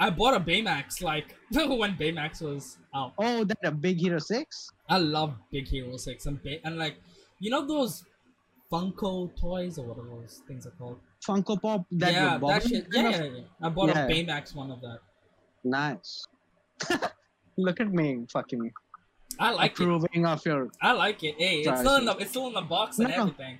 [0.00, 3.12] I bought a Baymax like when Baymax was out.
[3.18, 4.68] Oh, that a Big Hero Six.
[4.88, 6.96] I love Big Hero 6 and Bay- and like
[7.38, 8.04] you know those
[8.70, 10.98] Funko toys or whatever those things are called.
[11.26, 11.86] Funko Pop.
[11.92, 12.86] That yeah, that shit.
[12.92, 13.40] Yeah, yeah, yeah.
[13.62, 14.06] I bought Yeah.
[14.06, 14.98] a Baymax one of that.
[15.64, 16.24] Nice.
[17.56, 18.72] Look at me, fucking
[19.38, 19.88] I like it.
[19.88, 21.36] of your I like it.
[21.38, 23.14] Hey, it's still in the it's still in the box and No.
[23.22, 23.58] everything.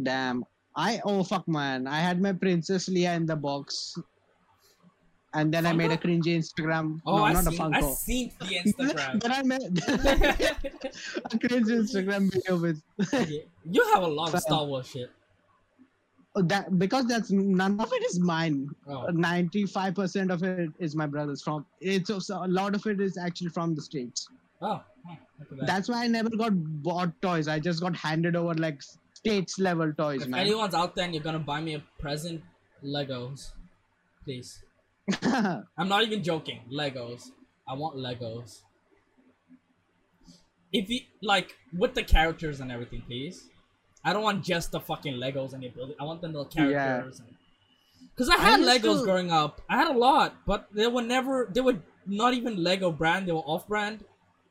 [0.00, 0.44] damn.
[0.74, 1.86] I oh fuck, man.
[1.86, 3.94] I had my Princess Leia in the box,
[5.34, 7.00] and then I made a cringy Instagram.
[7.06, 7.94] Oh, no, I not a seen I Funko.
[7.96, 9.20] seen the Instagram.
[9.22, 9.62] then I made
[11.32, 12.82] a cringe Instagram video with
[13.64, 14.40] you have a lot of Fam.
[14.40, 15.10] Star Wars shit.
[16.34, 18.68] Oh, that because that's none of it is mine.
[18.88, 21.66] Oh, Ninety-five percent of it is my brother's from.
[21.80, 24.28] It's also, a lot of it is actually from the states.
[24.62, 25.66] oh, huh, look that.
[25.66, 26.52] That's why I never got
[26.82, 27.48] bought toys.
[27.48, 28.80] I just got handed over like
[29.12, 30.40] states level toys, If man.
[30.40, 32.42] anyone's out there and you're gonna buy me a present,
[32.82, 33.52] Legos,
[34.24, 34.62] please.
[35.22, 36.60] I'm not even joking.
[36.72, 37.30] Legos.
[37.68, 38.60] I want Legos.
[40.72, 43.48] If you like with the characters and everything, please.
[44.04, 45.96] I don't want just the fucking Legos and you build it.
[46.00, 46.72] I want the little Yeah.
[46.86, 47.20] characters.
[47.20, 47.28] and
[48.16, 49.60] Cause I I had used Legos to- growing up.
[49.68, 51.48] I had a lot, but they were never.
[51.52, 53.26] They were not even Lego brand.
[53.28, 54.04] They were off-brand.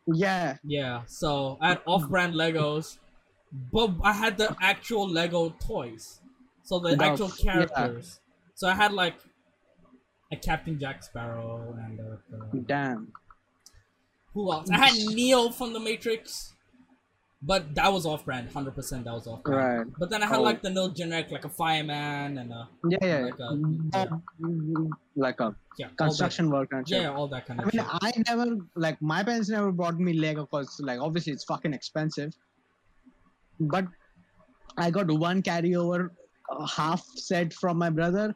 [0.07, 2.97] yeah, Yeah, so I had off-brand Legos,
[3.71, 6.21] but I had the actual Lego toys,
[6.63, 7.43] so the The- actual yeah.
[7.53, 8.19] characters.
[8.55, 9.15] So I had like
[10.31, 13.11] a Captain Jack Sparrow and uh, damn.
[14.33, 14.69] who else?
[14.69, 16.53] I had Neo from the Matrix,
[17.41, 19.05] but that was off-brand, hundred percent.
[19.05, 19.77] That was off-brand.
[19.79, 19.87] Right.
[19.99, 20.43] But then I had Oh.
[20.43, 23.19] like the no generic, like a fireman and uh, Yeah, yeah.
[23.25, 24.21] Like a- Bob-
[25.15, 26.77] like a yeah, construction worker.
[26.77, 27.65] and yeah, all that kind of.
[27.67, 27.99] I mean, shit.
[28.01, 32.33] I never like my parents never bought me Lego because like obviously it's fucking expensive.
[33.59, 33.85] But
[34.77, 36.09] I got one carryover
[36.49, 38.33] uh, half set from my brother,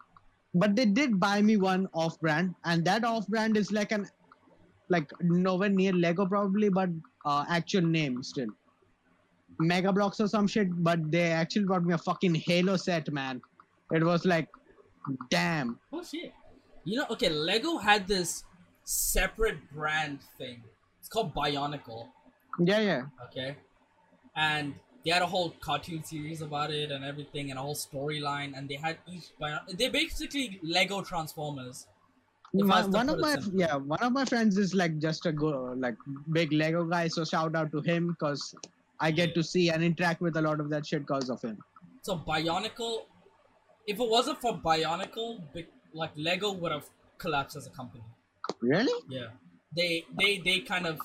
[0.56, 4.08] but they did buy me one off brand, and that off brand is like an
[4.89, 6.89] like nowhere near Lego probably, but
[7.26, 8.47] uh, actual name still.
[9.60, 13.41] Mega Bloks or some shit, but they actually brought me a fucking Halo set, man.
[13.91, 14.47] It was like,
[15.30, 15.80] damn.
[15.93, 16.34] Oh shit.
[16.84, 18.43] You know, okay, Lego had this
[18.84, 20.62] separate brand thing.
[20.99, 22.08] It's called Bionicle,
[22.60, 23.01] Yeah, yeah.
[23.26, 23.56] okay?
[24.36, 24.76] And
[25.06, 28.68] they had a whole cartoon series about it and everything and a whole storyline and
[28.68, 29.30] they had each
[29.78, 31.88] they're basically Lego Transformers.
[32.53, 35.95] My- one of my yeah one of my friends is like just a go like
[36.32, 38.56] big lego guy so shout out to him because
[39.08, 41.58] i get to see and interact with a lot of that shit because of him
[42.08, 42.93] So Bionicle
[43.88, 45.41] if it wasn't for Bionicle,
[45.93, 46.86] like Lego would have
[47.18, 48.03] collapsed as a company.
[48.62, 49.28] really Yeah.
[49.76, 50.99] They they they kind of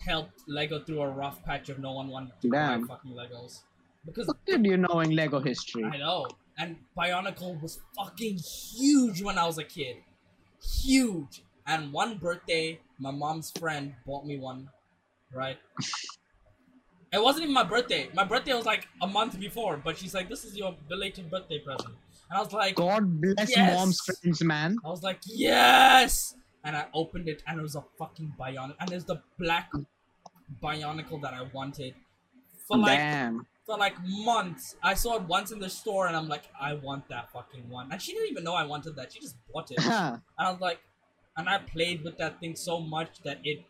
[0.00, 3.60] helped Lego through a rough patch of no one wanted to buy fucking Legos.
[4.04, 6.26] Because Look at you knowing lego history I know.
[6.58, 9.96] And Bionicle was fucking huge when I was a kid.
[10.82, 11.42] Huge.
[11.66, 14.70] And one birthday, my mom's friend bought me one,
[15.34, 15.58] right?
[17.12, 18.08] it wasn't even my birthday.
[18.14, 21.58] My birthday was like a month before, but she's like, this is your belated birthday
[21.58, 21.94] present.
[22.30, 23.74] And I was like, god bless Yes.
[23.76, 26.34] mom's friends man I was like, yes!
[26.66, 28.76] And I opened it and it was a fucking Bionicle.
[28.80, 29.70] And it's the black
[30.62, 31.94] Bionicle that I wanted.
[32.68, 34.76] For like damn for like months.
[34.82, 37.90] I saw it once in the store and I'm like, I want that fucking one.
[37.90, 39.12] And she didn't even know I wanted that.
[39.12, 39.84] She just bought it.
[39.84, 40.78] and I was like,
[41.36, 43.64] and I played with that thing so much that it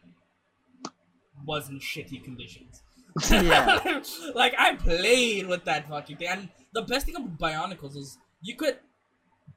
[1.45, 2.83] was in shitty conditions.
[3.31, 3.81] yeah
[4.35, 6.29] like I played with that fucking thing.
[6.29, 8.79] And the best thing about Bionicles is you could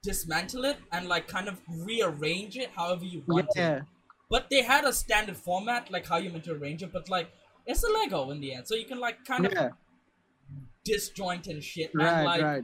[0.02, 3.78] dismantle it and like kind of rearrange it however you want Yeah.
[3.78, 3.84] it.
[4.30, 6.92] But they had a standard format, like how you meant to arrange it.
[6.94, 7.32] But like
[7.66, 9.66] it's a Lego in the end, so you can like kind Yeah.
[9.68, 9.72] of
[10.84, 11.92] disjoint and shit.
[11.94, 12.08] Right.
[12.08, 12.64] and like right.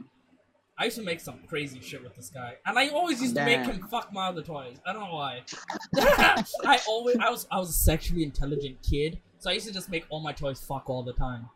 [0.78, 3.44] I used to make some crazy shit with this guy, and I always used to
[3.44, 4.76] make him fuck my other toys.
[4.86, 5.42] I don't know why.
[5.96, 9.88] I always I was I was a sexually intelligent kid, so I used to just
[9.88, 11.48] make all my toys fuck all the time.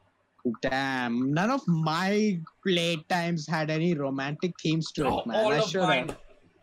[0.63, 1.33] Damn.
[1.33, 5.37] None of my playtimes had any romantic themes to it, all, man.
[5.45, 6.19] all I of mine, have.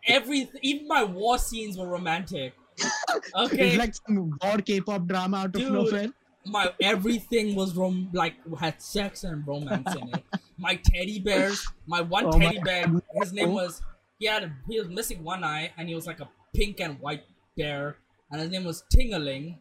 [0.06, 2.54] every even my war scenes were romantic.
[3.34, 5.72] Okay, It's like some war K-pop drama out of Dude.
[5.72, 6.08] nowhere.
[6.46, 10.22] my everything was rom like had sex and romance in it.
[10.56, 13.02] My teddy bears, my one Oh my teddy bear, God.
[13.20, 13.82] his name was
[14.18, 16.98] he had a, he was missing one eye and he was like a pink and
[17.00, 17.22] white
[17.56, 17.96] bear,
[18.30, 19.56] and his name was Tingaling.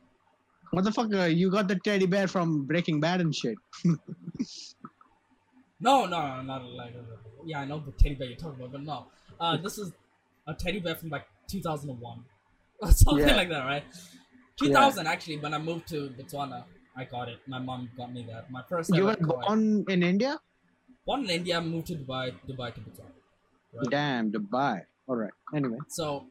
[0.76, 3.56] Motherfucker, you got the teddy bear from Breaking Bad and shit.
[3.86, 3.96] No,
[5.80, 6.94] no, no, not like
[7.46, 9.08] yeah, I know the teddy bear you're talking about, but no,
[9.40, 9.94] uh, this is
[10.48, 12.24] a teddy bear from like 2001
[12.82, 13.36] or something Yeah.
[13.36, 13.84] like that, right?
[14.60, 15.38] 2000 actually.
[15.38, 16.64] When I moved to Botswana,
[16.96, 17.40] I got it.
[17.48, 18.50] My mom got me that.
[18.52, 20.40] My first You were born in India?
[21.06, 23.14] Born in India, moved to Dubai, Dubai to Botswana.
[23.74, 23.90] Right?
[23.92, 24.82] Damn, Dubai.
[25.08, 25.32] Alright.
[25.56, 25.78] Anyway.
[25.88, 26.26] So,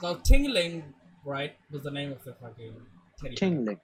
[0.00, 0.82] so Tingling,
[1.24, 2.72] right, was the name of the fucking
[3.18, 3.36] teddy bear.
[3.36, 3.80] Tingling.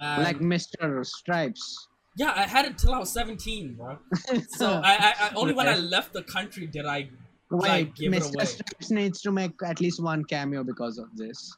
[0.00, 1.04] Um, like Mr.
[1.06, 1.88] Stripes.
[2.16, 3.98] yeah, I had it till I was 17, bro.
[4.48, 7.08] So I, I, I only when I left the country did I
[7.50, 8.34] Wait, like, give it Mr.
[8.34, 8.44] away.
[8.44, 11.56] Stripes needs to make at least one cameo because of this.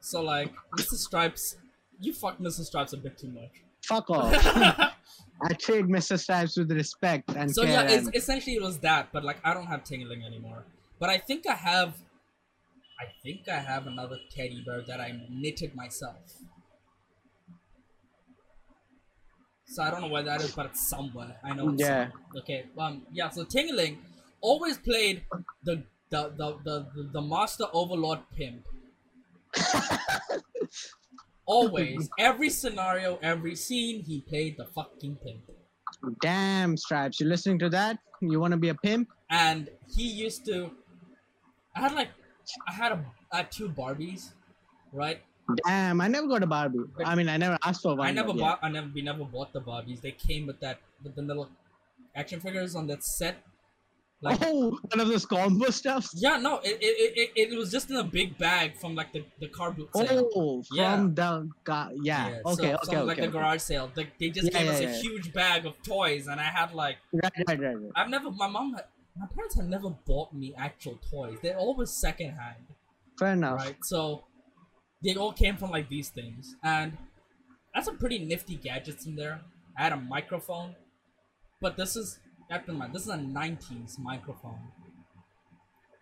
[0.00, 0.94] So like, Mr.
[0.94, 1.56] Stripes,
[2.00, 2.64] you fuck Mr.
[2.64, 3.50] Stripes a bit too much.
[3.84, 4.32] Fuck off.
[5.42, 6.18] I treat Mr.
[6.18, 7.72] Stripes with respect and so care.
[7.88, 10.64] yeah, and- essentially it was that, but like I don't have Tingling anymore.
[10.98, 11.94] But I think I have,
[13.00, 16.34] I think I have another teddy bear that I knitted myself.
[19.64, 21.38] So I don't know where that is, but it's somewhere.
[21.44, 21.70] I know.
[21.70, 22.10] It's Yeah.
[22.10, 22.12] somewhere.
[22.38, 22.66] Okay.
[22.76, 23.06] Um.
[23.12, 23.30] Yeah.
[23.30, 23.98] So Tingling
[24.40, 25.24] always played
[25.64, 28.66] the the the the, the, the master overlord pimp.
[31.46, 35.42] always, every scenario, every scene, he played the fucking pimp.
[36.20, 37.98] Damn, Stripes, you listening to that?
[38.20, 39.08] You want to be a pimp?
[39.32, 40.72] and he used to
[41.76, 42.08] i had like
[42.68, 44.30] i had a I had two barbies
[44.92, 45.20] right
[45.66, 46.78] Damn, I never got a Barbie.
[46.96, 48.06] But- I mean, I never asked for one.
[48.06, 51.14] i never bought i never we never bought the barbies they came with that with
[51.16, 51.48] the little
[52.14, 53.36] action figures on that set
[54.22, 56.10] like oh, one of those combo stuffs.
[56.16, 59.24] yeah no it, it, it, it was just in a big bag from like the,
[59.40, 61.06] the car boot sale Oh, from Yeah.
[61.20, 61.90] the car.
[62.02, 62.38] Yeah.
[62.44, 62.76] so- okay.
[62.82, 63.00] so okay.
[63.02, 63.26] like okay.
[63.26, 65.00] the garage sale like they just Yeah, gave us yeah, a yeah.
[65.02, 67.92] huge bag of toys and i had like Right, right, right, right.
[67.96, 68.84] i've never my mom had,
[69.20, 72.64] my parents had never bought me actual toys they're always secondhand
[73.18, 73.58] Fair enough.
[73.58, 73.76] right?
[73.84, 74.24] So
[75.04, 76.96] they all came from like these things, and
[77.74, 79.42] that's some pretty nifty gadgets in there.
[79.78, 80.74] I had a microphone,
[81.60, 82.18] but this is
[82.50, 84.60] keep in mind this is a '90s microphone,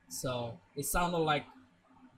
[0.08, 1.44] so it sounded like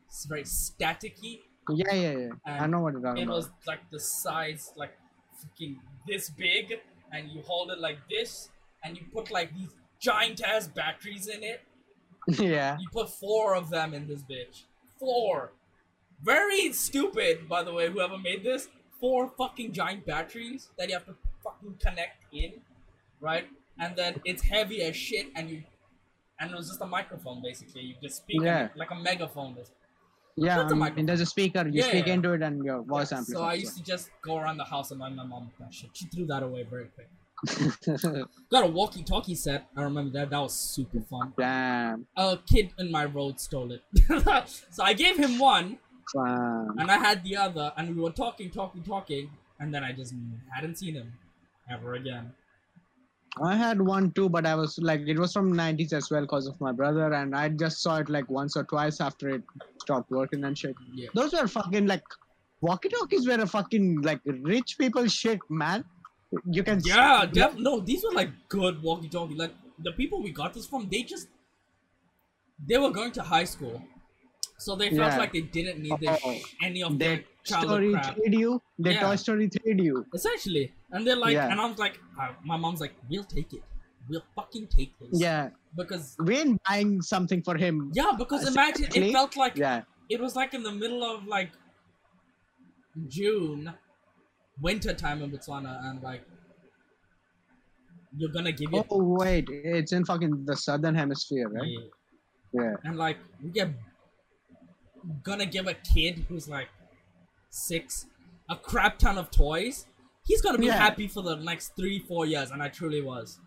[0.06, 1.40] it's very staticky.
[1.70, 2.28] Yeah, yeah, yeah.
[2.46, 3.36] I know what you're talking It about.
[3.36, 4.92] was like the size, like
[5.38, 5.76] freaking
[6.06, 6.74] this big,
[7.12, 8.48] and you hold it like this,
[8.84, 9.70] and you put like these
[10.00, 11.60] giant ass batteries in it,
[12.28, 12.76] yeah.
[12.80, 14.62] you put four of them in this bitch.
[14.98, 15.52] Four.
[16.22, 18.68] Very stupid, by the way, whoever made this.
[19.00, 22.52] Four fucking giant batteries that you have to fucking connect in,
[23.20, 23.46] right?
[23.78, 25.62] And then it's heavy as shit, and you,
[26.38, 27.80] and it was just a microphone basically.
[27.82, 28.68] You just speak Yeah.
[28.76, 29.56] like a megaphone.
[30.36, 31.66] Yeah, That's a I mean, there's a speaker.
[31.66, 32.12] You Yeah, speak yeah.
[32.14, 33.40] into it, and your voice Yeah, amplifies.
[33.40, 35.90] so I used to just go around the house and my mom with that shit.
[35.94, 37.08] She threw that away very quick.
[38.50, 39.68] Got a walkie-talkie set.
[39.76, 40.30] I remember that.
[40.30, 41.32] That was super fun.
[41.38, 42.06] Damn.
[42.16, 43.82] A kid in my road stole it,
[44.70, 45.78] so I gave him one.
[46.12, 46.74] Fun.
[46.78, 49.30] and I had the other, and we were talking, talking, talking,
[49.60, 50.12] and then I just
[50.52, 51.12] hadn't seen him
[51.70, 52.32] ever again.
[53.40, 56.48] I had one too, but I was like, it was from 90s as well because
[56.48, 59.42] of my brother, and I just saw it like once or twice after it
[59.80, 60.74] stopped working and shit.
[60.92, 61.08] Yeah.
[61.14, 62.02] Those were fucking like,
[62.60, 65.84] walkie talkies were a fucking like rich people shit, man.
[66.48, 66.80] You can.
[66.84, 69.34] Yeah, def- no, these were like good walkie-talkie.
[69.34, 71.28] Like the people we got this from, they just
[72.68, 73.82] they were going to high school,
[74.58, 75.18] so they felt Yeah.
[75.18, 76.98] like they didn't need this, Oh, any of
[77.44, 78.16] childhood story crap.
[78.16, 78.62] trade you.
[78.78, 79.00] They Yeah.
[79.00, 80.06] Toy Story trade you.
[80.14, 81.50] Essentially, and they're like, Yeah.
[81.50, 83.62] and I was like, uh, my mom's like, we'll take it,
[84.08, 87.90] we'll fucking take this, Yeah, because we ain't buying something for him.
[87.94, 91.26] yeah, because Uh, imagine it felt like Yeah, it was like in the middle of
[91.26, 91.50] like
[93.08, 93.72] June,
[94.60, 96.22] winter time in Botswana, and like
[98.16, 101.66] you're gonna give it, Oh wait, it's in fucking the southern hemisphere, right?
[101.66, 101.78] Yeah.
[102.52, 102.74] Yeah.
[102.84, 103.70] and like we get
[105.22, 106.68] gonna give a kid who's like
[107.50, 108.06] six
[108.48, 109.86] a crap ton of toys.
[110.24, 110.76] He's gonna be Yeah.
[110.76, 113.38] happy for the next three, four years, and I truly was.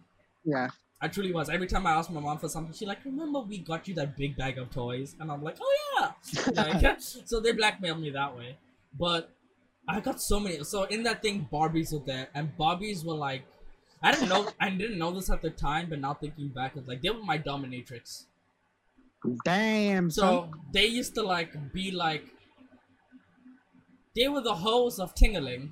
[0.46, 0.70] Yeah.
[1.02, 1.50] I truly was.
[1.50, 4.16] Every time I asked my mom for something, she like, "Remember we got you that
[4.16, 6.12] big bag of toys?" And I'm like, "Oh yeah."
[6.82, 8.58] Like, so they blackmailed me that way.
[8.98, 9.30] But
[9.88, 10.64] I got so many.
[10.64, 13.44] So in that thing, Barbies were there, and Barbies were like,
[14.02, 14.48] I didn't know.
[14.60, 17.24] I didn't know this at the time, but now thinking back, it's like they were
[17.24, 18.26] my dominatrix.
[19.46, 20.10] Damn.
[20.10, 20.52] So son.
[20.74, 22.26] they used to like be like,
[24.16, 25.72] they were the hoes of Tingaling,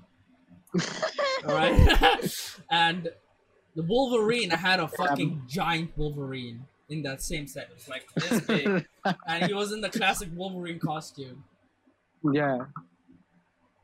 [1.44, 2.34] right?
[2.72, 3.10] and
[3.76, 7.70] the Wolverine I had a fucking um, giant Wolverine in that same set.
[7.70, 8.86] It was like this big,
[9.28, 11.44] and he was in the classic Wolverine costume.
[12.32, 12.66] yeah.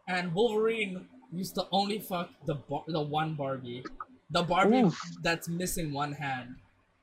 [0.08, 3.84] And Wolverine used to only fuck the bar- the one Barbie,
[4.32, 5.00] the Barbie Oof.
[5.22, 6.56] that's missing one hand.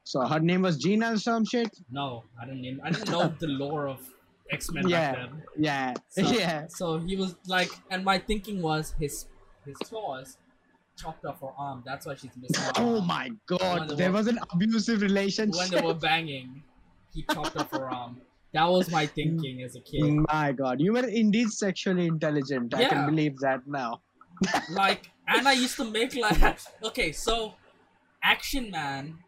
[0.05, 1.71] So her name was Gina or some shit.
[1.91, 2.63] No, I didn't.
[2.63, 4.01] Name, I didn't know the lore of
[4.51, 5.13] X Men Yeah.
[5.13, 5.43] back then.
[5.59, 5.95] Yeah.
[6.09, 6.67] So, yeah.
[6.69, 9.27] So he was like, and my thinking was his
[9.67, 10.37] his claws
[10.97, 11.83] chopped off her arm.
[11.85, 12.71] That's why she's missing.
[12.77, 13.97] Oh my god.
[13.97, 15.59] There were- was an abusive relationship.
[15.59, 16.63] When they were banging,
[17.13, 18.21] he chopped off her arm.
[18.55, 20.25] That was my thinking as a kid.
[20.33, 20.81] My god.
[20.81, 22.73] You were indeed sexually intelligent.
[22.75, 24.01] I can believe that now.
[24.71, 27.55] Like, and I used to make like, okay, so
[28.23, 29.19] Action Man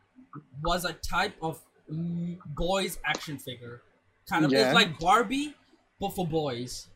[0.63, 1.61] was a type of
[1.91, 3.83] mm, boys action figure,
[4.29, 4.53] kind of.
[4.53, 4.67] Yeah.
[4.67, 5.55] It's like Barbie,
[6.01, 6.89] but for boys.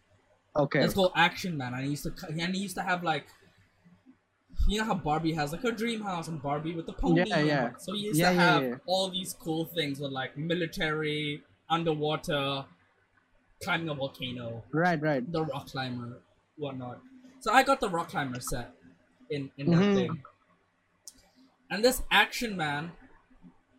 [0.56, 0.80] Okay.
[0.80, 1.74] Let's go Action Man.
[1.74, 3.26] And he used to, and he used to have like,
[4.68, 7.24] you know how Barbie has like her dream house and Barbie with the pony.
[7.26, 7.70] Yeah, yeah.
[7.78, 8.74] So he used Yeah, to yeah, have yeah.
[8.86, 12.64] all these cool things with like military, underwater,
[13.62, 15.30] climbing a volcano, Right, right.
[15.32, 16.20] the rock climber,
[16.56, 17.00] whatnot.
[17.40, 18.74] So I got the rock climber set
[19.30, 19.94] in in that Mhm.
[19.94, 20.22] thing.
[21.70, 22.92] And this action man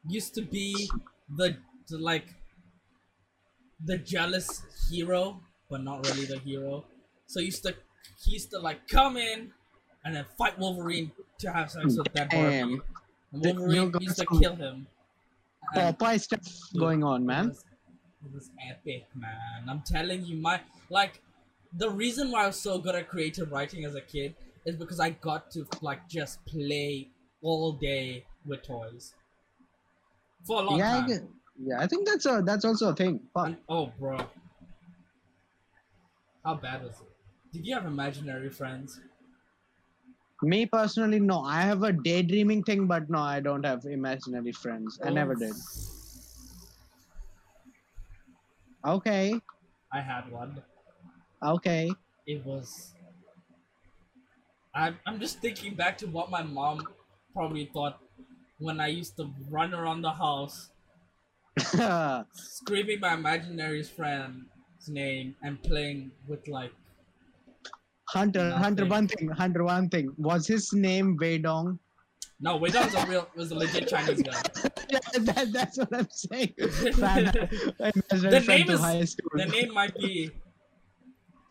[0.07, 0.89] used to be
[1.35, 1.57] the,
[1.89, 2.33] the like
[3.83, 6.85] the jealous hero, but not really the hero.
[7.27, 7.75] So he used to
[8.23, 9.51] he used to like come in
[10.05, 12.79] and then fight Wolverine to have sex with that Barbie.
[13.31, 14.87] And Wolverine used to kill him.
[15.75, 16.41] Popeye stuff
[16.77, 17.55] going on, man.
[18.25, 19.67] It was epic, man.
[19.69, 21.21] I'm telling you, my like
[21.73, 24.99] the reason why I was so good at creative writing as a kid is because
[24.99, 27.09] I got to like just play
[27.41, 29.13] all day with toys
[30.45, 31.07] for a long Yeah, I time.
[31.07, 31.23] get-
[31.63, 31.79] yeah.
[31.79, 33.19] I think that's a that's also a thing.
[33.33, 34.17] But And- oh, bro,
[36.43, 37.07] how bad was it?
[37.53, 38.99] Did you have imaginary friends?
[40.43, 41.41] me personally, no.
[41.43, 44.99] I have a daydreaming thing, but no, I don't have imaginary friends.
[45.03, 45.53] I never Oh, did.
[48.85, 49.39] Okay,
[49.93, 50.61] I had one.
[51.43, 51.91] okay.
[52.25, 52.93] It was.
[54.73, 56.81] I'm I'm just thinking back to what my mom
[57.33, 57.99] probably thought
[58.59, 60.69] when I used to run around the house
[62.33, 64.45] screaming my imaginary friend's
[64.87, 66.71] name and playing with like
[68.09, 68.89] Hunter, Hunter, Nothing.
[68.89, 70.13] one thing, Hunter, one thing.
[70.17, 71.79] Was his name Wei Dong?
[72.41, 74.41] No that was a real was a legit Chinese guy.
[74.89, 76.53] yeah, that, that's what I'm saying.
[76.57, 79.29] The name is- high school.
[79.35, 80.31] The name might be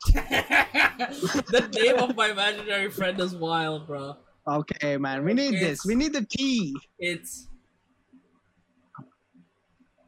[0.13, 4.17] the name of my imaginary friend is wild, bro.
[4.49, 5.85] Okay, man, we need It's- this.
[5.87, 6.75] We need the tea.
[6.99, 7.47] It's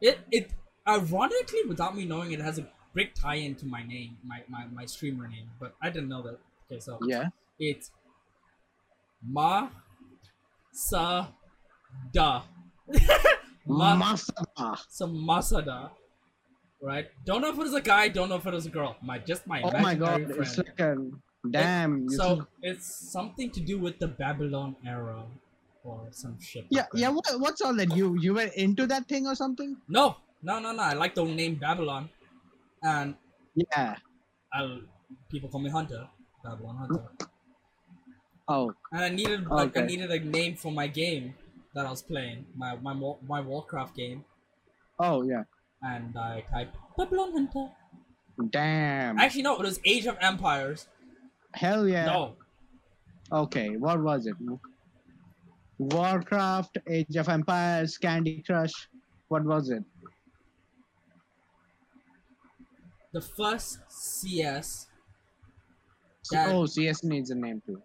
[0.01, 0.51] it it
[0.87, 4.85] ironically without me knowing it has a big tie into my name, my, my, my
[4.85, 6.39] streamer name, but I didn't know that.
[6.69, 7.29] Okay, so Yeah.
[7.59, 7.89] it's
[9.25, 9.69] Ma
[10.73, 11.27] Sa
[12.11, 12.41] Da.
[13.67, 14.77] Ma Masada.
[14.89, 15.91] some Masada.
[16.81, 17.07] Right?
[17.25, 18.97] Don't know if it was a guy, don't know if it was a girl.
[19.01, 20.67] My just my Oh my god, imaginary it's friend.
[20.67, 22.03] like a damn.
[22.09, 25.23] you so see- it's something to do with the Babylon era
[25.85, 26.65] or some shit.
[26.69, 27.09] yeah, like yeah.
[27.09, 27.95] What, what's all that?
[27.95, 29.77] You you were into that thing or something?
[29.87, 30.83] No, no, no, no.
[30.83, 32.09] I like the name Babylon,
[32.83, 33.15] and
[33.55, 33.95] Yeah.
[34.53, 34.81] I'll
[35.31, 36.07] people call me Hunter,
[36.43, 37.03] Babylon Hunter.
[38.47, 41.33] Oh, And I needed like I needed a name for my game
[41.73, 42.93] that I was playing, my my
[43.27, 44.25] my Warcraft game,
[44.99, 45.43] oh yeah.
[45.81, 47.69] and I typed Babylon Hunter.
[48.49, 49.17] Damn.
[49.19, 50.87] Actually, no, it was Age of Empires.
[51.53, 52.05] Hell yeah.
[52.05, 52.35] No,
[53.31, 54.35] Okay, what was it?
[55.77, 58.73] Warcraft, Age of Empires, Candy Crush.
[59.29, 59.83] What was it?
[63.13, 64.87] the first CS.
[66.31, 67.81] Oh, that- Oh, CS needs a name too.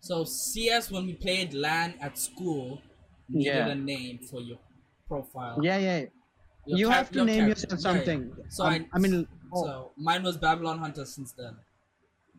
[0.00, 2.80] So CS when we played LAN at school
[3.28, 3.68] needed Yeah.
[3.68, 4.58] a name for your
[5.08, 5.58] profile.
[5.62, 6.04] Yeah, yeah.
[6.66, 7.82] Your you have to your name char- yourself yeah, yeah.
[7.82, 8.36] something.
[8.50, 11.56] So Um, I, I mean, oh, so mine was Babylon Hunter since then.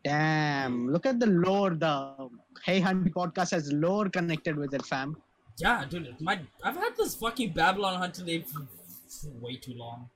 [0.03, 0.89] damn.
[0.91, 1.71] Look at the lore.
[1.71, 2.29] The
[2.63, 5.15] Hey Hunty podcast has lore connected with it, fam.
[5.59, 8.61] Yeah, dude, my I've had this fucking Babylon Hunter name for,
[9.09, 10.09] for way too long.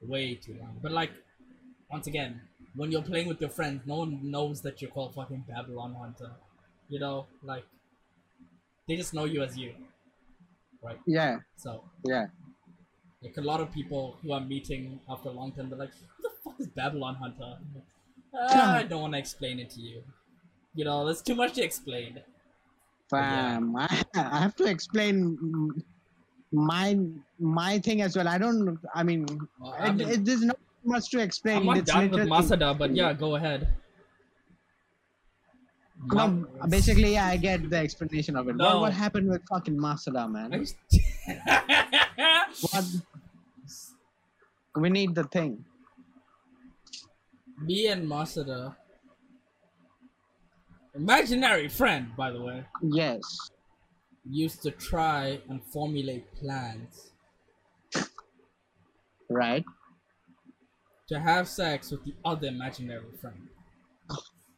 [0.00, 0.78] Way too long.
[0.82, 1.10] But like,
[1.90, 2.40] once again,
[2.74, 6.32] when you're playing with your friends, no one knows that you're called fucking Babylon Hunter.
[6.88, 7.64] You know, like
[8.88, 9.72] they just know you as you.
[10.82, 10.98] right?
[11.06, 12.26] Yeah, So yeah.
[13.22, 16.22] like a lot of people who I'm meeting after a long time, they're like, "Who
[16.22, 17.84] the fuck is Babylon Hunter?" Like,
[18.34, 20.02] "Ah, I don't want to explain it to you.
[20.74, 22.20] You know, there's too much to explain.
[23.10, 25.38] Fam, I, I have to explain
[26.50, 26.98] my
[27.38, 28.28] my thing as well.
[28.28, 28.78] I don't.
[28.94, 29.26] I mean,
[29.60, 31.58] Well, I mean, it, there's not much to explain.
[31.58, 33.68] I'm not It's done with Masada, but yeah, go ahead.
[36.04, 38.56] No, basically, yeah, I get the explanation of it.
[38.56, 38.64] No.
[38.64, 40.50] What, what happened with fucking Masada, man?
[42.70, 42.84] What?
[44.76, 45.64] We need the thing.
[47.60, 48.76] Me and Masada,
[50.94, 53.22] imaginary friend, by the way, Yes.
[54.28, 57.10] used to try and formulate plans
[59.28, 59.64] Right.
[61.12, 63.48] To have sex with the other imaginary friend.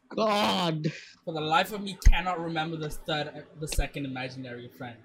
[0.09, 0.91] God.
[1.25, 4.95] For the life of me, cannot remember the third, the second imaginary friend.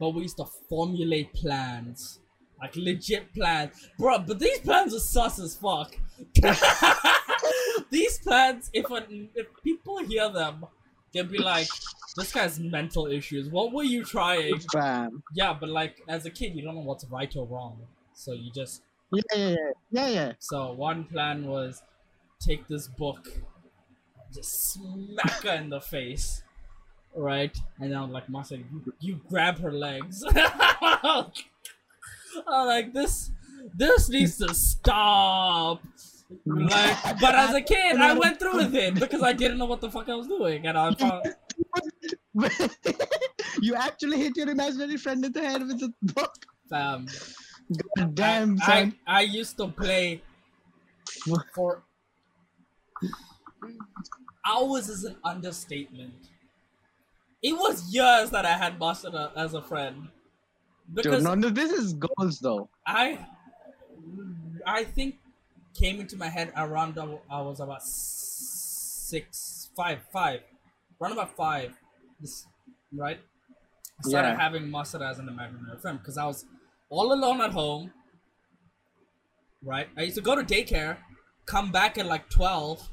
[0.00, 2.20] But we used to formulate plans,
[2.60, 4.18] like legit plans, bro.
[4.18, 5.96] But these plans are sus as fuck.
[7.90, 10.64] these plans, if a, if people hear them,
[11.12, 11.68] they'll be like,
[12.16, 13.48] "This guy's mental issues.
[13.48, 15.22] What were you trying?" Fam.
[15.34, 17.80] Yeah, but like as a kid, you don't know what's right or wrong,
[18.14, 18.82] so you just
[19.12, 19.56] Yeah, yeah, yeah,
[19.90, 20.32] yeah, yeah.
[20.38, 21.82] so one plan was
[22.40, 23.26] take this book,
[24.34, 26.42] just smack her in the face,
[27.14, 27.56] right?
[27.80, 30.22] And then I'm like, Marcel, you, you grab her legs.
[30.34, 31.32] I'm
[32.46, 33.30] like this,
[33.74, 35.82] this needs to stop.
[36.44, 39.80] Like, but as a kid, I went through with it because I didn't know what
[39.80, 41.34] the fuck I was doing, and I found,
[43.62, 46.34] you actually hit your imaginary friend in the head with a book.
[46.70, 47.06] um,
[47.76, 48.84] God damn, I.
[48.84, 50.22] I, I used to play
[51.54, 51.82] for
[54.44, 56.30] hours is an understatement.
[57.42, 60.10] It was years that I had Masada as a friend.
[61.02, 62.70] Dude, Because no, no, this is goals though.
[62.86, 63.26] I
[64.66, 65.16] I think
[65.74, 70.42] came into my head around I I was about six, five, five,
[71.00, 71.78] around about five,
[72.20, 72.46] this,
[72.92, 73.20] right?
[73.98, 74.36] I started Yeah.
[74.36, 76.46] having Masada as an imaginary friend because I was
[76.90, 77.92] all alone at home,
[79.62, 79.88] right?
[79.96, 80.98] I used to go to daycare,
[81.46, 82.90] come back at like twelve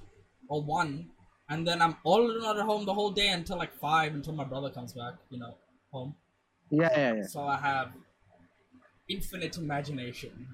[0.49, 1.09] or one,
[1.49, 4.43] and then I'm all alone at home the whole day until like five until my
[4.43, 5.55] brother comes back, you know,
[5.91, 6.15] home.
[6.69, 7.23] Yeah, yeah, yeah.
[7.23, 7.91] So I have
[9.09, 10.47] infinite imagination.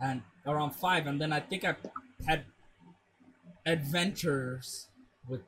[0.00, 1.74] And around five, and then I think I
[2.26, 2.44] had
[3.64, 4.88] adventures
[5.26, 5.40] with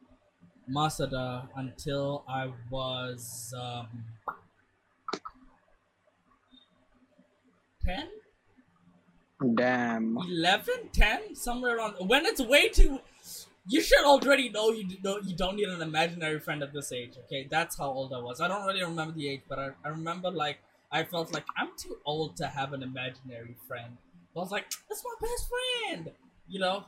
[0.66, 3.88] Masada until I was um,
[7.89, 8.09] 10,
[9.55, 10.16] Damn.
[10.18, 11.95] 11, 10, somewhere around.
[12.09, 13.01] When it's way too.
[13.70, 17.12] You should already know you don't you don't need an imaginary friend at this age.
[17.24, 18.41] Okay, that's how old I was.
[18.41, 20.59] I don't really remember the age, but I, I remember like
[20.91, 23.99] I felt like I'm too old to have an imaginary friend.
[24.34, 26.12] I was like, that's my best friend.
[26.49, 26.86] You know,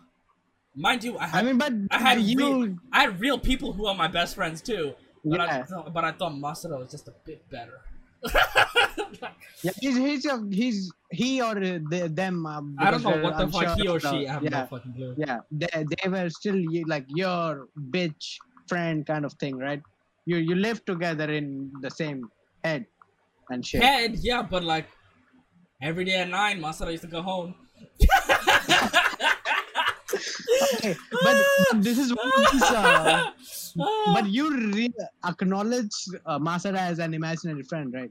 [0.74, 2.38] mind you, I I had mean, but I had you.
[2.38, 4.94] real, I had real people who are my best friends too.
[5.22, 5.64] But Yeah.
[5.66, 7.80] thought, but I thought Masada was just a bit better.
[9.62, 12.46] Yeah, he's he's a, he's he or uh, they, them.
[12.46, 14.26] Uh, I don't know they're what the fuck he or she.
[14.26, 15.14] I have yeah, no fucking clue.
[15.18, 15.38] yeah.
[15.50, 18.36] They they were still like your bitch
[18.68, 19.82] friend kind of thing, right?
[20.24, 22.30] You you live together in the same
[22.64, 22.86] head
[23.50, 23.82] and shit.
[23.82, 24.86] Head, yeah, but like
[25.82, 27.54] every day at nine, Masada used to go home.
[30.74, 31.36] Okay, but,
[31.70, 33.30] but this is what this, uh,
[34.12, 34.92] but you re-
[35.24, 35.90] acknowledge
[36.26, 38.10] uh, Masada as an imaginary friend, right?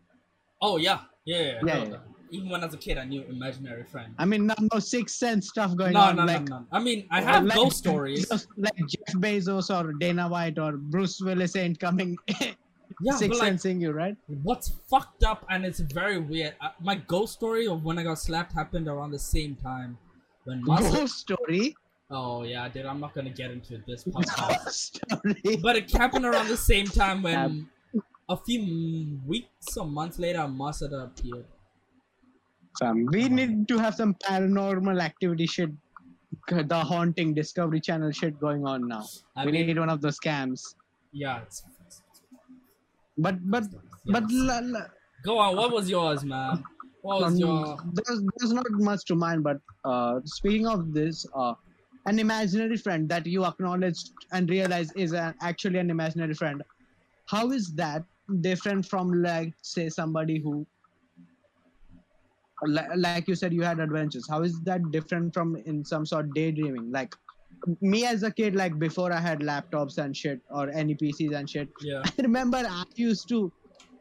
[0.62, 1.62] oh yeah, yeah, yeah.
[1.64, 1.98] Yeah, no, yeah.
[2.32, 4.14] Even when I was a kid, I knew imaginary friend.
[4.20, 6.18] I mean, no, no sixth sense stuff going No, on.
[6.18, 6.66] no, like, no, no.
[6.72, 8.30] I mean, I have like ghost stories.
[8.30, 12.18] Bezos- like Jeff Bezos or Dana White or Bruce Willis ain't coming
[13.02, 14.16] Yeah, sixth but like, sensing you, right?
[14.44, 16.56] what's fucked up and it's very weird.
[16.62, 19.98] Uh, my ghost story of when I got slapped happened around the same time
[20.44, 20.62] when.
[20.62, 21.76] Ghost story.
[22.12, 22.86] Oh yeah, dude.
[22.86, 25.00] I'm not gonna get into this podcast.
[25.62, 27.70] But it happened around the same time when
[28.28, 31.46] a few weeks or months later, Masada appeared.
[32.80, 35.72] Fam, we need to have some paranormal activity shit,
[36.48, 39.06] the haunting Discovery Channel shit going on now.
[39.36, 40.76] I we mean, need one of those scams.
[41.12, 41.42] yeah.
[41.42, 41.64] It's,
[43.18, 43.66] But but
[44.06, 44.82] but la, la,
[45.24, 45.56] Go on.
[45.58, 46.64] What was yours, man?
[47.02, 47.78] What was um, your?
[47.94, 49.44] there's, there's not much to mind.
[49.44, 51.54] But uh, speaking of this, uh,
[52.10, 56.64] an imaginary friend that you acknowledged and realize is an, actually an imaginary friend.
[57.28, 58.04] How is that
[58.42, 60.66] different from like say somebody who
[62.68, 66.34] like, like you said you had adventures how is that different from in some sort
[66.34, 67.16] daydreaming like
[67.82, 71.50] me as a kid like before i had laptops and shit or any pcs and
[71.50, 72.02] shit Yeah.
[72.06, 73.52] i remember i used to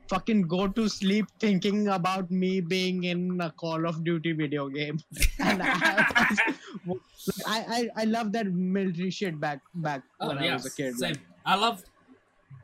[0.08, 4.98] fucking go to sleep thinking about me being in a Call of Duty video game.
[5.38, 6.04] and I,
[7.46, 10.96] I, I, I love that military shit back back Oh when I was a kid.
[10.96, 11.16] same.
[11.44, 11.82] I love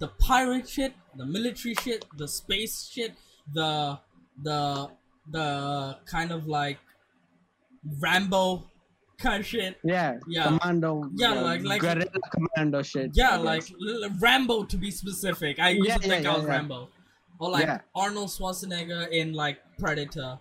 [0.01, 3.13] the pirate shit, the military shit, the space shit,
[3.53, 3.99] the
[4.43, 4.89] the
[5.31, 6.79] the kind of like
[8.01, 8.65] Rambo
[9.19, 9.79] kind of shit.
[9.85, 10.45] Yeah, Yeah.
[10.59, 11.09] commando.
[11.17, 13.11] Yeah, like- like- guerrilla commando shit.
[13.15, 13.65] Yeah, like
[14.21, 15.59] Rambo to be specific.
[15.61, 16.51] I used Yeah, to think yeah, I was yeah.
[16.51, 16.89] Rambo,
[17.41, 17.79] or like Yeah.
[17.95, 20.39] Arnold Schwarzenegger in like Predator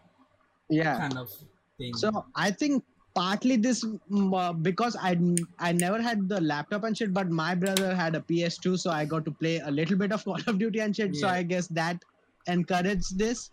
[0.70, 0.98] yeah.
[0.98, 1.30] kind of
[1.78, 1.94] thing.
[1.96, 2.84] So I think
[3.16, 5.18] partly this uh, because I
[5.60, 9.06] I never had the laptop and shit, but my brother had a PS2, so I
[9.06, 11.16] got to play a little bit of Call of Duty and shit.
[11.16, 12.04] So I guess that
[12.48, 13.50] encouraged this.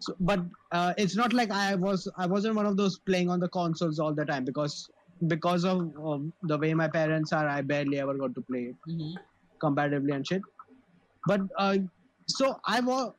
[0.00, 0.40] So, but
[0.72, 3.98] uh, it's not like I was I wasn't one of those playing on the consoles
[3.98, 4.88] all the time because
[5.26, 5.78] because of
[6.10, 9.14] um, the way my parents are, I barely ever got to play Mhm.
[9.60, 10.42] comparatively and shit.
[11.26, 11.78] But uh,
[12.28, 13.12] so I was,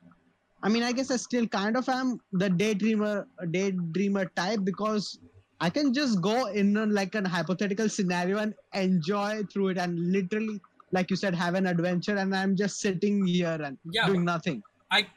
[0.64, 5.20] I mean, I guess I still kind of am the daydreamer, daydreamer type because
[5.60, 9.98] I can just go in a, like an hypothetical scenario and enjoy through it and
[10.12, 12.18] literally, like you said, have an adventure.
[12.18, 14.64] And I'm just sitting here and Yeah, doing nothing.
[14.92, 15.08] I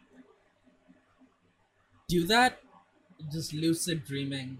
[2.09, 2.61] do that,
[3.30, 4.59] just lucid dreaming.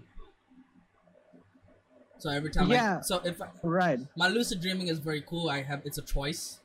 [2.17, 3.01] So every time, I, Yeah.
[3.01, 3.99] so if I, Right.
[4.15, 6.59] my lucid dreaming is very cool, I have it's a choice.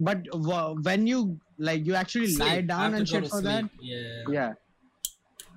[0.00, 2.48] But w- when you like, you actually Sleep.
[2.48, 3.64] lie down and shit to for that.
[3.80, 4.22] Yeah.
[4.30, 4.52] Yeah.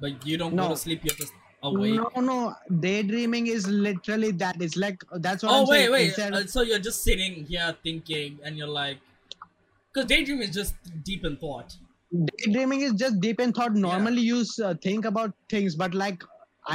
[0.01, 0.63] but you don't No.
[0.67, 1.03] go to sleep.
[1.03, 1.31] You have to s-
[1.63, 1.99] awake.
[2.15, 2.55] No, no.
[2.79, 4.61] Daydreaming is literally that.
[4.61, 5.91] It's like that's what oh I'm wait, saying.
[5.91, 6.05] wait.
[6.07, 8.97] Instead Uh, so you're just sitting here thinking, and you're like,
[9.93, 11.75] because daydream is just deep in thought.
[12.37, 16.23] daydreaming is just deep in thought normally you uh, think about things but like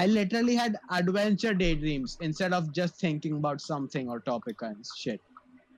[0.00, 5.20] i literally had adventure daydreams instead of just thinking about something or topic and shit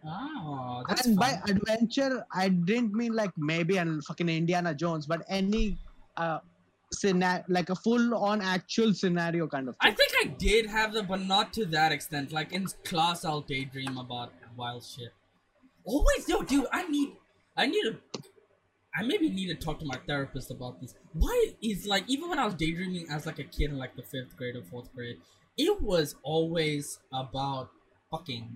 [0.05, 1.41] Oh, that's and fun.
[1.45, 5.79] by adventure i didn't mean like maybe an fucking indiana jones but any
[6.17, 6.39] uh
[6.93, 11.07] scenario like a full on actual scenario kind of I think I did have them,
[11.07, 12.33] but not to that extent.
[12.33, 15.13] Like in class, I'll daydream about wild shit.
[15.85, 16.67] Always, yo, dude.
[16.73, 17.13] I need,
[17.57, 17.97] I need a,
[18.95, 20.95] I maybe need to talk to my therapist about this.
[21.13, 24.03] Why is like even when I was daydreaming as like a kid in like the
[24.03, 25.17] fifth grade or fourth grade,
[25.57, 27.71] it was always about
[28.11, 28.49] fucking.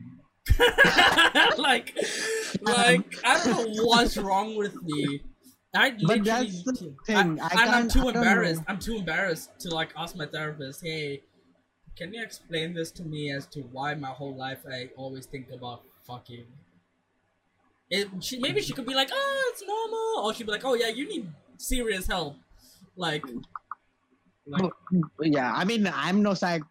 [1.59, 5.23] like, um, like I don't know what's wrong with me.
[5.75, 8.63] I But that's the I- thing, I and I'm too I embarrassed.
[8.67, 11.23] I'm too embarrassed to like ask my therapist, hey,
[11.97, 15.49] can you explain this to me as to why my whole life I always think
[15.53, 16.47] about fucking?
[17.91, 20.75] It, she, maybe she could be like, oh, it's normal, or she'd be like, oh
[20.75, 22.37] yeah, you need serious help,
[22.97, 23.25] like,
[24.47, 24.73] like
[25.23, 26.63] yeah i mean i'm no psych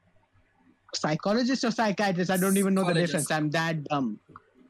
[0.96, 4.20] psychologist or psychiatrist i don't even know the difference i'm that dumb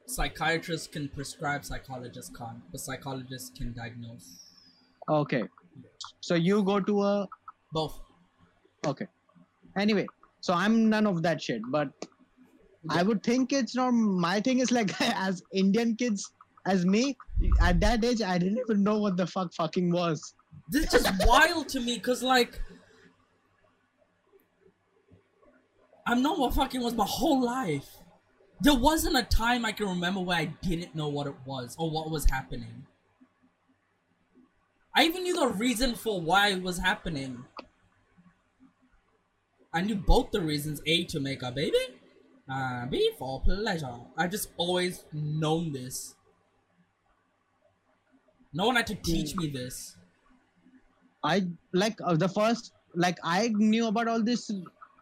[0.06, 4.46] psychiatrists can prescribe, psychologists can't, but psychologists can diagnose
[5.08, 5.44] okay
[6.22, 7.28] so you go to a
[7.72, 8.00] both.
[8.86, 9.08] Okay.
[9.78, 10.08] Anyway,
[10.42, 11.90] so I'm none of that shit, but
[12.90, 16.32] I would think it's not my thing is like as Indian kids
[16.66, 17.16] as me
[17.62, 20.34] at that age I didn't even know what the fuck fucking was.
[20.70, 22.60] This is wild to me, cause like.
[26.10, 27.98] I've known what fucking was my whole life.
[28.62, 31.92] There wasn't a time I can remember where I didn't know what it was or
[31.92, 32.88] what was happening.
[34.96, 37.46] I even knew the reason for why it was happening.
[39.72, 41.78] I knew both the reasons A to make a baby,
[42.52, 44.00] uh, B for pleasure.
[44.18, 46.16] I just always known this.
[48.52, 49.96] No one had to teach me this.
[51.24, 54.50] I like uh, the first like I knew about all this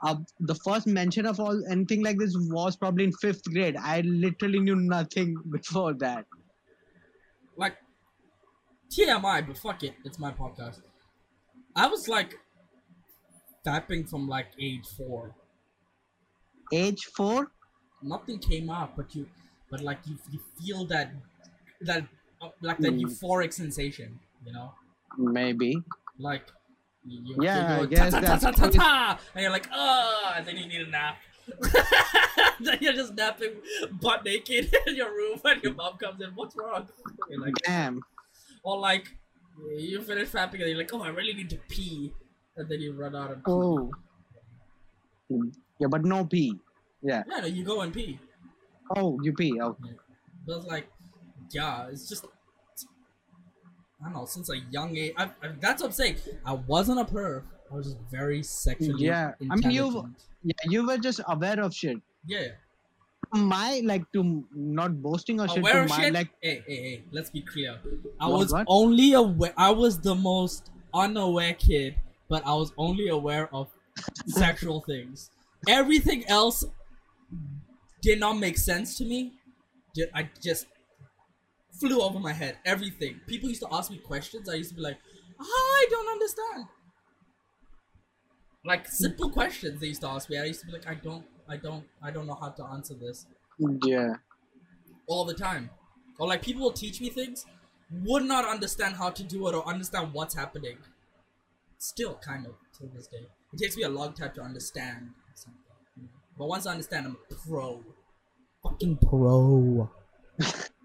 [0.04, 3.76] uh, the first mention of all anything like this was probably in fifth grade.
[3.78, 6.26] I literally knew nothing before that.
[7.56, 7.78] like
[8.90, 10.82] TMI, but fuck it, it's my podcast.
[11.76, 12.40] I was like
[13.64, 15.36] tapping from like age four.
[16.74, 17.52] Age four?
[18.02, 19.28] Nothing came up, but you,
[19.70, 21.12] but like you, you feel that,
[21.82, 22.04] that,
[22.42, 23.02] uh, like that Mm.
[23.02, 24.74] euphoric sensation, you know,
[25.18, 25.76] Maybe.
[26.20, 26.48] like.
[27.08, 30.46] You, Yeah, I guess ta, ta, ta, ta, ta, ta, and you're like, oh, and
[30.46, 31.18] then you need a nap.
[32.60, 33.54] then you're just napping
[34.02, 36.32] butt naked in your room, and your mom comes in.
[36.32, 36.88] What's wrong?
[37.30, 38.02] You're like, Damn.
[38.64, 39.08] Or like
[39.78, 42.14] you finish fapping and you're like, oh, I really need to pee,
[42.56, 43.52] and then you run out of pee.
[43.52, 43.92] Oh.
[45.80, 46.60] Yeah, but no pee.
[47.02, 47.24] Yeah.
[47.30, 48.20] Yeah, no, you go and pee.
[48.96, 49.60] Oh, you pee.
[49.62, 49.78] Oh.
[50.46, 50.90] But like,
[51.52, 52.26] yeah, it's just.
[54.02, 54.26] I don't know.
[54.26, 56.18] Since a young age, I, I, that's what I'm saying.
[56.46, 57.44] I wasn't a perv.
[57.72, 60.14] I was just very sexually Yeah, I mean, you-
[60.44, 61.98] Yeah, you were just aware of shit.
[62.26, 62.48] Yeah,
[63.34, 65.58] my like to not boasting or shit.
[65.60, 66.14] Aware of my shit?
[66.14, 67.78] like hey, hey, hey, let's be clear.
[68.20, 68.66] I What, was what?
[68.70, 69.54] only aware.
[69.58, 71.96] I was the most unaware kid,
[72.30, 73.68] but I was only aware of
[74.28, 75.30] sexual things.
[75.68, 76.64] Everything else
[78.02, 79.34] did not make sense to me.
[79.96, 80.68] Ju- I just
[81.80, 82.58] flew over my head.
[82.66, 83.20] Everything.
[83.28, 84.50] People used to ask me questions.
[84.50, 84.98] I used to be like,
[85.40, 86.66] I don't understand.
[88.66, 90.38] Like simple questions they used to ask me.
[90.38, 92.94] I used to be like, I don't, I don't, I don't know how to answer
[92.94, 93.26] this
[93.86, 94.16] yeah.
[95.08, 95.70] all the time.
[96.20, 97.46] Or like people will teach me things,
[98.04, 100.78] would not understand how to do it or understand what's happening.
[101.78, 106.10] Still, kind of to this day, it takes me a long time to understand something.
[106.38, 107.84] But once I understand, I'm a pro.
[108.64, 109.90] Fucking pro.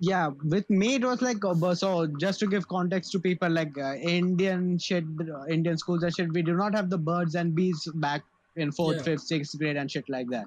[0.00, 3.76] yeah with me it was like uh, so just to give context to people like
[3.78, 7.54] uh, indian shit uh, indian schools and shit we do not have the birds and
[7.54, 8.22] bees back
[8.56, 9.02] in fourth Yeah.
[9.08, 10.46] fifth sixth grade and shit like that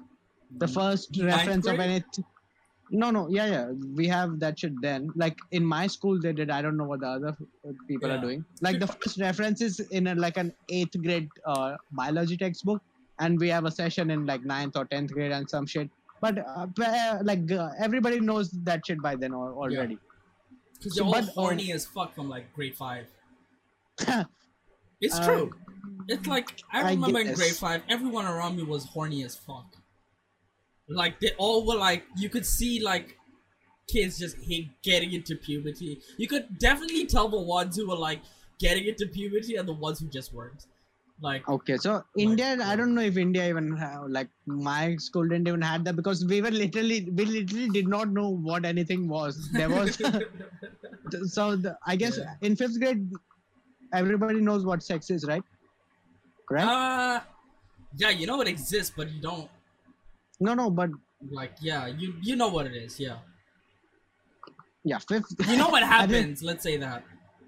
[0.58, 1.90] the first Ninth reference of grade?
[1.90, 2.24] anything
[2.90, 3.66] no no yeah yeah
[4.00, 7.00] we have that shit then like in my school they did i don't know what
[7.00, 7.32] the other
[7.88, 8.16] people Yeah.
[8.16, 12.36] are doing like the first reference is in a, like an eighth grade uh, biology
[12.36, 12.82] textbook
[13.20, 15.88] and we have a session in like ninth or tenth grade and some shit
[16.24, 19.98] but uh, like uh, everybody knows that shit by then al- already
[20.78, 23.06] Because So, you're all but, uh, horny as fuck from like grade five.
[25.00, 25.46] It's Uh, true.
[26.08, 29.66] It's like I I remember in grade five, everyone around me was horny as fuck.
[30.88, 33.18] Like they all were like, you could see like
[33.94, 36.00] kids just hate getting into puberty.
[36.16, 38.20] You could definitely tell the ones who were like
[38.58, 40.64] getting into puberty and the ones who just weren't.
[41.20, 45.46] Like Okay, so India, I don't know if India even have, like my school didn't
[45.46, 49.48] even had that because we were literally we literally did not know what anything was.
[49.52, 49.96] There was
[51.26, 52.34] so the, I guess Yeah.
[52.42, 53.10] in fifth grade,
[53.92, 55.42] everybody knows what sex is, right?
[56.48, 56.66] Correct?
[56.66, 57.20] uh
[57.96, 59.48] yeah, you know it exists, but you don't
[60.40, 60.90] no, no, but
[61.30, 63.18] like yeah, you you know what it is, yeah.
[64.84, 65.34] yeah, fifth.
[65.48, 67.04] You know what happens, let's say that.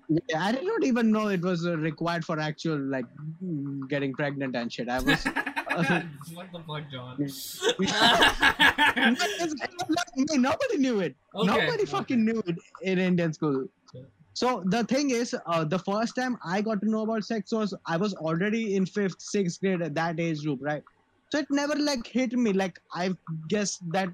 [0.09, 3.07] Yeah, I did not even know it was uh, required for actual like
[3.89, 4.89] getting pregnant and shit.
[4.89, 5.25] I was.
[6.35, 7.17] what the fuck, John?
[7.19, 7.61] It's
[9.89, 11.17] like me, Nobody knew it.
[11.35, 11.85] Okay, Nobody okay.
[11.87, 13.67] fucking knew it in Indian school.
[14.35, 17.75] So the thing is, uh, the first time I got to know about sex was
[17.87, 20.83] I was already in fifth, sixth grade at that age group, right?
[21.31, 22.53] So it never like hit me.
[22.53, 23.15] Like I
[23.49, 24.11] guess that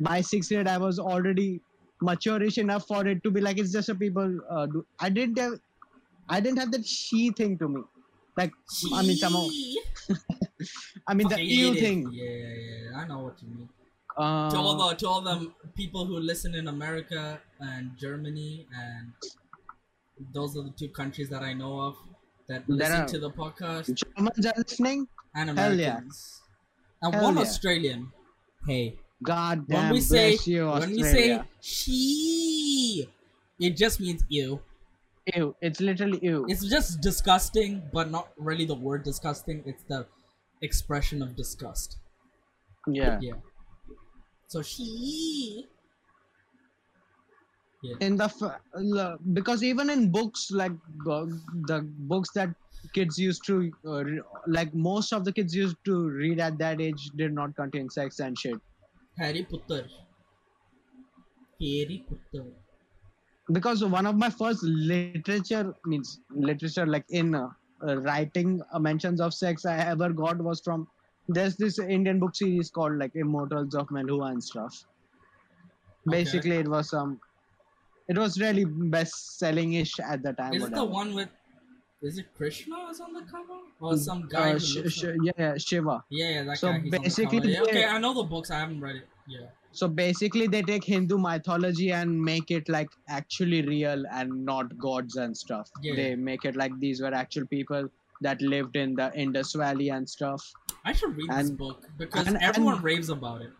[0.00, 1.60] by sixth grade I was already
[2.00, 4.40] mature-ish enough for it to be like it's just a people.
[4.50, 4.86] Uh, do.
[4.98, 5.54] I didn't have,
[6.28, 7.82] I didn't have that she thing to me.
[8.36, 8.52] Like
[8.94, 9.46] I mean, somehow,
[11.06, 11.80] I mean the Okay, it is.
[11.80, 12.08] thing.
[12.12, 12.54] Yeah, yeah,
[12.92, 12.98] yeah.
[12.98, 13.68] I know what you mean.
[14.16, 19.12] Uh, to all the to all the people who listen in America and Germany and
[20.34, 21.96] those are the two countries that I know of
[22.48, 25.06] that listen are- to the podcast Germans are listening.
[25.34, 26.00] and Hell yeah.
[27.02, 27.42] And Hell one yeah.
[27.42, 28.12] Australian.
[28.66, 33.08] Hey, God when damn, we say you, when we say she,
[33.58, 34.60] it just means ew.
[35.34, 36.46] ew, it's literally ew.
[36.48, 39.62] It's just disgusting, but not really the word disgusting.
[39.66, 40.06] It's the
[40.62, 41.98] expression of disgust.
[42.86, 43.18] yeah.
[43.20, 43.34] Yeah.
[44.48, 45.66] So she.
[47.82, 47.96] Yeah.
[48.00, 50.72] In the f- because even in books like
[51.08, 51.24] uh,
[51.66, 52.50] the books that
[52.92, 56.80] kids used to uh, re- like most of the kids used to read at that
[56.80, 58.60] age did not contain sex and shit.
[59.20, 59.86] Harry Potter.
[61.60, 62.46] Harry Potter.
[63.52, 67.48] Because one of my first literature means literature like in uh,
[67.82, 70.86] writing uh, mentions of sex I ever got was from
[71.28, 74.74] there's this Indian book series called like Immortals of Meluha and stuff.
[76.08, 76.18] Okay.
[76.18, 77.20] Basically, it was some.
[78.08, 80.54] it was really best selling ish at the time.
[80.54, 81.28] Is the one with?
[82.02, 84.52] Is it Krishna is on the cover or some guy?
[84.52, 86.02] Uh, Sh- Sh- yeah, yeah, Shiva.
[86.08, 86.80] yeah, yeah, that so guy.
[86.80, 87.66] He's basically on the cover.
[87.66, 88.50] Yeah, they- okay, I know the books.
[88.50, 89.08] I haven't read it.
[89.28, 89.46] Yeah.
[89.72, 95.16] So basically, they take Hindu mythology and make it like actually real and not gods
[95.16, 95.70] and stuff.
[95.82, 95.94] Yeah.
[95.94, 97.88] They make it like these were actual people
[98.22, 100.52] that lived in the Indus Valley and stuff.
[100.84, 103.50] I should read this And- book because and- everyone and- raves about it.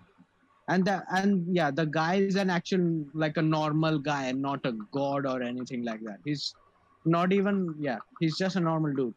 [0.69, 4.65] And the and yeah, the guy is an actual like a normal guy and not
[4.65, 6.19] a god or anything like that.
[6.25, 6.55] He's
[7.05, 9.15] not even yeah, he's just a normal dude.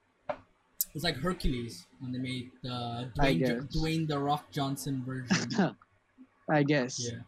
[0.96, 5.76] It's like Hercules when they made the Dwayne, Jo- Dwayne the Rock Johnson version.
[6.50, 7.00] I guess.
[7.12, 7.20] yeah.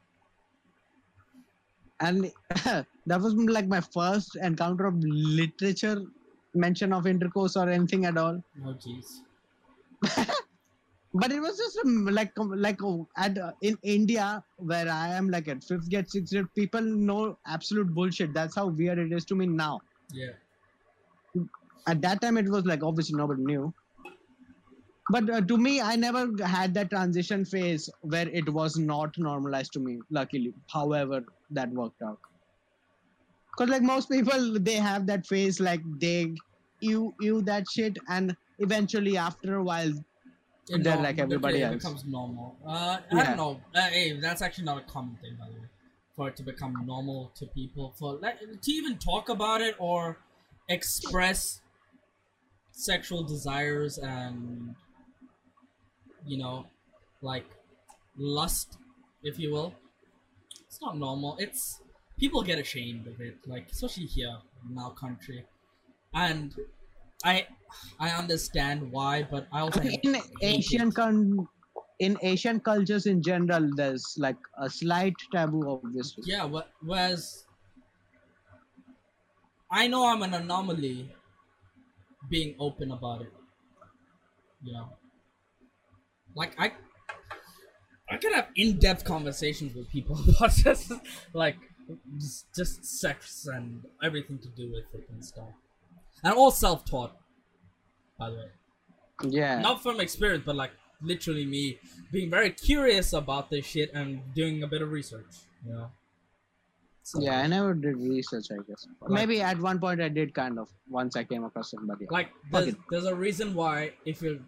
[2.02, 2.32] and
[3.08, 6.04] that was like my first encounter of literature
[6.54, 9.22] mention of intercourse or anything at all Oh jeez.
[11.14, 15.08] but it was just um, like um, like oh, at uh, in india where i
[15.08, 19.12] am like at fifth grade sixth grade people know absolute bullshit that's how weird it
[19.14, 19.80] is to me now
[20.12, 20.34] Yeah.
[21.88, 23.74] At that time it was like obviously nobody knew
[25.10, 29.74] but uh, to me i never had that transition phase where it was not normalized
[29.74, 32.20] to me luckily however that worked out
[33.58, 36.36] because like most people they have that phase like they
[36.80, 39.92] you you that shit and eventually after a while
[40.68, 41.78] It They're like everybody else.
[41.78, 42.58] becomes normal.
[42.66, 43.24] Uh, I Yeah.
[43.24, 43.62] don't know.
[43.74, 45.68] Uh, hey, that's actually not a common thing, by the way,
[46.16, 47.94] for it to become normal to people.
[48.00, 50.18] For like to even talk about it or
[50.68, 51.62] express
[52.76, 54.76] sexual desires and
[56.26, 56.68] you know,
[57.22, 57.46] like
[58.18, 58.78] lust,
[59.24, 59.76] if you will.
[60.68, 61.38] It's not normal.
[61.40, 61.82] It's
[62.20, 64.40] people get ashamed of it, like especially here
[64.70, 65.46] in our country,
[66.14, 66.56] and
[67.24, 67.48] I
[68.00, 71.48] I understand why, but I also hate- in asian con-
[72.00, 77.46] in asian cultures in general there's like a slight taboo obviously Yeah, wh- whereas
[79.70, 81.14] I know I'm an anomaly
[82.30, 83.32] being open about it.
[84.64, 84.90] You know,
[86.36, 86.72] like I,
[88.10, 90.92] I can have in-depth conversations with people about just
[91.34, 91.58] like
[92.18, 95.50] just, just sex and everything to do with it and stuff,
[96.24, 97.16] and all self-taught,
[98.18, 99.30] by the way.
[99.30, 100.72] yeah Not from experience, but like
[101.02, 101.78] literally me
[102.12, 105.34] being very curious about this shit and doing a bit of research.
[105.66, 105.92] You know.
[107.20, 108.88] Yeah i never did research i guess.
[109.02, 112.30] Like- maybe at one point i did kind of once i came across somebody Like
[112.52, 114.40] there's, there's a reason why if you're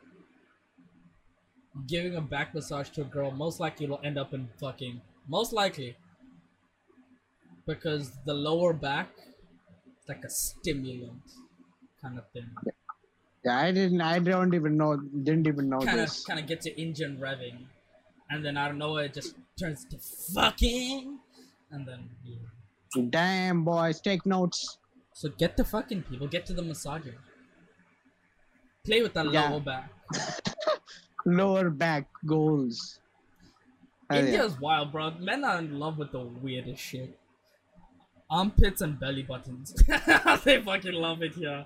[1.88, 5.54] giving a back massage to a girl, most likely you'll end up in fucking most
[5.54, 5.96] likely
[7.68, 9.10] because the lower back
[10.02, 11.22] is like a stimulant
[12.02, 12.50] kind of thing.
[13.46, 14.98] yeah i didn't i don't even know
[15.28, 16.26] didn't even know Kind of this.
[16.26, 17.58] kind of gets your engine revving,
[18.32, 19.98] and then out of nowhere it just turns to
[20.34, 21.20] fucking,
[21.72, 23.04] and then yeah.
[23.10, 24.78] damn boys take notes
[25.14, 27.16] so get the fucking people, get to the massager.
[28.86, 29.50] Play with that Yeah.
[29.50, 29.90] lower back.
[31.26, 33.00] lower back goals
[34.10, 34.26] Hell yeah.
[34.26, 35.12] India's wild, bro.
[35.20, 37.18] Men are in love with the weirdest shit.
[38.30, 39.74] Armpits and belly buttons.
[40.46, 41.66] they fucking love it here.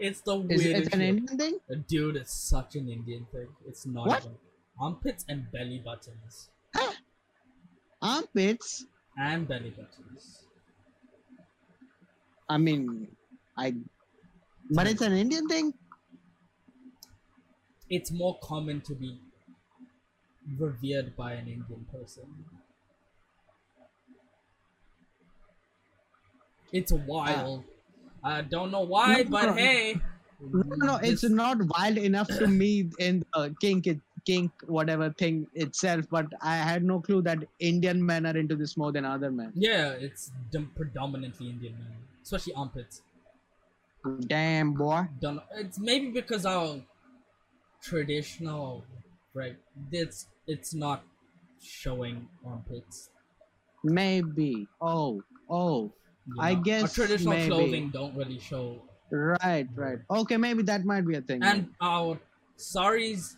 [0.00, 0.66] It's the weirdest.
[0.66, 1.08] is it an shit.
[1.08, 3.46] indian thing Uh, Dude, it's such an Indian thing.
[3.66, 4.24] It's not What?
[4.24, 4.36] even.
[4.80, 6.50] Armpits and belly buttons.
[8.02, 8.84] armpits
[9.18, 10.46] And belly buttons.
[12.48, 12.82] i mean
[13.56, 13.72] i
[14.70, 15.72] but it's an indian thing
[17.90, 19.20] It's more common to be
[20.56, 22.44] revered by an Indian person.
[26.72, 27.64] It's wild.
[28.22, 30.00] I don't know why, No, but no, hey.
[30.40, 35.36] No, no, it's not wild enough to me in the kink, it, kink, whatever thing
[35.64, 36.06] itself.
[36.10, 37.38] But I had no clue that
[37.72, 39.52] Indian men are into this more than other men.
[39.54, 43.02] Yeah, it's dom- predominantly Indian men, especially armpits.
[44.26, 45.02] Damn boy.
[45.20, 45.42] Don't know.
[45.56, 46.80] It's maybe because our
[47.82, 48.84] traditional,
[49.34, 49.56] right?
[49.92, 51.02] It's it's not
[51.60, 53.10] showing armpits.
[53.84, 54.66] Maybe.
[54.80, 55.92] Oh, oh.
[56.26, 56.58] you I know?
[56.58, 57.48] our guess traditional maybe.
[57.50, 59.98] clothing don't really show, Right, right.
[60.10, 61.40] Okay, maybe that might be a thing.
[61.42, 62.18] and our
[62.56, 63.36] saris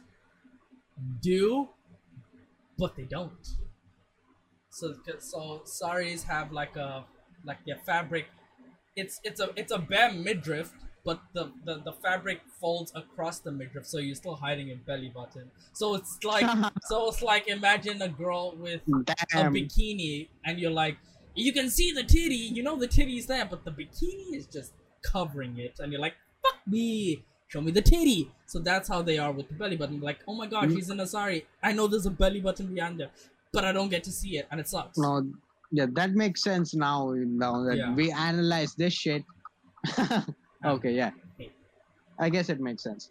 [1.20, 1.68] do,
[2.78, 3.46] but they don't.
[4.70, 7.04] So so saris have like a
[7.44, 8.26] like their fabric.
[8.96, 10.72] It's it's a it's a bare midriff,
[11.04, 15.08] but the, the the fabric folds across the midriff, so you're still hiding your belly
[15.08, 15.50] button.
[15.72, 16.46] So it's like
[16.82, 18.82] so it's like imagine a girl with
[19.34, 20.98] a bikini, and you're like,
[21.34, 24.72] you can see the titty, you know the titty's there, but the bikini is just
[25.02, 28.30] covering it, and you're like, fuck me, show me the titty.
[28.46, 30.00] So that's how they are with the belly button.
[30.00, 30.74] Like, oh my god, Mm.
[30.76, 31.46] she's in a sari.
[31.62, 33.10] I know there's a belly button behind there,
[33.52, 34.96] but I don't get to see it, and it sucks.
[34.96, 35.26] No,
[35.72, 37.12] yeah, that makes sense now.
[37.16, 37.94] Now that Yeah.
[37.94, 39.24] we analyze this shit.
[40.64, 41.10] okay, yeah.
[42.18, 43.10] I guess it makes sense.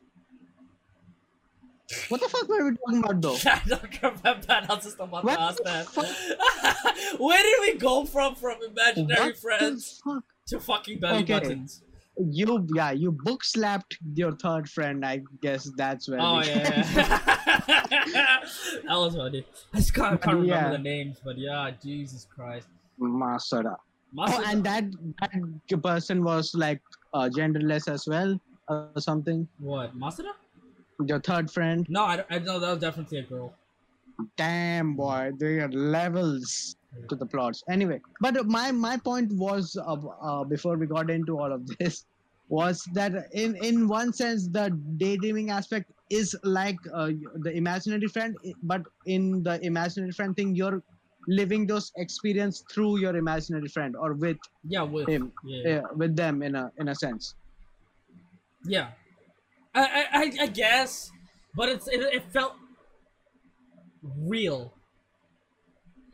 [2.10, 3.36] What the fuck were we talking about though?
[3.46, 4.70] I don't remember that.
[4.70, 7.16] I was just about What to ask that.
[7.20, 10.00] Where did we go from from imaginary What friends
[10.48, 11.34] to fucking belly Okay.
[11.40, 11.82] buttons?
[12.20, 15.06] You yeah, you book slapped your third friend.
[15.06, 16.20] I guess that's where.
[16.20, 16.82] Oh we yeah,
[17.66, 19.46] that was funny.
[19.74, 22.68] I just can't, can't remember the names, but yeah, Jesus Christ.
[22.98, 23.78] Masada.
[24.18, 24.84] Oh, and that
[25.22, 26.82] that person was like
[27.14, 28.38] uh, genderless as well,
[28.68, 29.48] or something.
[29.60, 30.32] what Masuda?
[31.06, 31.86] Your third friend.
[31.88, 33.54] No, I, I know that was definitely a girl.
[34.36, 36.76] Damn boy, they are levels
[37.10, 37.64] to the plots.
[37.70, 42.06] Anyway, but my my point was uh, uh, before we got into all of this
[42.50, 47.12] was that in in one sense the daydreaming aspect is like uh,
[47.44, 50.82] the imaginary friend, but in the imaginary friend thing, you're
[51.28, 56.16] living those experience through your imaginary friend or with Yeah, with him, yeah, uh, with
[56.16, 57.36] them in a in a sense.
[58.66, 58.92] yeah.
[59.74, 61.12] I, I I- I guess,
[61.56, 62.56] but it's it, it felt
[64.02, 64.74] real.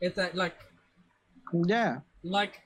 [0.00, 0.65] It's that like
[1.52, 2.00] Yeah.
[2.22, 2.62] like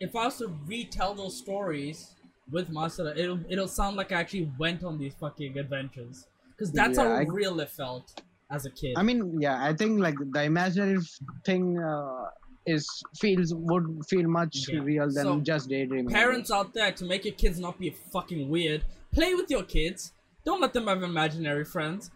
[0.00, 2.14] if I was to retell those stories
[2.50, 6.26] with Masada, it'll it'll sound like I actually went on these fucking adventures.
[6.58, 8.94] Cause that's Yeah, how I- real it felt as a kid.
[8.96, 10.98] I mean, yeah, I think like the imaginary
[11.44, 12.24] thing uh,
[12.66, 12.86] is
[13.18, 14.80] feels would feel much Yeah.
[14.80, 16.12] real than So, just daydreaming.
[16.12, 20.12] Parents out there to make your kids not be fucking weird, play with your kids.
[20.44, 22.10] Don't let them have imaginary friends,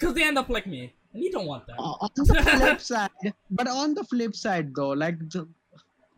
[0.00, 1.78] cause they end up like me, you don't want that.
[1.78, 5.48] Uh, on the flip side, but on the flip side though, like the,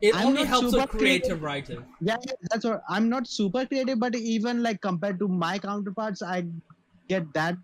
[0.00, 1.84] It I'm only helps super with creative writer.
[2.00, 2.16] yeah,
[2.50, 6.44] that's what I'm not super creative, but even like compared to my counterparts, I
[7.08, 7.56] get that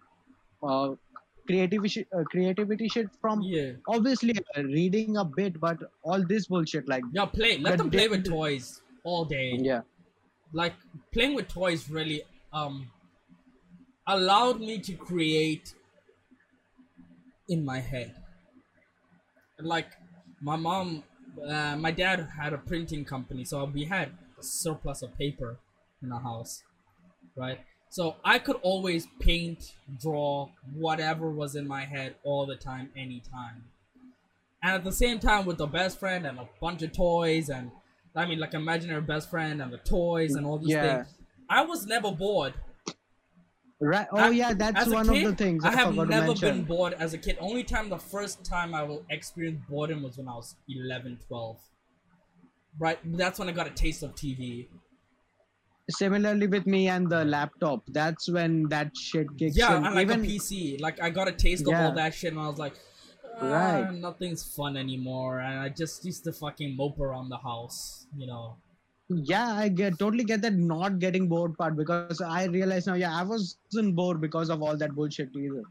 [0.63, 0.95] uh,
[1.47, 3.73] creativity uh, creativity shit from Yeah.
[3.87, 7.59] obviously uh, reading a bit, but all this bullshit like Yeah, play.
[7.59, 9.53] Let them play with toys all day.
[9.63, 9.83] yeah,
[10.53, 10.75] Like
[11.13, 12.91] playing with toys really um
[14.07, 15.75] allowed me to create
[17.49, 18.15] in my head.
[19.59, 19.93] Like
[20.41, 21.05] my mom,
[21.47, 25.59] uh, my dad had a printing company, so we had a surplus of paper
[26.03, 26.63] in our house,
[27.37, 27.61] right?
[27.91, 33.65] So I could always paint, draw, whatever was in my head all the time, anytime.
[34.63, 37.71] And at the same time, with the best friend and a bunch of toys, and
[38.17, 41.05] I mean, like imaginary best friend and the toys and all these Yeah.
[41.05, 41.15] things,
[41.49, 42.55] I was never bored.
[43.85, 44.07] Right.
[44.13, 47.15] Oh yeah, that's one kid, of the things I I, have never been bored as
[47.15, 47.37] a kid.
[47.41, 51.59] Only time, the first time I will experience boredom was when I was 11, 12.
[52.79, 54.69] Right, that's when I got a taste of TV.
[55.91, 59.85] Similarly with me and the laptop, that's when that shit kicks Yeah, in.
[59.87, 60.81] and like Even a PC.
[60.81, 62.75] Like I got a taste of all that shit, and I was like,
[63.41, 63.93] ah, Right.
[63.93, 65.41] nothing's fun anymore.
[65.41, 68.57] And I just used to fucking mope around the house, you know.
[69.09, 73.15] Yeah, I get totally get that not getting bored part because I realize now, yeah,
[73.15, 75.63] I wasn't bored because of all that bullshit either.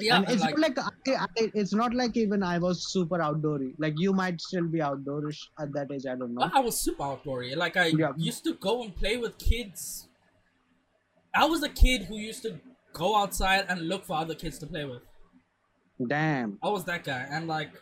[0.00, 3.18] Yeah, and it's like, not like I, I, it's not like even I was super
[3.18, 3.74] outdoory.
[3.78, 6.06] Like you might still be outdoorish at that age.
[6.06, 6.48] I don't know.
[6.54, 7.56] I was super outdoory.
[7.56, 8.12] Like I Yeah.
[8.16, 10.06] used to go and play with kids.
[11.34, 12.60] I was a kid who used to
[12.92, 15.02] go outside and look for other kids to play with.
[16.06, 16.58] Damn.
[16.62, 17.72] I was that guy, and like,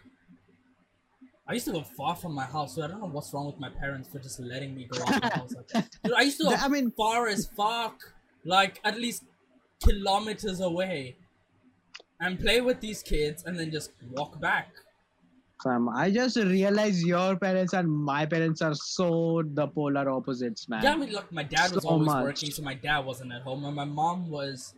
[1.48, 3.58] I used to go far from my house, so I don't know what's wrong with
[3.60, 5.54] my parents for just letting me go out the house.
[5.54, 5.68] Like,
[6.04, 8.00] dude, I used to go I mean, far as fuck,
[8.44, 9.24] like at least
[9.82, 11.16] kilometers away,
[12.20, 14.74] and play with these kids, and then just walk back.
[15.62, 20.82] fam, I just realized your parents and my parents are so the polar opposites, man.
[20.82, 22.22] Yeah, I mean, look, my dad was So always much.
[22.22, 24.74] working, so my dad wasn't at home, and my mom was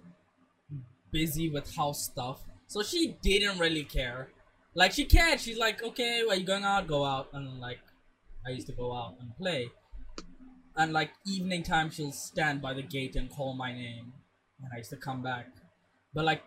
[1.10, 4.30] busy with house stuff, so she didn't really care.
[4.78, 5.40] Like she cared.
[5.40, 6.86] She's like, okay, well, you going out?
[6.86, 7.80] Go out, and like,
[8.46, 9.68] I used to go out and play,
[10.76, 14.12] and like evening time, she'll stand by the gate and call my name,
[14.62, 15.46] and I used to come back,
[16.14, 16.42] but like.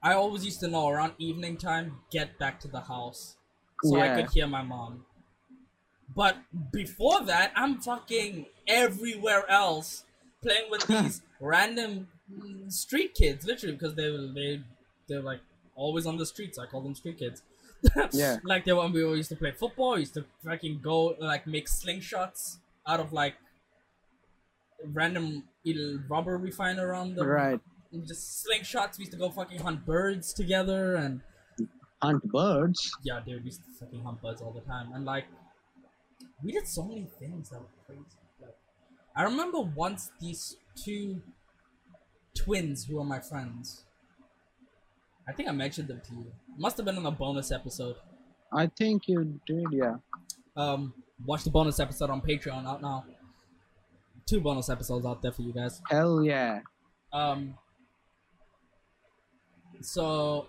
[0.00, 3.36] I always used to know around evening time, get back to the house,
[3.82, 5.04] so I could hear my mom.
[6.14, 6.36] But
[6.72, 10.04] before that, I'm fucking everywhere else
[10.40, 12.06] playing with these random
[12.68, 14.62] street kids, literally, because they were they
[15.08, 15.40] they're like
[15.78, 16.58] always on the streets.
[16.58, 17.42] I call them street kids.
[18.12, 18.38] Yeah.
[18.44, 21.68] Like they when we used to play football, we used to fucking go like make
[21.68, 23.36] slingshots out of like
[24.84, 27.26] random little rubber we find around them.
[27.26, 27.60] Right.
[28.06, 28.98] Just slingshots.
[28.98, 31.20] We used to go fucking hunt birds together and
[32.02, 32.92] Hunt birds.
[33.02, 35.24] yeah, dude, we used to fucking hunt birds all the time, and like,
[36.44, 38.04] we did so many things that were crazy.
[38.40, 38.54] Like,
[39.16, 41.20] I remember once these two
[42.36, 43.84] twins who are my friends.
[45.28, 46.32] I think I mentioned them to you.
[46.56, 47.96] Must have been on a bonus episode.
[48.52, 49.96] I think you did, yeah.
[50.56, 50.94] Um,
[51.24, 53.04] watch the bonus episode on Patreon out now.
[54.26, 55.80] Two bonus episodes out there for you guys.
[55.88, 56.60] Hell yeah.
[57.12, 57.54] Um,
[59.80, 60.48] so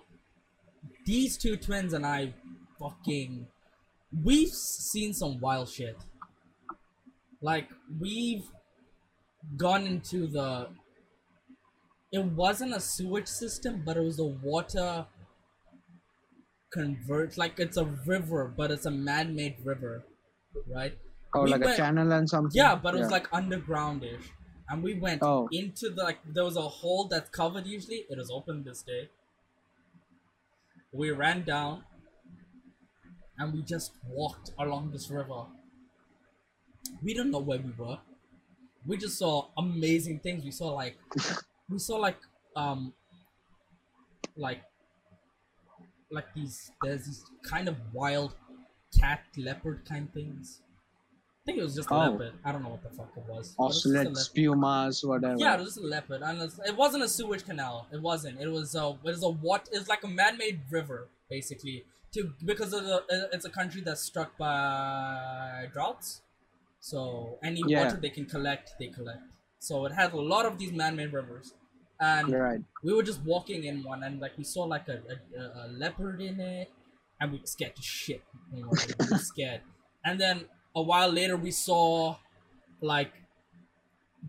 [1.06, 2.34] these two twins and I
[2.80, 3.48] fucking
[4.24, 5.98] we've seen some wild shit.
[7.42, 7.70] Like
[8.00, 8.46] we've
[9.56, 10.68] gone into the
[12.12, 15.06] it wasn't a sewage system, but it was a water
[16.74, 20.04] culvert like it's a river, but it's a man-made river,
[20.74, 20.98] right?
[21.34, 22.52] Or We like went- a channel and something.
[22.58, 24.24] Yeah, but it was like undergroundish.
[24.70, 25.48] And we went Oh.
[25.52, 28.06] into the like there was a hole that's covered usually.
[28.10, 29.10] It was open this day.
[30.92, 31.86] We ran down
[33.38, 35.46] and we just walked along this river.
[37.04, 38.00] We didn't know where we were.
[38.86, 40.44] We just saw amazing things.
[40.44, 40.98] We saw like
[41.70, 42.18] we saw like
[42.56, 42.94] um
[44.36, 44.62] like
[46.12, 48.34] like these there's these kind of wild
[49.00, 50.62] cat leopard kind things
[51.42, 52.00] I think it was just a Oh.
[52.00, 52.34] leopard.
[52.46, 53.56] I don't know what the fuck it was.
[53.58, 55.36] but it was Ocelot, spumas, whatever.
[55.40, 56.22] Yeah, it was just a leopard.
[56.22, 57.88] And it's- it wasn't a sewage canal.
[57.92, 58.40] It wasn't.
[58.40, 58.90] It was a.
[59.04, 59.68] It was a what?
[59.72, 61.86] It's like a man-made river, basically.
[62.12, 66.22] To because of the, it's a country that's struck by droughts.
[66.82, 67.86] So any Yeah.
[67.86, 69.24] water they can collect, they collect.
[69.60, 71.56] So it has a lot of these man-made rivers,
[72.00, 72.62] and right.
[72.84, 75.02] we were just walking in one, and like we saw like a,
[75.38, 76.72] a, a leopard in it,
[77.20, 78.24] and we were scared to shit.
[78.54, 79.62] You know, we were scared.
[80.06, 80.46] And then
[80.76, 82.16] a while later, we saw
[82.82, 83.12] like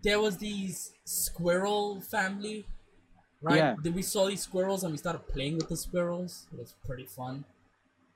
[0.03, 2.65] there was these squirrel family,
[3.41, 3.57] right?
[3.57, 3.75] Yeah.
[3.81, 6.47] Then we saw these squirrels, and we started playing with the squirrels.
[6.51, 7.45] It was pretty fun.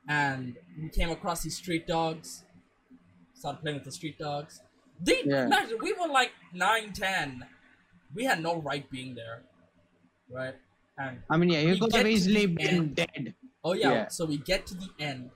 [0.07, 2.43] And we came across these street dogs.
[3.33, 4.61] Started playing with the street dogs.
[4.99, 5.45] They Yeah.
[5.45, 7.45] imagine we were like nine, ten.
[8.15, 9.43] We had no right being there,
[10.29, 10.55] right?
[10.97, 13.35] And I mean, yeah, you could have easily been dead.
[13.63, 14.07] Oh yeah, Yeah.
[14.07, 15.31] so we get to the end,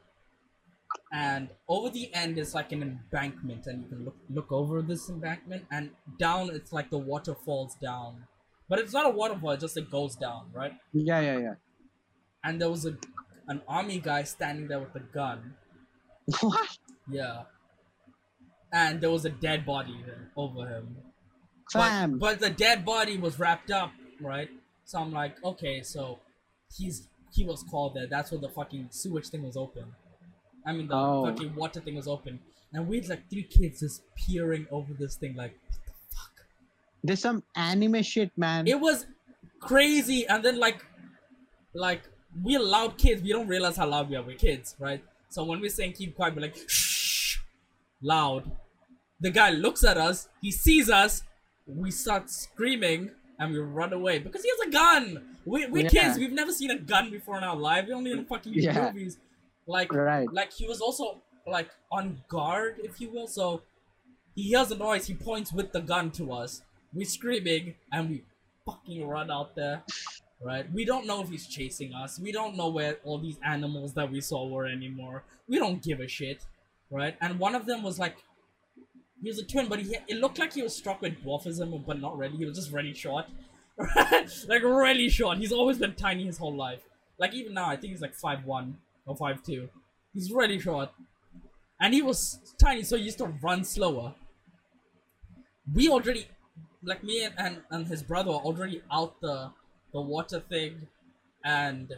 [1.12, 5.10] and over the end is like an embankment, and you can look look over this
[5.10, 8.28] embankment, and down it's like the water falls down,
[8.68, 10.74] but it's not a waterfall; it just it goes down, right?
[10.94, 11.54] Yeah, yeah, yeah.
[12.44, 12.98] And there was a
[13.48, 15.56] an army guy standing there with a gun,
[16.42, 16.78] what?
[17.08, 17.46] yeah,
[18.72, 21.09] and there was a dead body there over him,
[21.74, 22.18] Fam.
[22.18, 23.92] but, but the dead body was wrapped up,
[24.22, 24.50] right?
[24.86, 26.20] So I'm like, okay, so
[26.78, 28.08] he's he was called there.
[28.08, 29.86] That's where the fucking sewage thing was open.
[30.66, 31.26] I mean, the Oh.
[31.26, 32.40] fucking water thing was open,
[32.74, 36.32] and we had like three kids just peering over this thing, like, what the fuck?
[37.04, 38.68] There's some anime shit, man.
[38.68, 39.06] It was
[39.60, 40.84] crazy, and then like,
[41.74, 42.02] like
[42.44, 43.22] we're loud kids.
[43.22, 44.24] We don't realize how loud we are.
[44.24, 45.04] We're kids, right?
[45.30, 47.38] So when we're saying keep quiet, we're like shh,
[48.02, 48.52] loud.
[49.22, 50.30] The guy looks at us.
[50.42, 51.24] He sees us.
[51.76, 55.36] We start screaming and we run away because he has a gun.
[55.46, 55.90] We, we're Yeah.
[55.90, 56.18] kids.
[56.18, 57.86] We've never seen a gun before in our life.
[57.88, 58.92] We only in fucking Yeah.
[58.92, 59.18] movies.
[59.68, 60.32] Like, Right.
[60.34, 63.28] like he was also like on guard, if you will.
[63.28, 63.62] So
[64.36, 65.08] he hears a noise.
[65.08, 66.62] He points with the gun to us.
[66.94, 68.24] We're screaming and we
[68.66, 69.84] fucking run out there.
[70.42, 70.72] Right?
[70.72, 72.18] We don't know if he's chasing us.
[72.20, 75.24] We don't know where all these animals that we saw were anymore.
[75.48, 76.46] We don't give a shit.
[76.92, 77.16] Right?
[77.22, 78.18] And one of them was like
[79.22, 82.00] he was a twin, but he it looked like he was struck with dwarfism, but
[82.00, 82.38] not really.
[82.38, 83.26] He was just really short,
[84.48, 85.38] like really short.
[85.38, 86.82] He's always been tiny his whole life.
[87.18, 89.70] Like even now, I think he's like five one or five two.
[90.14, 90.90] He's really short,
[91.82, 94.16] and he was tiny, so he used to run slower.
[95.72, 96.28] We already,
[96.82, 99.52] like me and, and, and his brother, were already out the
[99.92, 100.88] the water thing,
[101.44, 101.94] and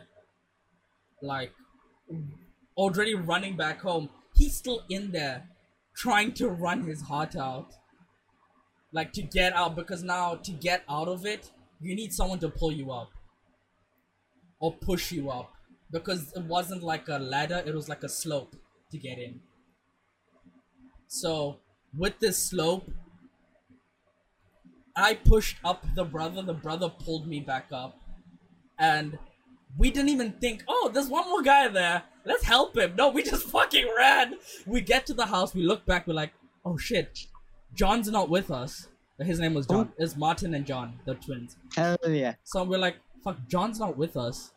[1.22, 1.52] like
[2.76, 4.10] already running back home.
[4.34, 5.51] He's still in there
[6.02, 7.76] trying to run his heart out.
[8.92, 12.50] Like to get out because now to get out of it, you need someone to
[12.50, 13.10] pull you up.
[14.60, 15.54] Or push you up.
[15.92, 18.56] Because it wasn't like a ladder, it was like a slope
[18.92, 19.42] to get in.
[21.08, 21.60] So
[21.96, 22.90] with this slope,
[24.96, 28.00] I pushed up the brother, the brother pulled me back up.
[28.80, 29.20] And
[29.78, 32.04] we didn't even think, oh, there's one more guy there.
[32.26, 32.96] Let's help him.
[32.96, 34.36] No, we just fucking ran.
[34.66, 36.34] We get to the house, we look back, we're like,
[36.66, 37.20] oh shit,
[37.74, 38.88] John's not with us.
[39.20, 39.92] His name was John.
[39.98, 41.56] It's Martin and John, the twins.
[41.76, 42.36] Hell yeah.
[42.44, 44.52] So we're like, fuck, John's not with us.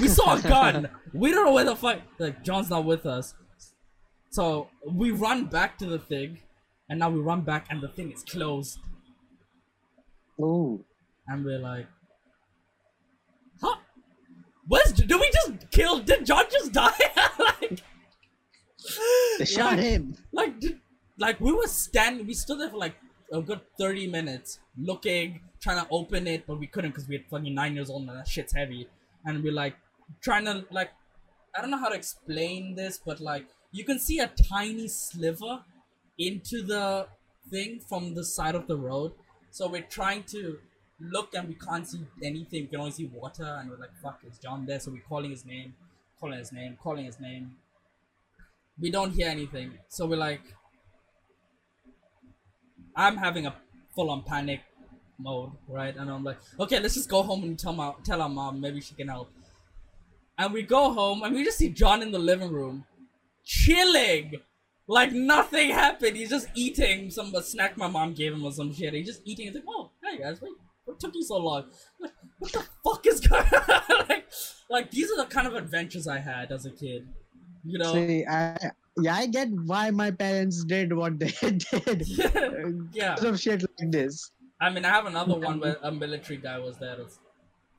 [0.00, 0.88] We saw a gun.
[1.12, 2.00] we don't know where the fuck.
[2.18, 3.34] Like, John's not with us.
[4.30, 6.40] So we run back to the thing,
[6.88, 8.78] and now we run back, and the thing is closed.
[10.40, 10.84] Ooh.
[11.28, 11.86] And we're like?
[14.68, 16.98] Where's, did we just kill, did John just die?
[17.38, 17.82] like,
[19.38, 20.16] They shot like, him.
[20.32, 20.80] Like, did,
[21.18, 22.96] like we were standing, we stood there for like
[23.32, 27.26] a good 30 minutes looking, trying to open it, but we couldn't because we had
[27.26, 28.88] fucking nine years old and that shit's heavy.
[29.24, 29.76] And we're like,
[30.20, 30.90] trying to, like,
[31.56, 35.60] I don't know how to explain this, but like, you can see a tiny sliver
[36.18, 37.06] into the
[37.50, 39.12] thing from the side of the road.
[39.50, 40.58] So we're trying to
[41.00, 42.62] look and we can't see anything.
[42.62, 45.30] We can only see water, and we're like, "Fuck, is John there?" So we're calling
[45.30, 45.74] his name,
[46.20, 47.56] calling his name, calling his name.
[48.80, 49.78] We don't hear anything.
[49.88, 50.42] So we're like,
[52.94, 53.54] I'm having a
[53.94, 54.60] full-on panic
[55.18, 55.96] mode, right?
[55.96, 58.80] And I'm like, okay, let's just go home and tell my tell our mom maybe
[58.80, 59.30] she can help.
[60.38, 62.84] And we go home and we just see John in the living room,
[63.44, 64.34] chilling,
[64.86, 66.16] like nothing happened.
[66.16, 68.92] He's just eating some snack my mom gave him or some shit.
[68.94, 69.46] He's just eating.
[69.46, 70.52] It's like, oh, hey guys, wait,
[70.96, 71.64] what took you so long?
[72.00, 74.06] Like, what the fuck is going on?
[74.08, 74.28] like,
[74.70, 77.06] like these are the kind of adventures I had as a kid.
[77.64, 77.92] You know?
[77.92, 78.56] See, I,
[79.00, 82.08] yeah, I get why my parents did what they did.
[82.92, 83.14] yeah.
[83.14, 84.30] Of shit like this.
[84.60, 86.98] I mean, I have another one where a military guy was there.
[87.00, 87.18] It's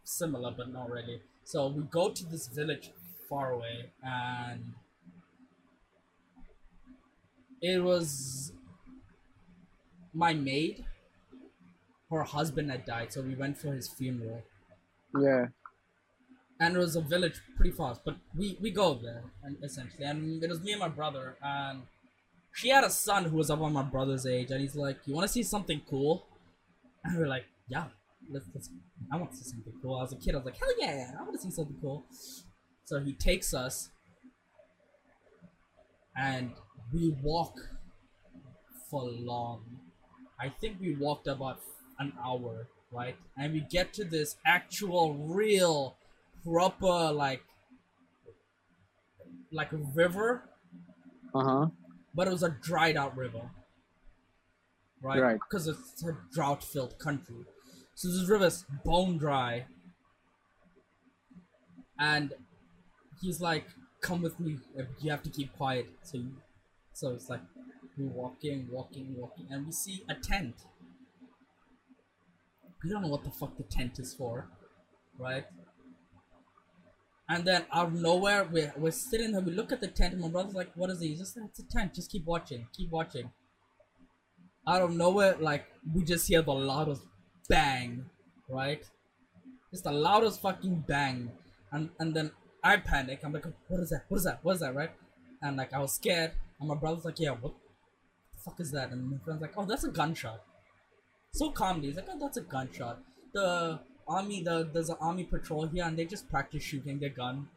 [0.03, 1.21] similar, but not really.
[1.43, 2.91] So we go to this village
[3.27, 4.73] far away, and
[7.61, 8.51] it was
[10.13, 10.85] my maid.
[12.11, 14.43] Her husband had died, so we went for his funeral.
[15.19, 15.47] Yeah.
[16.59, 20.43] and it was a village pretty fast but we we go there and essentially and
[20.43, 21.83] it was me and my brother and
[22.53, 25.25] she had a son who was about my brother's age and he's like you want
[25.27, 26.25] to see something cool
[27.03, 27.85] and we are like yeah
[28.31, 28.69] let's, let's
[29.11, 31.11] i want to see something cool i was a kid i was like hell yeah
[31.19, 32.03] i want to see something cool
[32.85, 33.89] so he takes us
[36.15, 36.51] and
[36.93, 37.53] we walk
[38.89, 39.61] for long
[40.39, 41.59] i think we walked about
[41.99, 43.15] an hour right?
[43.37, 45.97] And we get to this actual real
[46.43, 47.43] proper like
[49.51, 50.43] like a river.
[51.35, 51.67] Uh huh.
[52.15, 53.51] but it was a dried out river.
[55.01, 55.21] Right?
[55.21, 55.37] Right.
[55.37, 57.45] because it's a drought filled country.
[57.93, 59.65] So this river's bone dry.
[61.99, 62.33] And
[63.21, 63.65] he's like
[64.01, 64.57] come with me.
[65.01, 65.87] You have to keep quiet.
[66.03, 66.19] So
[66.93, 67.41] so it's like
[67.97, 69.47] we're walking walking walking.
[69.51, 70.55] And we see a tent
[72.83, 74.49] we don't know what the fuck the tent is for
[75.17, 75.45] right?
[77.29, 80.21] And then out of nowhere we're, we're sitting there we look at the tent and
[80.21, 81.07] my brother's like what is it?
[81.07, 83.31] He's just like it's a tent just keep watching keep watching.
[84.67, 87.01] Out of nowhere like we just hear the loudest
[87.49, 88.05] bang
[88.49, 88.83] right?
[89.73, 91.31] It's the loudest fucking bang.
[91.71, 92.31] And and then
[92.63, 94.05] i panic i'm like what is that?
[94.07, 94.39] What is that?
[94.43, 94.73] What is that?
[94.73, 94.91] Right?
[95.41, 97.53] And like i was scared and my brother's like yeah what
[98.33, 98.91] the fuck is that?
[98.91, 100.41] And my friend's like oh that's a gunshot
[101.33, 102.99] so calmly like oh that's a gunshot
[103.33, 107.47] the army the there's an army patrol here and they just practice shooting their gun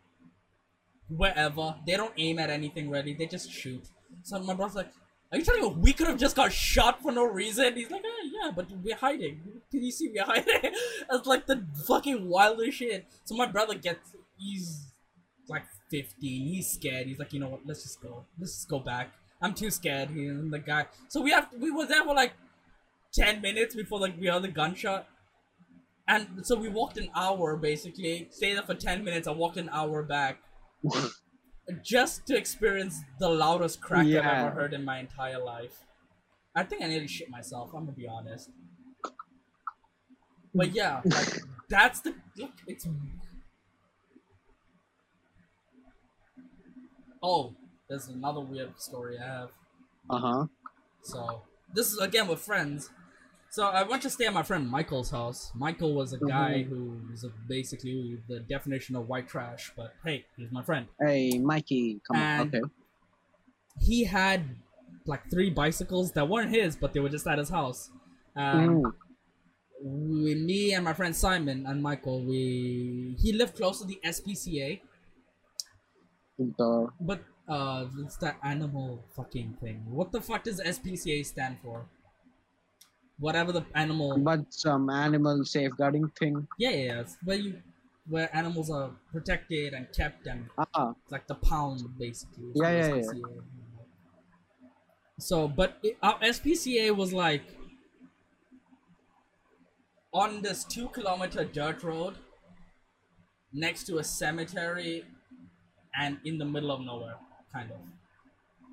[1.08, 3.84] wherever they don't aim at anything really they just shoot
[4.22, 4.92] so my brother's like
[5.32, 7.76] are you telling me we could have just got shot for no reason?
[7.76, 9.40] He's like, eh, yeah, but we're hiding.
[9.70, 10.72] Can you see we're hiding?
[11.12, 13.06] It's like the fucking wildest shit.
[13.24, 14.92] So my brother gets, he's
[15.48, 16.48] like 15.
[16.48, 17.06] He's scared.
[17.06, 17.60] He's like, you know what?
[17.64, 18.24] Let's just go.
[18.40, 19.12] Let's just go back.
[19.40, 20.10] I'm too scared.
[20.10, 20.86] He and the guy.
[21.08, 22.32] So we have, we were there for like
[23.14, 25.06] 10 minutes before like we heard the gunshot.
[26.08, 28.28] And so we walked an hour basically.
[28.30, 29.28] Stayed there for 10 minutes.
[29.28, 30.38] I walked an hour back
[31.84, 35.84] just to experience the loudest crack I've ever heard in my entire life.
[36.54, 37.70] I think I nearly shit myself.
[37.74, 38.50] I'm gonna be honest.
[40.54, 41.38] But yeah, like
[41.68, 42.50] that's the look.
[42.66, 42.88] It's
[47.22, 47.54] oh,
[47.88, 49.50] there's another weird story I have.
[50.08, 50.46] Uh huh.
[51.02, 51.42] So
[51.72, 52.90] this is again with friends.
[53.52, 55.50] So I went to stay at my friend Michael's house.
[55.56, 60.52] Michael was a guy who was basically the definition of white trash, but hey, he's
[60.52, 60.86] my friend.
[61.00, 62.40] Hey, Mikey, come on.
[62.48, 62.60] Okay.
[63.80, 64.44] he had
[65.06, 67.90] like three bicycles that weren't his, but they were just at his house.
[68.36, 68.92] Um, Mm.
[69.82, 74.80] we, me and my friend Simon and Michael, we he lived close to the SPCA,
[76.38, 79.82] The but uh, it's that animal fucking thing.
[79.90, 81.86] What the fuck does SPCA stand for?
[83.20, 84.18] Whatever the animal.
[84.18, 86.48] but some animal safeguarding thing.
[86.58, 87.04] Yeah, yeah, yeah.
[87.24, 87.62] Where you
[88.08, 92.50] where animals are protected and kept and It's like the pound basically.
[92.54, 93.14] Yeah, yeah, SPCA is.
[95.18, 97.42] So, but it, our SPCA was like
[100.12, 102.16] on this two kilometer dirt road
[103.52, 105.04] next to a cemetery
[105.94, 107.16] and in the middle of nowhere,
[107.52, 107.78] kind of.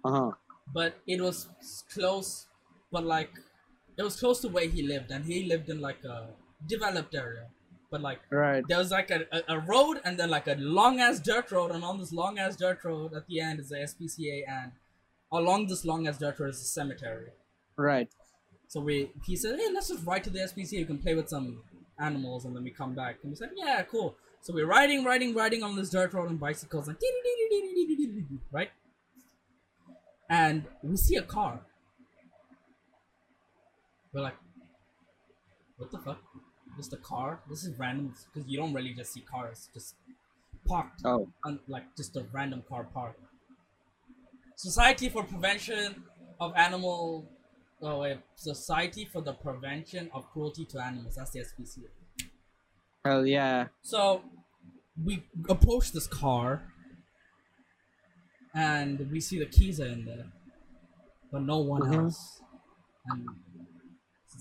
[0.05, 0.31] uh huh.
[0.73, 1.47] But it was
[1.93, 2.47] close,
[2.91, 3.31] but like
[3.97, 6.27] it was close to where he lived, and he lived in like a
[6.67, 7.47] developed area.
[7.89, 8.63] But like Right.
[8.67, 11.71] there was like a, a, a road and then like a long ass dirt road
[11.71, 14.73] and on this long ass dirt road at the end is the SPCA and
[15.31, 17.29] along this long ass dirt road is the cemetery.
[17.77, 18.09] Right.
[18.67, 21.29] So we he said, Hey, let's just ride to the SPCA, you can play with
[21.29, 21.63] some
[21.97, 23.19] animals and then we come back.
[23.23, 24.15] And we said, Yeah, cool.
[24.41, 26.97] So we're riding, riding, riding on this dirt road on bicycles like
[28.51, 28.69] right?
[30.29, 31.61] And we see a car.
[34.17, 34.37] We're like,
[35.77, 36.17] what the fuck?
[36.75, 37.39] Just a car?
[37.47, 39.93] This is random because you don't really just see cars just
[40.65, 41.27] parked Oh.
[41.45, 43.19] on like just a random car parked.
[44.55, 46.03] Society for Prevention
[46.41, 47.29] of Animal.
[47.83, 51.13] Oh wait, Society for the Prevention of Cruelty to Animals.
[51.15, 51.89] That's the SPCA.
[53.05, 53.67] Hell yeah.
[53.83, 54.23] So
[55.05, 56.63] we approach this car
[58.55, 60.25] and we see the keys are in there,
[61.31, 61.95] but no one Mhm.
[62.05, 62.41] else.
[63.09, 63.25] And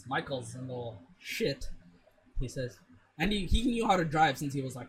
[0.08, 1.68] Michael's a little shit,
[2.40, 2.78] he says,
[3.18, 4.88] and he, he knew how to drive since he was like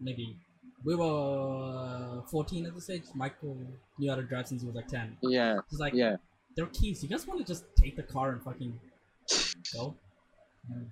[0.00, 0.36] maybe
[0.84, 3.04] we were 14 at this age.
[3.14, 3.56] Michael
[3.98, 5.16] knew how to drive since he was like 10.
[5.22, 5.56] Yeah.
[5.70, 6.16] He's like, Yeah.
[6.56, 7.02] there are keys.
[7.02, 8.78] You guys want to just take the car and fucking
[9.72, 9.94] go?
[10.68, 10.90] And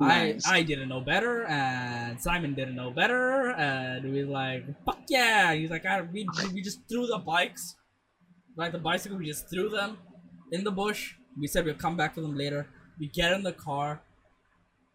[0.00, 0.46] Nice.
[0.46, 5.52] I I didn't know better, and Simon didn't know better, and we like fuck yeah.
[5.54, 7.74] He's like, I, we we just threw the bikes
[8.56, 9.98] like the bicycle, we just threw them
[10.52, 11.14] in the bush.
[11.38, 12.68] We said we'll come back to them later.
[12.98, 14.00] We get in the car,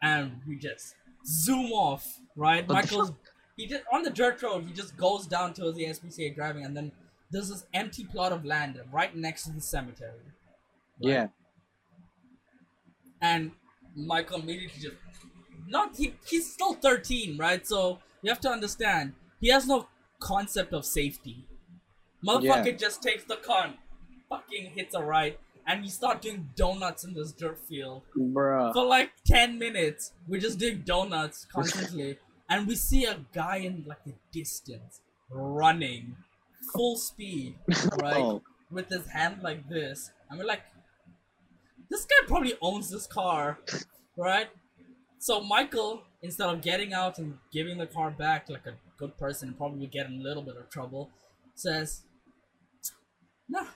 [0.01, 2.19] and we just zoom off.
[2.35, 3.11] Right, What Michael's
[3.55, 4.65] he just on the dirt road.
[4.65, 6.91] He just goes down towards the SPCA driving, and then
[7.31, 10.19] there's this empty plot of land right next to the cemetery.
[10.99, 11.27] Yeah.
[13.21, 13.51] and
[13.95, 14.95] Michael immediately just
[15.67, 17.65] not he he's still 13, right?
[17.65, 19.87] So you have to understand he has no
[20.19, 21.45] concept of safety.
[22.25, 22.71] Motherfucker Yeah.
[22.71, 23.75] just takes the car, and
[24.29, 28.73] fucking hits a right, and we start doing donuts in this dirt field Bruh.
[28.73, 30.11] for like 10 minutes.
[30.27, 32.17] We're just doing donuts constantly,
[32.49, 36.15] and we see a guy in like the distance running
[36.73, 37.55] full speed,
[38.01, 38.17] right?
[38.17, 38.41] Oh.
[38.71, 40.11] with his hand like this.
[40.29, 40.63] And we're like,
[41.89, 43.59] this guy probably owns this car,
[44.17, 44.47] right?
[45.19, 49.53] So Michael, instead of getting out and giving the car back like a good person,
[49.53, 51.11] probably get in a little bit of trouble,
[51.55, 52.01] says,
[53.47, 53.67] "Nah,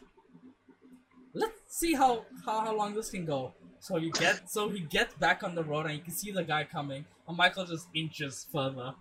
[1.34, 5.14] let's see how how, how long this can go." So you get so he gets
[5.16, 8.48] back on the road and you can see the guy coming, and Michael just inches
[8.52, 8.94] further.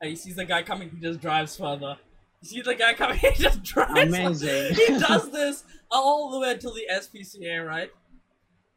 [0.00, 1.96] And he sees the guy coming, he just drives further.
[2.42, 4.14] You see the guy coming, he just drives.
[4.14, 4.74] Amazing.
[4.74, 7.90] he does this all the way until the SPCA, right?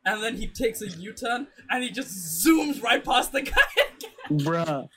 [0.05, 3.61] And then he takes a U-turn and he just zooms right past the guy.
[4.29, 4.89] Bruh.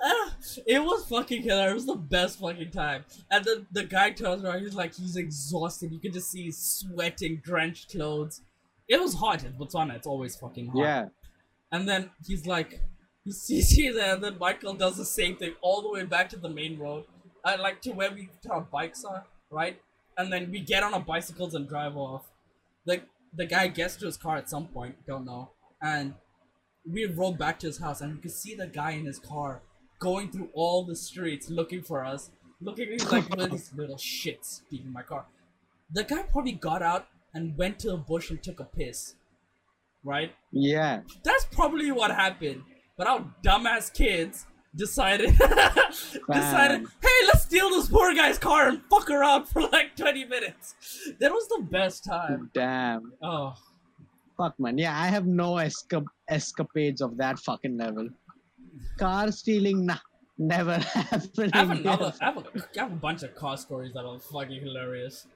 [0.66, 1.70] It was fucking killer.
[1.70, 3.04] It was the best fucking time.
[3.30, 4.60] And then the guy turns around.
[4.60, 5.92] He's like, he's exhausted.
[5.92, 8.42] You can just see he's sweating, drenched clothes.
[8.88, 9.96] It was hot in Botswana.
[9.96, 10.78] It's always fucking hot.
[10.78, 11.08] Yeah.
[11.72, 12.80] And then he's like,
[13.24, 16.28] he sees you there, and then Michael does the same thing all the way back
[16.30, 17.04] to the main road,
[17.44, 19.80] uh, like to where we to our bikes are, right?
[20.16, 22.30] And then we get on our bicycles and drive off.
[22.86, 23.02] The
[23.36, 25.50] the guy gets to his car at some point, don't know,
[25.82, 26.14] and
[26.88, 29.62] we roll back to his house, and we can see the guy in his car
[29.98, 32.30] going through all the streets looking for us,
[32.60, 35.26] looking he's like "Look at these little shits in my car.
[35.92, 39.14] The guy probably got out and went to a bush and took a piss,
[40.04, 40.32] right?
[40.52, 41.00] Yeah.
[41.22, 42.62] That's probably what happened.
[42.96, 44.46] But our dumbass kids
[44.76, 45.30] decided
[46.32, 50.74] decided, hey, let's steal this poor guy's car and fuck around for like 20 minutes.
[51.20, 52.50] That was the best time.
[52.54, 53.12] Damn.
[53.22, 53.54] Oh,
[54.36, 54.78] Fuck, man.
[54.78, 58.08] Yeah, I have no esca- escapades of that fucking level.
[58.98, 59.98] Car stealing, nah,
[60.38, 61.50] never happening.
[61.52, 62.12] I have another.
[62.20, 62.44] I have, a,
[62.76, 65.26] I have a bunch of car stories that are fucking hilarious.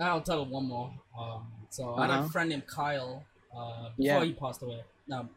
[0.00, 0.92] I'll tell one more.
[1.18, 2.28] Um, so I had a Uh-huh.
[2.28, 3.24] friend named Kyle.
[3.56, 4.24] Uh, before Yeah.
[4.24, 4.82] he passed away.
[5.12, 5.28] Um,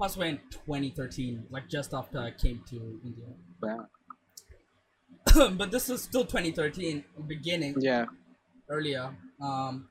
[0.00, 3.26] passed away in 2013, like just after I came to India.
[3.62, 5.48] Yeah.
[5.56, 8.06] but this is still 2013, beginning Yeah.
[8.70, 9.16] earlier.
[9.40, 9.88] Um,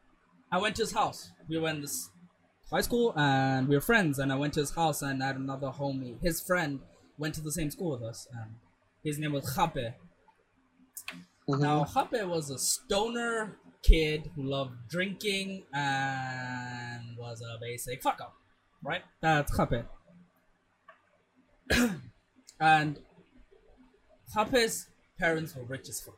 [0.51, 1.31] I went to his house.
[1.49, 2.09] We were in this
[2.73, 4.17] high school and we were friends.
[4.17, 6.19] And I went to his house and I had another homie.
[6.21, 6.79] His friend
[7.19, 8.27] went to the same school with us.
[8.33, 8.55] And
[9.03, 9.93] his name was Khape.
[11.47, 11.59] Mhm.
[11.59, 18.33] Now Khape was a stoner kid who loved drinking and was a basic fuck up,
[18.81, 19.03] right?
[19.21, 19.85] That's Khape.
[22.59, 22.99] and
[24.35, 24.87] Khape's
[25.19, 26.17] parents were rich as fuck.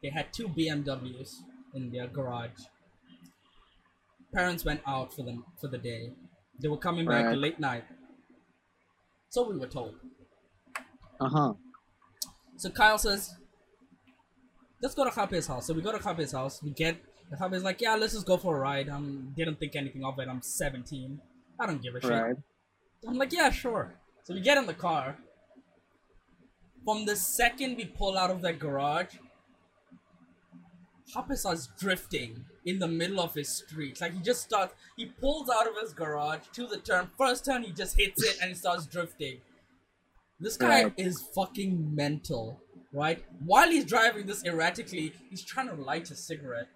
[0.00, 1.42] They had two BMWs
[1.74, 2.60] in their garage.
[4.34, 6.12] Parents went out for them for the day.
[6.60, 7.38] They were coming back Right.
[7.38, 7.84] late night.
[9.30, 9.94] So we were told.
[11.20, 11.52] Uh huh.
[12.56, 13.34] So Kyle says,
[14.82, 16.62] "Let's go to Khape's house." So we go to Khape's house.
[16.62, 16.96] We get
[17.30, 20.04] the Khape's like, "Yeah, let's just go for a ride." I um, didn't think anything
[20.04, 20.28] of it.
[20.28, 21.20] I'm 17.
[21.60, 22.38] I don't give a shit.
[23.06, 23.94] I'm like, "Yeah, sure."
[24.24, 25.16] So we get in the car.
[26.84, 29.16] From the second we pull out of that garage,
[31.14, 34.00] Hape starts drifting in the middle of his street.
[34.00, 37.10] Like he just starts, he pulls out of his garage to the turn.
[37.16, 39.38] First turn, he just hits it and he starts drifting.
[40.40, 40.94] This guy Right.
[40.96, 42.60] is fucking mental,
[42.92, 43.24] right?
[43.44, 46.68] While he's driving this erratically, he's trying to light a cigarette.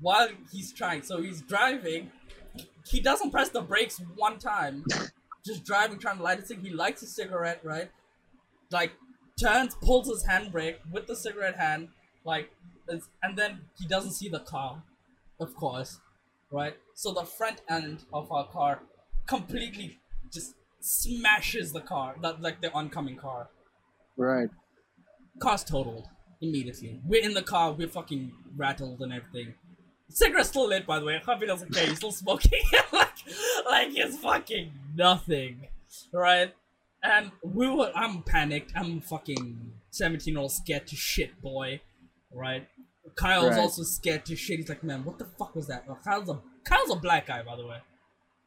[0.00, 2.10] While he's trying, so he's driving,
[2.86, 4.84] he doesn't press the brakes one time,
[5.44, 6.66] just driving, trying to light a cigarette.
[6.66, 7.90] He lights a cigarette, right?
[8.70, 8.92] Like
[9.40, 11.88] turns, pulls his handbrake with the cigarette hand,
[12.24, 12.50] like,
[12.88, 14.82] and then he doesn't see the car,
[15.40, 16.00] of course,
[16.50, 16.74] right?
[16.94, 18.80] So the front end of our car
[19.26, 19.98] completely
[20.32, 23.48] just smashes the car, that like the oncoming car.
[24.16, 24.48] Right.
[25.40, 26.08] Car's totaled
[26.40, 27.00] immediately.
[27.04, 29.54] We're in the car, we're fucking rattled and everything.
[30.10, 31.20] Cigarette's still lit, by the way.
[31.26, 31.86] Happy doesn't care.
[31.86, 32.60] He's still smoking.
[32.92, 33.14] like,
[33.66, 35.68] like it's fucking nothing,
[36.12, 36.52] right?
[37.02, 37.90] And we were.
[37.94, 38.72] I'm panicked.
[38.76, 41.80] I'm fucking 17 year old scared to shit, boy.
[42.32, 42.68] Right?
[43.16, 43.58] Kyle's Right.
[43.60, 44.58] also scared to shit.
[44.58, 45.84] He's like, man, what the fuck was that?
[45.88, 47.78] Oh, Kyle's a Kyle's a black guy, by the way.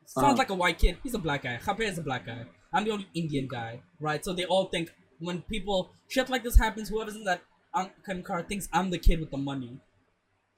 [0.05, 0.35] Sounds Uh-huh.
[0.35, 0.97] like a white kid.
[1.03, 1.55] He's a black guy.
[1.57, 2.45] Hape is a black guy.
[2.73, 4.23] I'm the only Indian guy, right?
[4.23, 7.41] So they all think when people shit like this happens, whoever's in that
[7.73, 9.79] American car thinks I'm the kid with the money.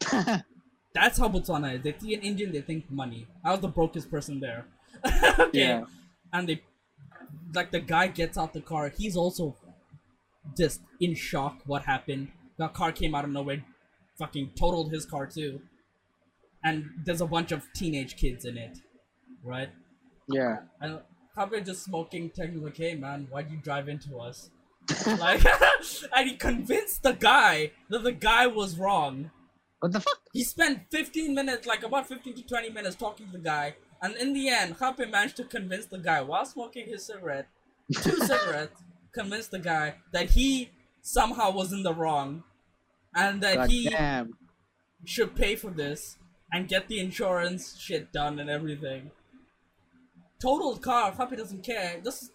[0.93, 1.83] That's how Botswana is.
[1.83, 3.27] They see an Indian, they think money.
[3.43, 4.65] I was the brokest person there.
[5.39, 5.49] okay.
[5.59, 5.83] Yeah.
[6.33, 6.63] And they,
[7.53, 8.89] like, the guy gets out the car.
[8.89, 9.55] He's also
[10.57, 11.59] just in shock.
[11.65, 12.29] What happened?
[12.57, 13.63] The car came out of nowhere,
[14.19, 15.61] fucking totaled his car too.
[16.63, 18.77] And there's a bunch of teenage kids in it,
[19.43, 19.69] right?
[20.27, 20.57] yeah.
[20.81, 20.99] And
[21.33, 24.49] probably just smoking, telling like, "Hey man, why'd you drive into us?"
[25.19, 25.43] like,
[26.15, 29.31] and he convinced the guy that the guy was wrong.
[29.79, 30.19] What the fuck?
[30.33, 34.15] He spent 15 minutes, like about 15 to 20 minutes, talking to the guy, and
[34.17, 37.47] in the end, Hape managed to convince the guy while smoking his cigarette,
[37.93, 38.81] two cigarettes,
[39.13, 40.69] convince the guy that he
[41.01, 42.43] somehow was in the wrong,
[43.19, 44.33] and that God he damn.
[45.05, 46.17] should pay for this
[46.51, 49.11] and get the insurance shit done and everything.
[50.41, 51.99] Totaled car, Happy doesn't care.
[52.01, 52.31] This is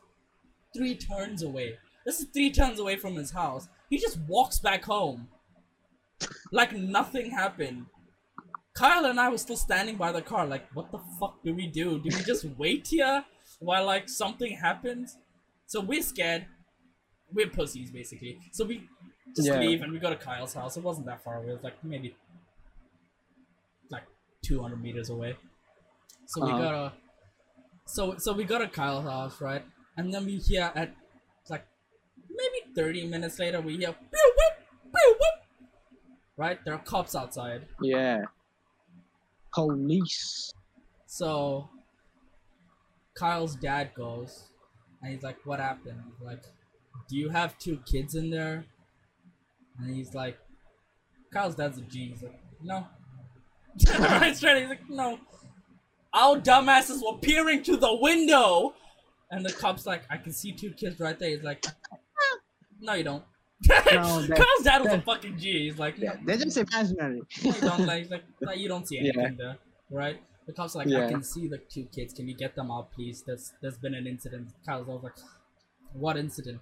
[0.77, 1.79] three turns away.
[2.05, 3.69] This is three turns away from his house.
[3.89, 5.29] He just walks back home.
[6.53, 7.87] Like nothing happened.
[8.75, 11.69] Kyle and I were still standing by the car, like, what the fuck do we
[11.69, 11.99] do?
[11.99, 13.25] Do we just wait here
[13.61, 15.17] while like something happens?
[15.67, 16.47] So we're scared.
[17.33, 18.39] We're pussies basically.
[18.53, 18.89] So we
[19.37, 19.59] just Yeah.
[19.59, 20.77] leave and we go to Kyle's house.
[20.77, 21.49] It wasn't that far away.
[21.51, 22.17] It was like maybe
[23.91, 24.05] like
[24.43, 25.37] 200 meters away.
[26.27, 26.59] So we Uh-huh.
[26.63, 26.93] gotta.
[27.87, 29.65] So so we go to Kyle's house, right?
[29.97, 30.95] And then we hear at
[31.51, 31.67] like
[32.29, 35.69] maybe 30 minutes later we hear pew whoop pew whoop.
[36.37, 36.65] Right?
[36.65, 37.69] There are cops outside.
[37.81, 38.25] Yeah.
[39.53, 40.53] Police.
[41.07, 41.69] So
[43.15, 44.49] Kyle's dad goes
[45.03, 46.03] and he's like, What happened?
[46.21, 46.43] Like,
[47.09, 48.65] Do you have two kids in there?
[49.79, 50.39] And he's like,
[51.33, 52.11] Kyle's dad's a G.
[52.11, 52.87] He's like, No.
[53.99, 55.19] right straight, he's like, No.
[56.13, 58.75] Our dumbasses were peering to the window.
[59.31, 61.31] And the cop's like, I can see two kids right there.
[61.31, 61.65] He's like,
[62.81, 63.25] No, you don't.
[63.69, 65.65] No, that- Kyle's dad was a fucking G.
[65.65, 67.23] He's like, Yeah, they're just imaginary.
[67.41, 69.13] you don't like, like, like you don't see Yeah.
[69.17, 69.57] anything there,
[69.91, 70.21] right?
[70.47, 72.13] The cops are like, I can see the two kids.
[72.13, 73.23] Can you get them out, please?
[73.27, 74.49] There's there's been an incident.
[74.67, 75.15] Kyle's all like,
[75.95, 76.61] what incident,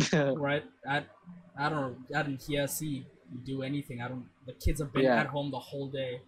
[0.12, 0.64] right?
[0.88, 1.04] I
[1.58, 3.06] I don't I didn't hear see
[3.44, 4.00] do anything.
[4.00, 4.26] I don't.
[4.46, 5.20] The kids have been Yeah.
[5.20, 6.20] at home the whole day.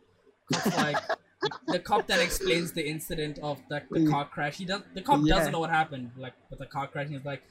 [0.77, 0.97] Like.
[1.41, 4.11] the, the cop that explains the incident of the, the mm.
[4.11, 4.57] car crash.
[4.57, 4.81] He does.
[4.95, 5.35] The cop Yeah.
[5.37, 7.09] doesn't know what happened, like with the car crash.
[7.09, 7.43] He's like,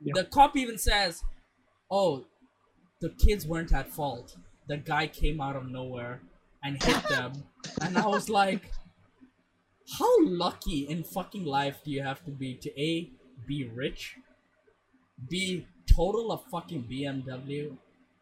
[0.00, 0.12] Yeah.
[0.14, 1.22] the cop even says,
[1.90, 2.24] "Oh,
[3.02, 4.36] the kids weren't at fault.
[4.68, 6.22] The guy came out of nowhere
[6.62, 7.32] and hit them.
[7.82, 8.70] and I was like,
[9.98, 13.10] how lucky in fucking life do you have to be to A,
[13.46, 14.16] be rich,
[15.28, 17.76] B, total a fucking BMW,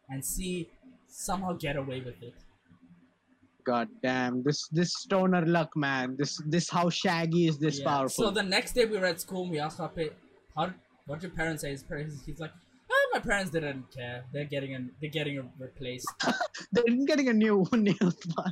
[0.09, 0.69] and C,
[1.07, 2.33] somehow get away with it?
[3.63, 4.41] God damn.
[4.43, 6.15] This this stoner luck, man.
[6.17, 7.85] This this how shaggy is this Yeah.
[7.85, 8.25] powerful.
[8.25, 10.13] So the next day we were at school and we asked Hape,
[10.55, 10.73] how
[11.05, 11.69] what did your parents say?
[11.69, 12.51] His parents, he's like,
[12.91, 14.23] oh, my parents didn't care.
[14.33, 16.07] They're getting a, they're getting a replaced.
[16.71, 18.51] They're getting a new nail spot.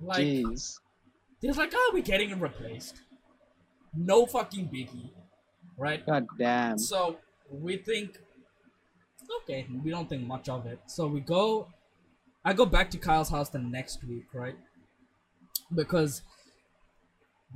[0.00, 0.78] Like, Jeez.
[1.40, 2.96] He was like, oh, we're getting it replaced.
[3.94, 5.10] No fucking biggie.
[5.78, 6.04] Right?
[6.04, 6.78] God damn.
[6.78, 7.16] So
[7.50, 8.18] we think,
[9.42, 10.80] okay, we don't think much of it.
[10.86, 11.68] So we go,
[12.44, 14.56] I go back to Kyle's house the next week, right?
[15.74, 16.22] Because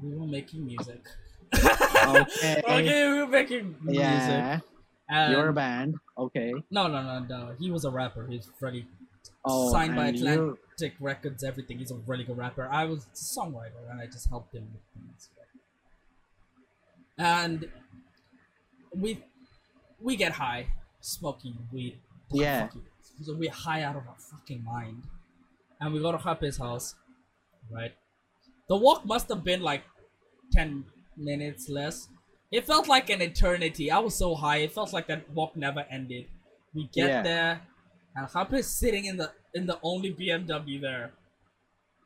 [0.03, 1.07] we were making music.
[1.55, 2.63] Okay.
[2.69, 4.01] okay, we were making music.
[4.03, 4.61] Yeah.
[5.09, 5.97] And You're a band.
[6.17, 6.53] Okay.
[6.71, 7.55] no, no, no, no.
[7.59, 8.27] He was a rapper.
[8.27, 8.87] He's really
[9.47, 11.79] Oh, signed by and you- Atlantic Records, everything.
[11.79, 12.67] He's a really good rapper.
[12.71, 13.09] I was a
[13.41, 15.29] songwriter, and I just helped him with things.
[17.19, 17.69] And
[18.95, 19.23] we
[20.05, 20.67] we get high,
[21.01, 21.99] smoking weed.
[22.31, 22.69] Yeah.
[23.23, 25.03] So we're high out of our fucking mind,
[25.81, 26.95] and we go to Hape's house,
[27.71, 27.93] right?
[28.69, 29.83] The walk must have been like
[30.53, 30.85] ten
[31.17, 32.09] minutes less.
[32.53, 33.91] It felt like an eternity.
[33.91, 34.59] I was so high.
[34.59, 36.27] It felt like that walk never ended.
[36.75, 37.23] We get Yeah.
[37.23, 37.61] there,
[38.17, 41.13] and Hape is sitting in the in the only BMW there.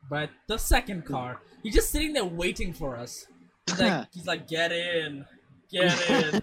[0.09, 3.25] But the second car, he's just sitting there waiting for us.
[3.67, 5.25] He's like, he's like, get in,
[5.71, 6.41] get in.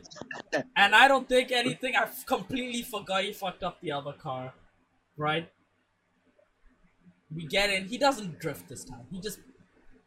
[0.77, 1.95] and I don't think anything.
[1.97, 4.53] I completely forgot he fucked up the other car,
[5.17, 5.49] right?
[7.35, 7.87] We get in.
[7.87, 9.07] He doesn't drift this time.
[9.11, 9.41] He just,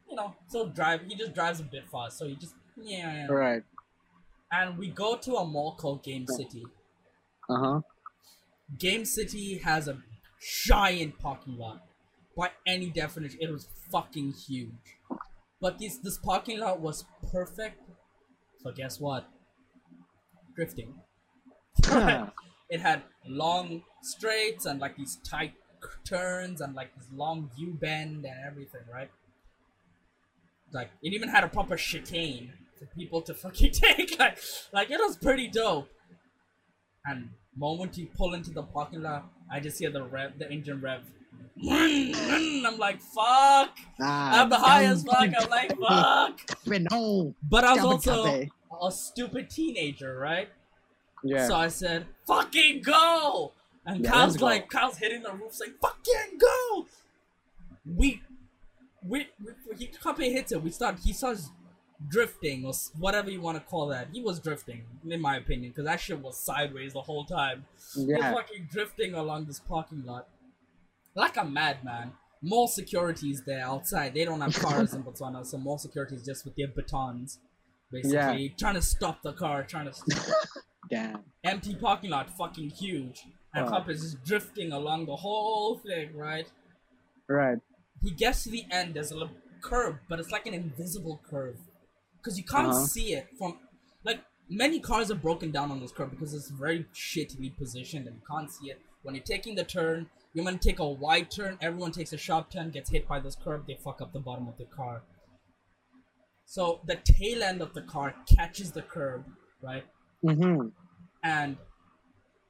[0.10, 1.02] you know, still drive.
[1.08, 2.18] He just drives a bit fast.
[2.18, 3.28] So he just, yeah.
[3.28, 3.64] Right.
[4.52, 6.66] And we go to a mall called Game City.
[7.50, 7.82] Uh huh.
[8.78, 9.98] Game City has a
[10.66, 11.84] giant parking lot.
[12.38, 14.98] By any definition, it was fucking huge.
[15.60, 17.82] But this this parking lot was perfect
[18.62, 19.28] for guess what?
[20.56, 20.96] Drifting.
[22.70, 25.54] it had long straights and like these tight
[26.04, 29.10] turns and like this long U bend and everything, right?
[30.74, 34.18] Like it even had a proper chicane for people to fucking take.
[34.20, 34.38] Like
[34.74, 35.90] like it was pretty dope.
[37.06, 40.80] And Moment you pull into the parking lot, I just hear the rev, the engine
[40.82, 41.04] rev.
[41.68, 43.78] I'm like, fuck.
[44.02, 45.30] Ah, I'm the highest fuck.
[45.38, 46.40] I'm like, fuck.
[46.92, 47.36] No.
[47.44, 48.46] But I was also
[48.82, 50.50] a stupid teenager, right?
[51.24, 51.48] Yeah.
[51.48, 53.52] So I said, fucking go!
[53.86, 56.88] And Yeah, Kyle's like, Kyle's hitting the roof saying, fucking go!
[57.86, 58.22] We,
[59.06, 60.62] we, we he copy hits it.
[60.64, 61.50] We start, he starts
[62.08, 64.08] drifting or whatever you want to call that.
[64.14, 67.66] He was drifting, in my opinion, because that shit was sideways the whole time.
[67.96, 70.28] He was fucking drifting along this parking lot.
[71.20, 72.14] Like a madman.
[72.42, 74.14] More security is there outside.
[74.14, 77.40] They don't have cars in Botswana, so more security is just with their batons.
[77.92, 80.36] Basically, trying to stop the car, trying to stop
[80.90, 81.20] Damn.
[81.44, 83.26] empty parking lot, fucking huge.
[83.54, 83.68] And.
[83.68, 86.48] Cup is just drifting along the whole thing, right?
[87.28, 87.58] Right.
[88.02, 91.58] He gets to the end, there's a little curve, but it's like an invisible curve.
[92.18, 92.86] Because you can't Uh-huh.
[92.86, 93.58] see it from.
[94.06, 94.20] Like,
[94.50, 98.22] many cars are broken down on this curve because it's very shittily positioned and you
[98.32, 98.80] can't see it.
[99.04, 102.52] When you're taking the turn, you're gonna take a wide turn, everyone takes a sharp
[102.52, 103.66] turn, gets hit by this curb.
[103.68, 105.04] they fuck up the bottom of the car.
[106.46, 109.26] So the tail end of the car catches the curb,
[109.62, 109.84] right?
[110.26, 110.68] Mm-hmm.
[111.24, 111.56] and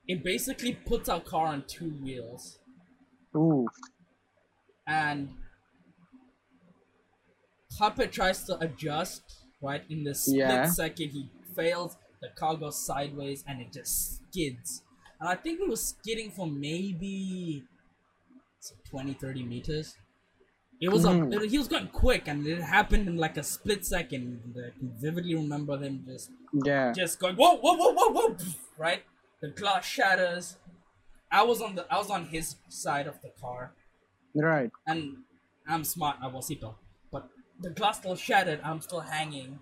[0.08, 2.58] it basically puts our car on two wheels
[3.36, 3.68] Ooh.
[4.88, 5.30] and
[7.78, 9.22] Puppet tries to adjust
[9.62, 10.66] right in this split Yeah.
[10.66, 14.82] second he fails the car goes sideways and it just skids
[15.22, 17.64] I think it was skidding for maybe
[18.90, 19.98] 20 30 meters.
[20.82, 21.34] It was Mhm.
[21.40, 24.54] a it, he was going quick and it happened in like a split second.
[24.58, 26.94] I can vividly remember them just Yeah.
[26.94, 28.38] just going whoa whoa whoa whoa whoa
[28.78, 29.04] right?
[29.42, 30.58] The glass shatters.
[31.32, 33.74] I was on the i was on his side of the car.
[34.36, 34.72] Right.
[34.88, 35.24] and
[35.68, 36.76] i'm smart i was seatbelt
[37.12, 37.30] but
[37.60, 39.60] the glass still shattered i'm still hanging.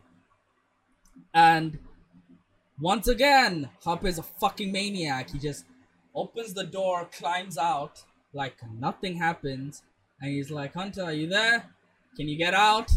[1.33, 1.79] And
[2.79, 5.29] once again hop is a fucking maniac.
[5.31, 5.65] He just
[6.13, 9.83] opens the door climbs out like nothing happens
[10.21, 11.65] and he's like hunter are you there?
[12.15, 12.91] Can you get out?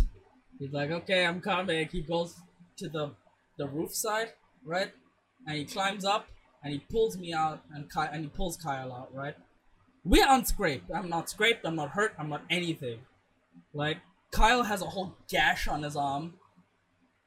[0.59, 1.89] He's like okay i'm coming.
[1.91, 2.37] He goes
[2.77, 3.13] to the
[3.59, 4.33] the roof side
[4.65, 4.93] right?
[5.47, 6.27] And he climbs up
[6.63, 9.35] and he pulls me out and Ky- and he pulls kyle out right?
[10.05, 10.91] We're unscraped.
[10.95, 11.67] I'm not scraped.
[11.67, 12.15] I'm not hurt.
[12.19, 13.01] I'm not anything.
[13.73, 13.99] Like
[14.31, 16.35] kyle has a whole gash on his arm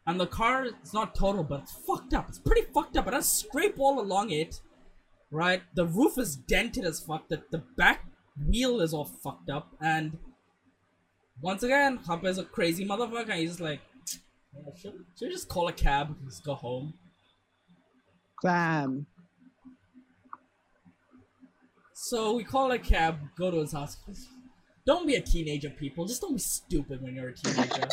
[0.06, 2.28] and the car is not total but it's fucked up.
[2.30, 4.60] It's pretty fucked up it has scrape all along it
[5.34, 5.64] right?
[5.74, 7.28] The roof is dented as fuck.
[7.28, 8.06] The, the back
[8.48, 9.76] wheel is all fucked up.
[9.82, 10.18] And
[11.42, 13.34] once again Hopper is a crazy motherfucker.
[13.34, 13.82] He's just like
[14.54, 16.94] "Yeah, should, should we just call a cab and just go home?
[18.42, 19.06] Fam.
[21.94, 23.98] so we call a cab go to his house.
[24.86, 26.06] Don't be a teenager people.
[26.06, 27.88] Just don't be stupid when you're a teenager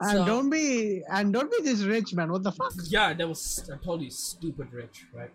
[0.00, 2.32] And So- don't be and don't be this rich man.
[2.32, 2.72] What the fuck?
[2.84, 5.30] Yeah, that was I told you stupid rich, right?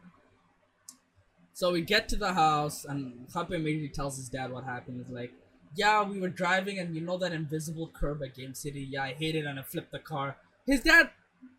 [1.54, 4.98] So we get to the house and Happe immediately tells his dad what happened.
[5.04, 5.32] He's like,
[5.76, 9.14] Yeah, we were driving and you know that invisible curb at Game City, yeah, I
[9.14, 10.38] hate it and I flipped the car.
[10.66, 11.10] His dad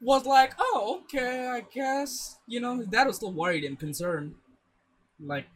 [0.01, 4.35] was like, Oh, okay, I guess you know, his dad was still worried and concerned.
[5.21, 5.47] Like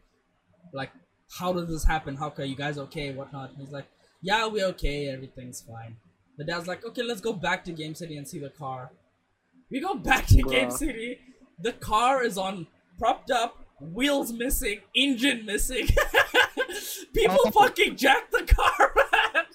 [0.73, 0.91] like
[1.39, 2.15] how did this happen?
[2.15, 3.13] How are you guys okay?
[3.13, 3.51] Whatnot.
[3.57, 3.87] He's like,
[4.21, 5.97] Yeah, we're okay, everything's fine.
[6.37, 8.91] The dad's like, Okay, let's go back to Game City and see the car.
[9.69, 11.19] We go back to Game City.
[11.59, 12.67] The car is on
[12.99, 15.87] propped up, wheels missing, engine missing.
[17.13, 17.51] People Oh.
[17.51, 18.93] fucking jack the car,
[19.35, 19.45] man.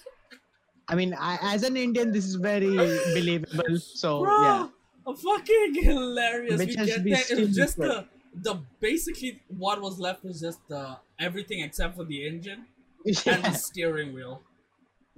[0.87, 2.75] I mean, I, as an Indian, this is very
[3.13, 3.77] believable.
[3.79, 4.67] So Bro, yeah.
[5.05, 6.57] a fucking hilarious.
[6.57, 7.13] Which we get there.
[7.13, 11.95] It was still just the the basically what was left was just the everything except
[11.95, 12.65] for the engine
[13.05, 14.41] and the steering wheel.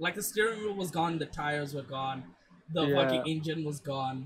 [0.04, 2.24] Like the steering wheel was gone, the tires were gone,
[2.76, 2.94] the Yeah.
[2.96, 4.18] fucking engine was gone,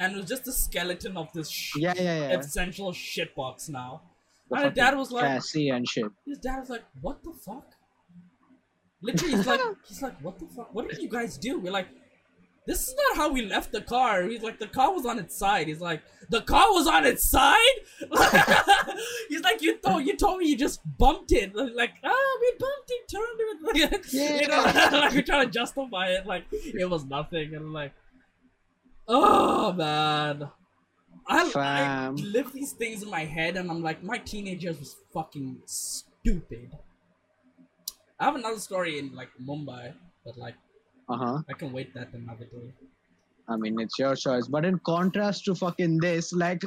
[0.00, 2.38] and it was just the skeleton of this sh- Yeah, yeah, yeah.
[2.38, 3.90] essential shitbox now.
[4.50, 6.10] The And his dad was like, chassis and shit.
[6.26, 7.68] his dad was like, "What the fuck?"
[9.02, 10.74] Literally, he's like, he's like, "What the fuck?
[10.74, 11.88] What did you guys do?" We're like,
[12.66, 15.36] "This is not how we left the car." He's like, "The car was on its
[15.36, 17.76] side." He's like, "The car was on its side."
[19.28, 22.90] he's like, "You told you told me you just bumped it." Like, ah, we bumped
[22.90, 24.12] it, turned it.
[24.42, 24.62] you know,
[24.98, 27.92] like we're trying to justify it, like it was nothing, and I'm like,
[29.08, 30.50] oh man.
[31.26, 35.62] I, I live these things in my head, and I'm like, my teenagers was fucking
[35.64, 36.76] stupid.
[38.20, 40.54] I have another story in like Mumbai, but like
[41.08, 41.42] Uh huh.
[41.48, 42.72] I can wait that another day.
[43.48, 44.46] I mean, it's your choice.
[44.48, 46.62] But in contrast to fucking this, like,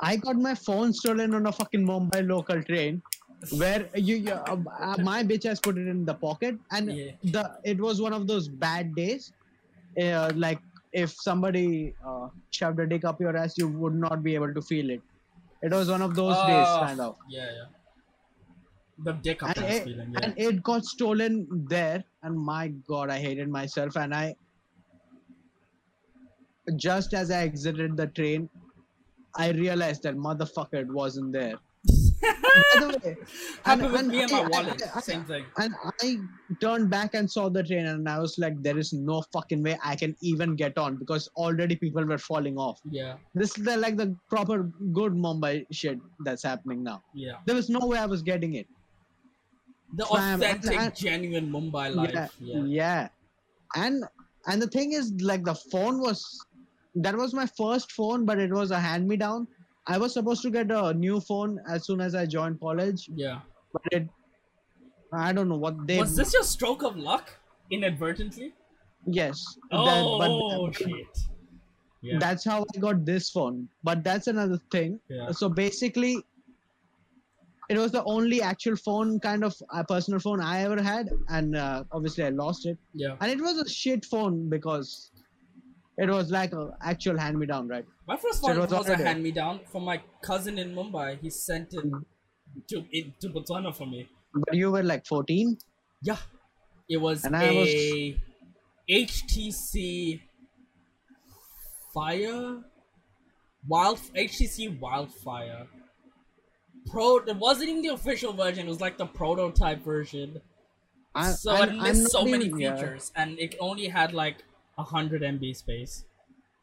[0.00, 3.02] I got my phone stolen on a fucking Mumbai local train,
[3.58, 7.12] where you, you uh, uh, my bitch has put it in the pocket, and Yeah.
[7.22, 9.32] the it was one of those bad days.
[10.00, 10.60] Uh, like
[10.92, 14.62] if somebody uh, shoved a dick up your ass, you would not be able to
[14.62, 15.00] feel it.
[15.62, 17.16] It was one of those days, Oh, kind of.
[17.28, 17.64] Yeah, yeah.
[19.04, 20.12] The dick up And it, feeling.
[20.12, 20.20] Yeah.
[20.22, 23.96] and it got stolen there, and my god, I hated myself.
[23.96, 24.34] And I,
[26.76, 28.48] just as I exited the train,
[29.36, 31.54] I realized that motherfucker it wasn't there.
[32.22, 33.16] By the way,
[33.64, 35.44] Happened and- and and I- my I- I- Same thing.
[35.58, 36.16] and I
[36.60, 39.78] turned back and saw the train, and I was like, "There is no fucking way
[39.84, 43.76] I can even get on because already people were falling off." Yeah, This is the,
[43.76, 44.62] like the proper
[44.94, 47.02] good Mumbai shit that's happening now.
[47.14, 47.36] yeah.
[47.44, 48.66] There was no way I was getting it.
[49.94, 52.10] The authentic, and- genuine Mumbai life.
[52.12, 52.64] yeah, Yeah.
[52.64, 53.08] yeah,
[53.74, 54.04] and
[54.46, 56.24] and the thing is, like the phone was
[56.96, 59.46] that was my first phone, but it was a hand me down.
[59.86, 63.40] I was supposed to get a new phone as soon as I joined college, Yeah.
[63.72, 64.08] but it
[65.12, 67.30] I don't know what they Was this your stroke of luck?
[67.70, 68.52] Inadvertently?
[69.06, 69.44] yes.
[69.70, 71.18] that- Oh, but shit.
[72.02, 72.18] Yeah.
[72.18, 73.68] that's how I got this phone.
[73.84, 74.98] But that's another thing.
[75.08, 75.30] yeah.
[75.30, 76.24] So basically,
[77.68, 81.56] it was the only actual phone kind of uh, personal phone I ever had, and
[81.56, 82.78] uh, obviously I lost it.
[82.94, 83.16] Yeah.
[83.20, 85.10] And it was a shit phone because
[85.98, 87.84] it was like an actual hand me down, right?
[88.06, 91.18] My first So was was, a hand me down from my cousin in Mumbai.
[91.20, 91.84] He sent it
[92.68, 94.08] to it, to Botswana for me.
[94.34, 95.56] But you were like 14.
[96.02, 96.18] Yeah.
[96.88, 98.20] It was And I was- a
[98.88, 100.20] HTC
[101.92, 102.62] Fire
[103.66, 105.66] Wild HTC Wildfire.
[106.86, 110.40] Pro it wasn't even the official version, it was like the prototype version.
[111.14, 114.44] I, so I'm- it I'm missed so many features and it only had like
[114.76, 116.04] 100 MB space.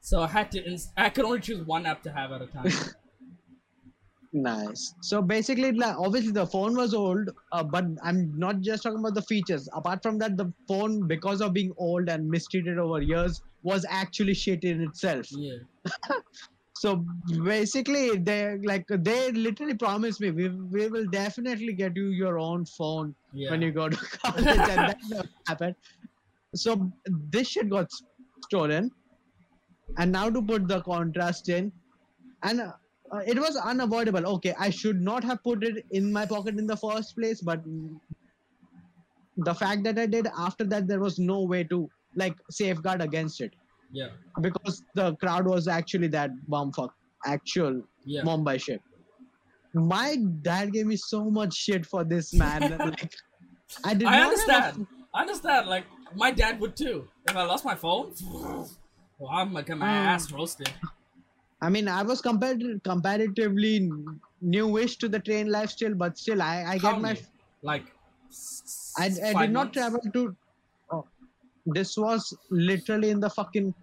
[0.01, 2.47] So I had to ins- I could only choose one app to have at a
[2.47, 2.65] time.
[4.35, 4.95] Nice.
[5.01, 9.13] So basically, like, obviously the phone was old, uh, but I'm not just talking about
[9.13, 9.69] the features.
[9.73, 14.33] Apart from that, the phone, because of being old and mistreated over years, was actually
[14.33, 15.27] shit in itself.
[15.31, 15.57] yeah.
[16.84, 16.97] So
[17.45, 22.65] basically, they like they literally promised me we we will definitely get you your own
[22.72, 23.51] phone Yeah.
[23.51, 25.77] when you go to college, and that never happened.
[26.64, 26.76] So
[27.38, 27.88] this shit got
[28.47, 28.91] stolen,
[29.97, 31.72] and now to put the contrast in,
[32.51, 32.73] and uh,
[33.34, 34.27] it was unavoidable.
[34.35, 37.64] Okay, I should not have put it in my pocket in the first place, but
[39.38, 43.39] the fact that I did after that, there was no way to like safeguard against
[43.39, 43.62] it
[43.94, 44.10] yeah.
[44.41, 46.90] because the crowd was actually that bumfuck
[47.26, 47.76] actual
[48.14, 48.24] Yeah.
[48.28, 48.82] Mumbai shit.
[49.74, 50.18] My
[50.48, 52.65] dad gave me so much shit for this man.
[52.88, 53.14] like,
[53.84, 54.88] I did I not have understand.
[55.14, 55.68] I understand.
[55.68, 55.86] Like
[56.24, 57.07] my dad would too.
[57.30, 58.11] If I lost my phone,
[59.20, 60.11] well, I'm get my Mm.
[60.15, 60.70] ass roasted.
[61.61, 63.90] I mean, I was compared comparatively
[64.41, 67.15] newish to the train life still, but still, I I get my
[67.61, 67.86] like.
[68.98, 70.36] I, I did not travel to.
[70.91, 71.06] Oh,
[71.78, 73.74] this was literally in the fucking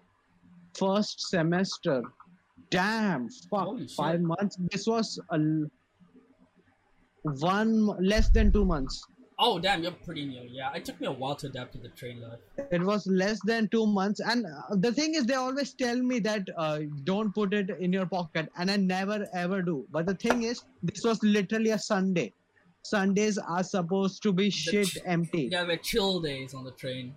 [0.73, 2.01] first semester.
[2.69, 3.91] Damn, fuck, Holy shit.
[3.95, 4.55] five months.
[4.71, 5.69] This was a l-
[7.39, 9.03] one less than two months.
[9.43, 10.43] Oh damn, you're pretty new.
[10.47, 12.39] Yeah, it took me a while to adapt to the train life.
[12.71, 16.19] It was less than two months, and uh, the thing is, they always tell me
[16.19, 19.85] that uh, don't put it in your pocket, and I never ever do.
[19.91, 22.33] But the thing is, this was literally a Sunday.
[22.83, 25.49] Sundays are supposed to be shit ch- empty.
[25.51, 27.15] Yeah, like chill days on the train.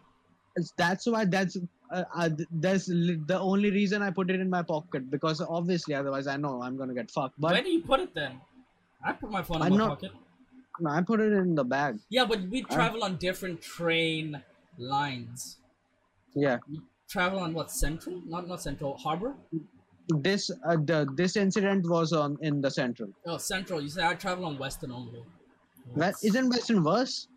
[0.78, 1.56] That's why that's
[1.90, 6.27] uh, uh, that's the only reason I put it in my pocket because obviously otherwise
[6.27, 7.40] I know I'm gonna get fucked.
[7.40, 8.40] But Where do you put it then?
[9.05, 10.12] I put my phone in I'm my not- pocket.
[10.81, 11.98] no, I put it in the bag.
[12.09, 14.43] Yeah, but we I- travel on different train
[14.78, 15.59] lines.
[16.35, 16.59] Yeah,
[17.09, 18.20] Travel on what central?
[18.27, 18.97] Not not central.
[18.97, 19.35] Harbor.
[20.09, 23.11] this uh, the this incident was on in the central.
[23.27, 23.81] Oh, central.
[23.81, 25.23] You say I travel on western only.
[25.97, 27.28] That It's- isn't Western worse.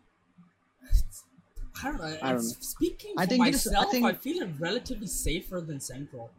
[1.82, 2.16] I don't know.
[2.22, 2.54] I don't know.
[2.60, 6.30] Speaking I for I myself, I, think- feel it relatively safer than Central.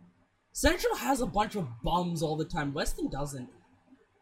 [0.51, 2.73] Central has a bunch of bums all the time.
[2.73, 3.47] Western doesn't.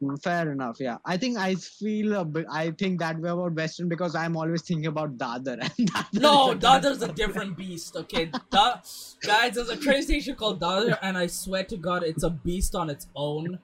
[0.03, 0.77] Mm, Fair enough.
[0.79, 4.37] Yeah, I think I feel a bit, I think that way about Western because I'm
[4.37, 5.57] always thinking about Dadar.
[5.79, 7.95] And Dadar No, is a- Dadar's a different beast.
[7.95, 8.79] Okay, da-
[9.23, 12.75] guys, there's a train station called Dadar, and I swear to God, it's a beast
[12.75, 13.57] on its own.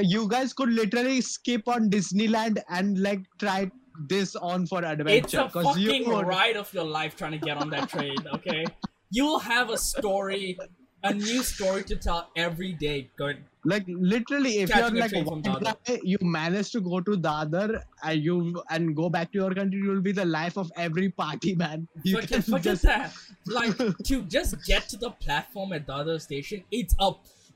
[0.00, 3.70] You guys could literally skip on Disneyland and like try
[4.08, 5.16] this on for adventure.
[5.16, 8.16] It's a you fucking would- ride of your life trying to get on that train.
[8.34, 8.64] Okay,
[9.10, 10.58] you'll have a story,
[11.02, 13.10] a new story to tell every day.
[13.16, 13.38] Good.
[13.66, 15.76] like literally if you're like a train from white Dadar.
[15.86, 19.80] guy, you manage to go to Dadar and you and go back to your country,
[19.82, 21.88] you'll be the life of every party man.
[22.02, 23.14] You forget, can forget just that.
[23.46, 23.76] Like
[24.10, 27.12] to just get to the platform at the other station, it's a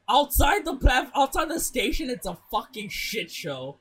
[0.09, 3.77] outside the platform, outside the station, it's a fucking shit show,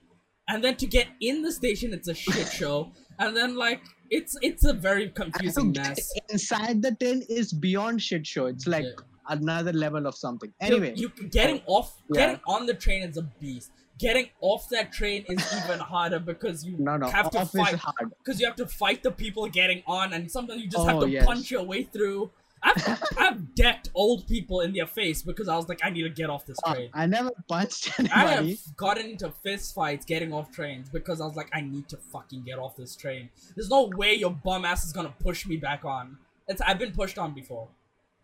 [0.48, 4.38] and then to get in the station, it's a shit show, and then like it's
[4.42, 6.14] it's a very confusing mess.
[6.30, 8.46] inside the tin is beyond shit show.
[8.48, 8.92] It's like Yeah.
[9.38, 10.54] another level of something.
[10.62, 11.76] Anyway, you, getting oh.
[11.76, 12.22] off, Yeah.
[12.28, 13.72] getting on the train is a beast.
[14.00, 17.08] getting off that train is even harder because you No, no.
[17.08, 17.80] have to fight
[18.24, 21.06] because you have to fight the people getting on, and sometimes you just have Oh,
[21.06, 21.26] to yes.
[21.26, 22.30] punch your way through.
[22.64, 26.10] I've, I've decked old people in their face because I was like, I need to
[26.10, 26.90] get off this Uh, train.
[26.94, 28.20] I never punched anybody.
[28.22, 31.88] I have gotten into fist fights getting off trains because I was like, I need
[31.90, 33.30] to fucking get off this train.
[33.56, 36.18] There's no way your bum ass is gonna push me back on.
[36.48, 37.68] It's I've been pushed on before,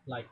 [0.08, 0.28] like,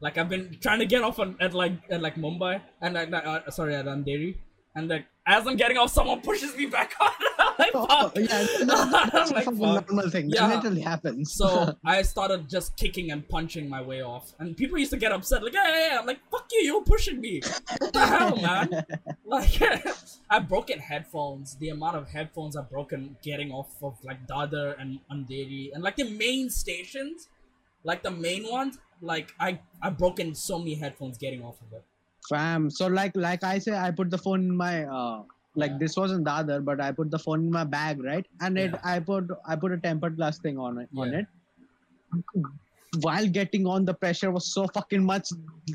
[0.00, 3.12] like I've been trying to get off on, at like at like Mumbai and like
[3.12, 4.36] uh, sorry at Andheri,
[4.74, 7.10] and like as I'm getting off, someone pushes me back on.
[7.74, 8.16] Oh, fuck.
[8.16, 9.88] yeah, no, that's a like, fucking fuck.
[9.90, 10.28] normal thing.
[10.30, 10.46] Yeah.
[10.48, 11.32] That literally happens.
[11.34, 15.12] So I started just kicking and punching my way off, and people used to get
[15.12, 16.60] upset, like, "Yeah, yeah, yeah." I'm like, "Fuck you!
[16.60, 17.40] You're pushing me."
[17.78, 18.84] What the hell, man?
[19.24, 19.62] Like,
[20.30, 21.56] I've broken headphones.
[21.56, 25.96] The amount of headphones I've broken getting off of like Dadar and Andheri and like
[25.96, 27.28] the main stations,
[27.84, 28.78] like the main ones.
[29.00, 31.84] Like I, I've broken so many headphones getting off of it.
[32.28, 35.22] Fam, so like like I say, I put the phone in my uh
[35.54, 35.78] like Yeah.
[35.78, 38.26] this wasn't the other, but I put the phone in my bag, right?
[38.40, 41.20] And it I put I put a tempered glass thing on it on Yeah.
[41.20, 41.26] it.
[43.00, 45.30] While getting on, the pressure was so fucking much.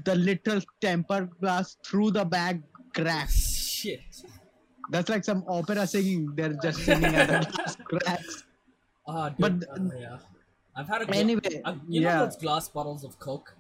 [0.06, 2.62] The little tempered glass through the bag
[2.94, 3.32] cracked.
[3.34, 4.02] Shit.
[4.92, 6.34] That's like some opera singing.
[6.36, 8.44] They're just singing and the glass cracks.
[9.08, 10.18] Ah, dude, But- uh, yeah.
[10.76, 11.42] I've had a Anyway,
[11.88, 12.24] you know yeah.
[12.26, 13.56] those glass bottles of Coke?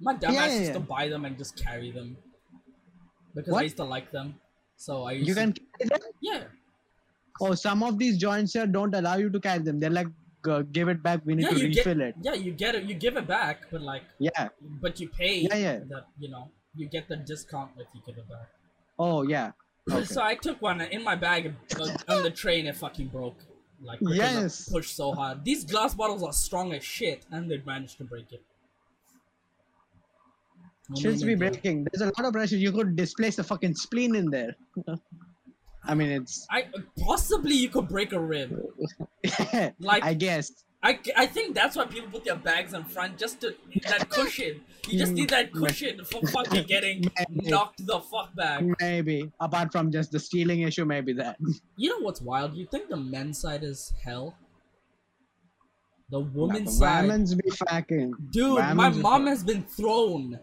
[0.00, 0.84] My dumbass Yeah, yeah, used to yeah.
[0.86, 2.16] buy them and just carry them
[3.34, 4.34] because I used to like them.
[4.84, 6.00] So I You can carry them.
[6.20, 6.42] yeah.
[7.40, 9.80] Oh, some of these joints here don't allow you to carry them.
[9.80, 10.08] They're like,
[10.48, 11.20] uh, give it back.
[11.24, 12.14] We need Yeah, to you get- refill it.
[12.22, 12.84] Yeah, you get it.
[12.84, 14.48] You give it back, but like, Yeah.
[14.86, 15.34] but you pay.
[15.50, 15.78] Yeah, yeah.
[15.92, 18.48] That you know, you get the discount if you give it back.
[18.98, 19.52] Oh yeah.
[19.92, 20.04] Okay.
[20.04, 22.66] So I took one in my bag uh, on the train.
[22.66, 23.36] It fucking broke.
[23.88, 24.68] Like Yes.
[24.74, 25.44] pushed so hard.
[25.44, 28.42] These glass bottles are strong as shit, and they managed to break it.
[30.90, 31.86] In be breaking.
[31.92, 32.56] There's a lot of pressure.
[32.56, 34.54] You could displace a fucking spleen in there.
[35.86, 36.46] I mean, it's.
[36.50, 36.66] I
[37.00, 38.60] possibly you could break a rib.
[39.80, 40.52] Like I guess.
[40.82, 43.54] I, I think that's why people put their bags in front just to
[43.88, 44.60] that cushion.
[44.86, 47.48] You just need that cushion for fucking getting Maybe.
[47.48, 48.62] knocked the fuck back.
[48.80, 49.32] Maybe.
[49.40, 51.38] Apart from just the stealing issue, maybe that.
[51.78, 52.52] You know what's wild?
[52.54, 54.36] You think the men's side is hell?
[56.10, 58.12] The women's The side, Women's be fucking.
[58.30, 58.58] dude.
[58.58, 60.38] my women's be mom has been thrown,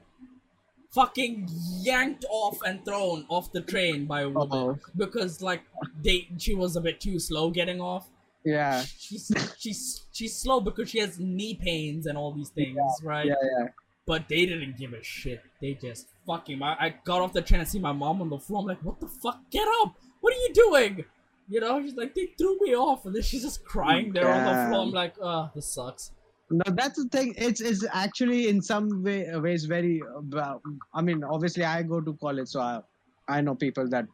[0.92, 1.48] fucking
[1.82, 4.80] yanked off and thrown off the train by a woman Uh-oh.
[4.96, 5.62] because like
[6.04, 8.10] they she was a bit too slow getting off.
[8.44, 8.84] Yeah.
[8.98, 13.26] She's she's she's slow because she has knee pains and all these things, right?
[13.28, 13.68] Yeah, yeah.
[14.06, 15.42] But they didn't give a shit.
[15.62, 16.62] They just fucking.
[16.62, 18.62] I, I got off the train and see my mom on the floor.
[18.62, 19.40] I'm like, what the fuck?
[19.52, 19.96] Get up!
[20.22, 21.06] What are you doing?
[21.48, 24.46] You know, she's like, they threw me off, and then she's just crying there on
[24.46, 24.86] the floor.
[24.86, 26.12] I'm like, oh, this sucks.
[26.52, 27.34] No, that's the thing.
[27.38, 30.02] It's it's actually in some way ways very.
[30.38, 30.58] Uh,
[30.94, 32.82] I mean, obviously, I go to college, so I,
[33.30, 34.06] I know people that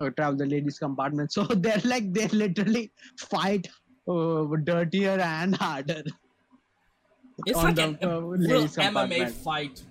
[0.00, 1.32] uh, travel the ladies' compartment.
[1.38, 3.68] So they're like they literally fight
[4.08, 6.02] uh, dirtier and harder.
[7.46, 9.82] It's like the, an, uh, real MMA fight,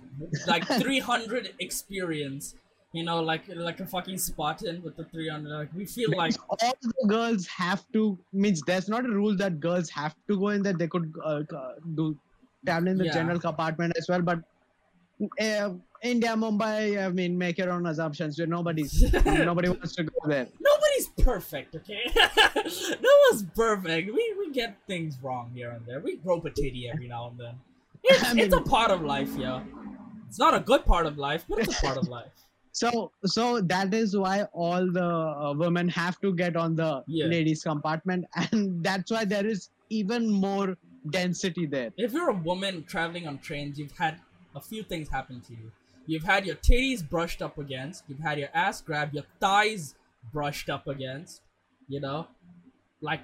[0.46, 2.54] like 300 experience.
[2.94, 5.48] You know, like like a fucking Spartan with the 300.
[5.52, 9.58] Like we feel like all the girls have to means there's not a rule that
[9.58, 10.72] girls have to go in there.
[10.82, 11.42] They could uh,
[12.00, 12.16] do
[12.64, 13.12] travel in the Yeah.
[13.20, 14.44] general compartment as well, but.
[15.40, 17.02] Uh, India, Mumbai.
[17.04, 18.38] I mean, make your own assumptions.
[18.38, 18.94] Nobody's
[19.24, 20.48] nobody wants to go there.
[20.60, 22.00] nobody's perfect, okay?
[23.08, 24.12] no one's perfect.
[24.12, 26.00] We we get things wrong here and there.
[26.00, 27.54] We grow a titty every now and then.
[28.04, 29.62] It's, I it's a part of life, yeah.
[30.28, 32.32] It's not a good part of life, but it's a part of life.
[32.74, 37.26] So, so that is why all the uh, women have to get on the Yeah.
[37.26, 40.76] ladies' compartment, and that's why there is even more
[41.10, 41.92] density there.
[41.96, 44.20] If you're a woman traveling on trains, you've had
[44.56, 45.70] a few things happen to you.
[46.06, 48.04] You've had your titties brushed up against.
[48.08, 49.14] You've had your ass grabbed.
[49.14, 49.94] Your thighs
[50.32, 51.42] brushed up against.
[51.88, 52.26] You know,
[53.00, 53.20] like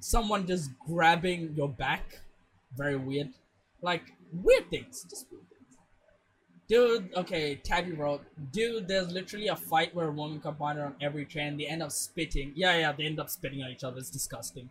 [0.00, 2.20] someone just grabbing your back.
[2.76, 3.30] Very weird.
[3.82, 4.02] Like
[4.32, 5.04] weird things.
[5.10, 5.51] Just weird things.
[6.72, 11.26] Dude, okay, Tabby wrote, dude, there's literally a fight where a woman combined on every
[11.26, 11.58] train.
[11.58, 12.52] They end up spitting.
[12.54, 13.98] Yeah, yeah, they end up spitting on each other.
[13.98, 14.70] It's disgusting.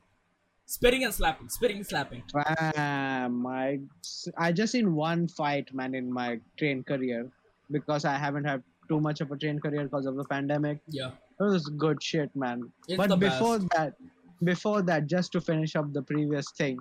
[0.66, 1.48] Spitting and slapping.
[1.50, 2.24] Spitting and slapping.
[2.34, 3.78] Ah, my,
[4.36, 7.30] I just seen one fight, man, in my train career,
[7.70, 10.80] because I haven't had too much of a train career because of the pandemic.
[10.88, 11.12] Yeah.
[11.40, 12.72] It was good shit, man.
[12.88, 13.72] It's but before best.
[13.78, 13.94] that,
[14.44, 16.80] before that, just to finish up the previous thing,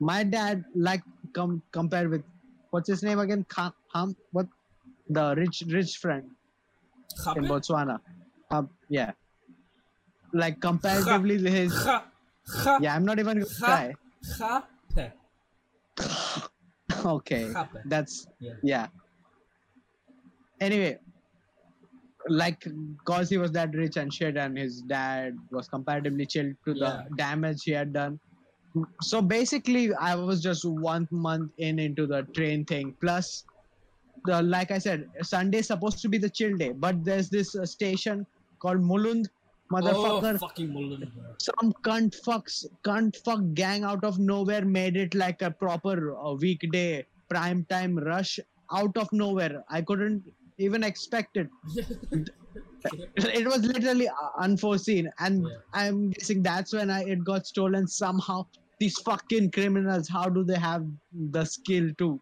[0.00, 1.02] my dad like
[1.34, 2.24] com- compare with
[2.70, 3.44] what's his name again?
[3.48, 4.16] Ka- Ham?
[4.32, 4.46] What?
[5.08, 6.30] The rich rich friend
[7.36, 7.98] in Botswana.
[8.50, 9.12] Um, yeah.
[10.32, 11.72] Like comparatively his.
[11.84, 12.04] Cha,
[12.64, 13.94] cha, Yeah, I'm not even gonna try.
[17.04, 17.50] Okay,
[17.86, 18.52] that's Yeah.
[18.62, 18.86] yeah.
[20.60, 20.98] Anyway,
[22.28, 22.66] like
[23.04, 27.04] cause he was that rich and shit and his dad was comparatively chill to Yeah.
[27.08, 28.20] the damage he had done
[29.02, 32.94] so basically i was just one month in into the train thing.
[33.00, 33.44] Plus
[34.26, 37.64] the like i said sunday's supposed to be the chill day but there's this uh,
[37.64, 38.26] station
[38.58, 39.26] called mulund
[39.72, 40.34] motherfucker.
[40.34, 40.98] Oh, fucking bro.
[41.38, 46.34] some cunt fucks cunt fuck gang out of nowhere made it like a proper uh,
[46.34, 48.38] weekday prime time rush.
[48.72, 49.64] Out of nowhere.
[49.68, 50.22] I couldn't
[50.58, 51.48] even expect it
[53.16, 55.56] it was literally uh, unforeseen and Yeah.
[55.72, 58.44] i'm guessing that's when I, it got stolen somehow
[58.78, 62.20] these fucking criminals how do they have the skill to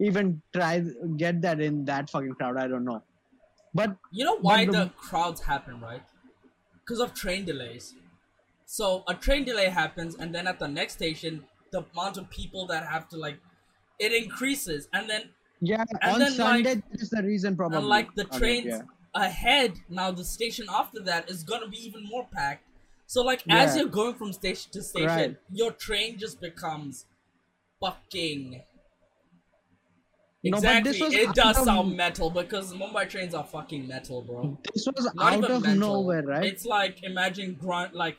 [0.00, 0.82] even try
[1.16, 3.02] get that in that fucking crowd i don't know
[3.74, 6.02] but You know why the- the crowds happen, right?
[6.74, 7.94] Because of train delays.
[8.66, 12.66] So a train delay happens, and then at the next station, the amount of people
[12.68, 13.40] that have to like,
[13.98, 17.86] it increases, and then yeah And on then, sunday like- that's the reason probably and
[17.86, 18.82] like the Okay, trains yeah.
[19.14, 22.64] Ahead, now the station after that is gonna be even more packed.
[23.06, 25.36] So like as you're going from station to station, Right.
[25.52, 27.06] your train just becomes
[27.80, 28.62] fucking.
[30.46, 34.20] No, Exactly, this was it does of- sound metal because Mumbai trains are fucking metal,
[34.20, 34.58] bro.
[34.74, 35.94] this was not out of mental.
[36.02, 38.18] nowhere right It's like imagine grunt like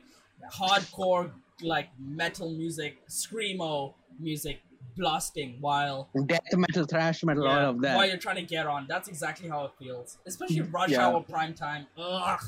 [0.51, 1.31] hardcore
[1.61, 4.59] like metal music, screamo music
[4.95, 8.65] blasting while death metal thrash metal yeah, all of that while you're trying to get
[8.67, 8.85] on.
[8.87, 10.17] That's exactly how it feels.
[10.25, 11.07] Especially mm, rush Yeah.
[11.07, 11.87] hour prime time.
[11.97, 12.39] Ugh.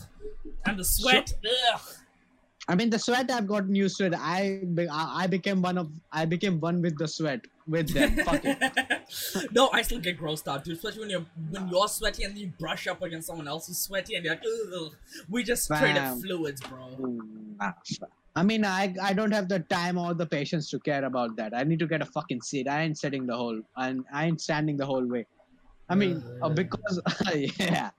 [0.65, 1.33] And the sweat.
[1.73, 1.81] Ugh.
[2.69, 4.13] I mean, the sweat I've gotten used to it.
[4.15, 4.61] I
[4.91, 8.15] I I became one of I became one with the sweat with them.
[8.25, 9.51] Fuck it.
[9.51, 10.75] no, I still get grossed out, dude.
[10.75, 14.15] Especially when you're when you're sweaty and you brush up against someone else who's sweaty
[14.15, 14.43] and you're like,
[14.73, 14.91] Ugh.
[15.29, 16.19] we just traded Fam.
[16.21, 17.19] fluids, bro.
[17.61, 17.73] Ah,
[18.39, 21.55] I mean, I I don't have the time or the patience to care about that.
[21.59, 22.67] I need to get a fucking seat.
[22.73, 25.25] I ain't sitting the whole and I ain't standing the whole way.
[25.89, 26.49] I mean, uh, Uh.
[26.49, 27.01] because
[27.59, 27.89] yeah.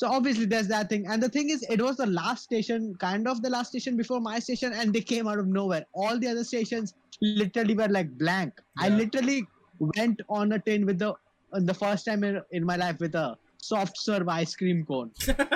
[0.00, 3.28] So obviously there's that thing, and the thing is, it was the last station, kind
[3.28, 5.84] of the last station before my station, and they came out of nowhere.
[5.94, 8.60] All the other stations literally were like blank.
[8.78, 9.38] I literally
[9.78, 13.14] went on a train with the uh, the first time in, in my life with
[13.14, 15.10] a soft serve ice cream cone.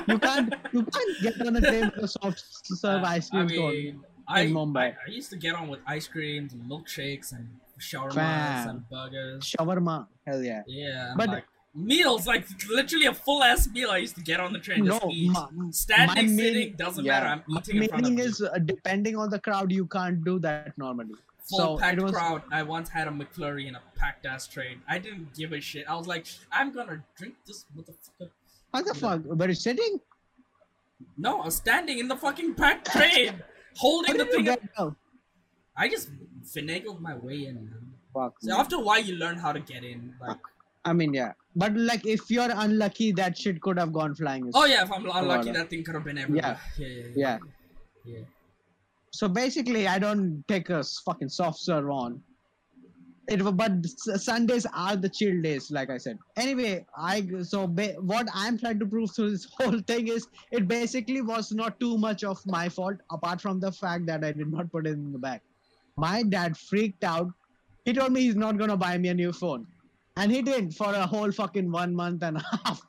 [0.08, 2.42] You can't you can't get on a train with a soft
[2.84, 4.04] serve ice cream I cone.
[4.30, 4.94] I, in Mumbai.
[4.94, 7.48] I, I used to get on with ice creams and milkshakes and
[7.78, 8.68] shawarmas Fam.
[8.68, 9.44] and burgers.
[9.44, 10.62] Shawarma, hell yeah.
[10.66, 11.44] Yeah, But- like
[11.74, 13.90] meals, like literally a full ass meal.
[13.90, 17.12] I used to get on the train No, ma- Standing, my sitting, meaning- doesn't yeah,
[17.20, 17.26] matter.
[17.26, 18.24] I'm my eating in front of you.
[18.24, 21.14] is uh, depending on the crowd, you can't do that normally.
[21.48, 22.42] Full so packed was crowd.
[22.52, 24.82] I once had a McFlurry in a packed ass train.
[24.88, 25.84] I didn't give a shit.
[25.88, 28.28] I was like, I'm gonna drink this motherfucker.
[28.74, 29.22] how the fuck?
[29.32, 30.00] But it's sitting.
[31.16, 33.42] No, I was standing in the fucking packed train,
[33.76, 34.56] holding the thing.
[35.76, 36.10] I just
[36.44, 37.70] finagled my way in.
[38.12, 38.34] Fuck.
[38.40, 40.14] So after a while, you learn how to get in.
[40.20, 40.36] Like,
[40.84, 41.32] I mean, yeah.
[41.56, 44.50] But like, if you're unlucky, that shit could have gone flying.
[44.54, 46.58] oh yeah, if I'm unlucky, that thing could have been everywhere.
[46.78, 47.12] Yeah, yeah, yeah.
[47.14, 47.38] Yeah.
[48.04, 48.24] yeah.
[49.12, 52.22] So basically, I don't take a fucking soft serve on.
[53.30, 56.18] It but Sundays are the chill days, like I said.
[56.36, 60.66] Anyway, I so ba- what I'm trying to prove through this whole thing is it
[60.66, 64.50] basically was not too much of my fault, apart from the fact that I did
[64.52, 65.40] not put it in the bag.
[65.96, 67.30] My dad freaked out.
[67.84, 69.66] He told me he's not gonna buy me a new phone,
[70.16, 72.82] and he didn't for a whole fucking one month and a half,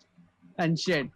[0.57, 1.07] and shit.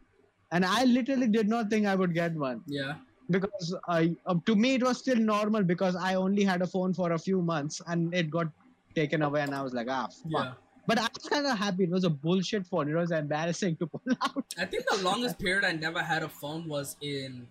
[0.51, 2.93] And I literally did not think I would get one Yeah.
[3.31, 6.93] because uh, uh, to me it was still normal because I only had a phone
[6.93, 8.47] for a few months and it got
[8.95, 10.23] taken away and I was like ah fuck.
[10.25, 10.51] Yeah.
[10.87, 11.83] But I was kind of happy.
[11.85, 12.87] It was a bullshit phone.
[12.89, 14.45] It was embarrassing to pull out.
[14.57, 17.47] I think the longest period I never had a phone was in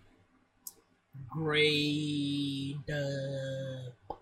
[1.28, 4.14] grade uh,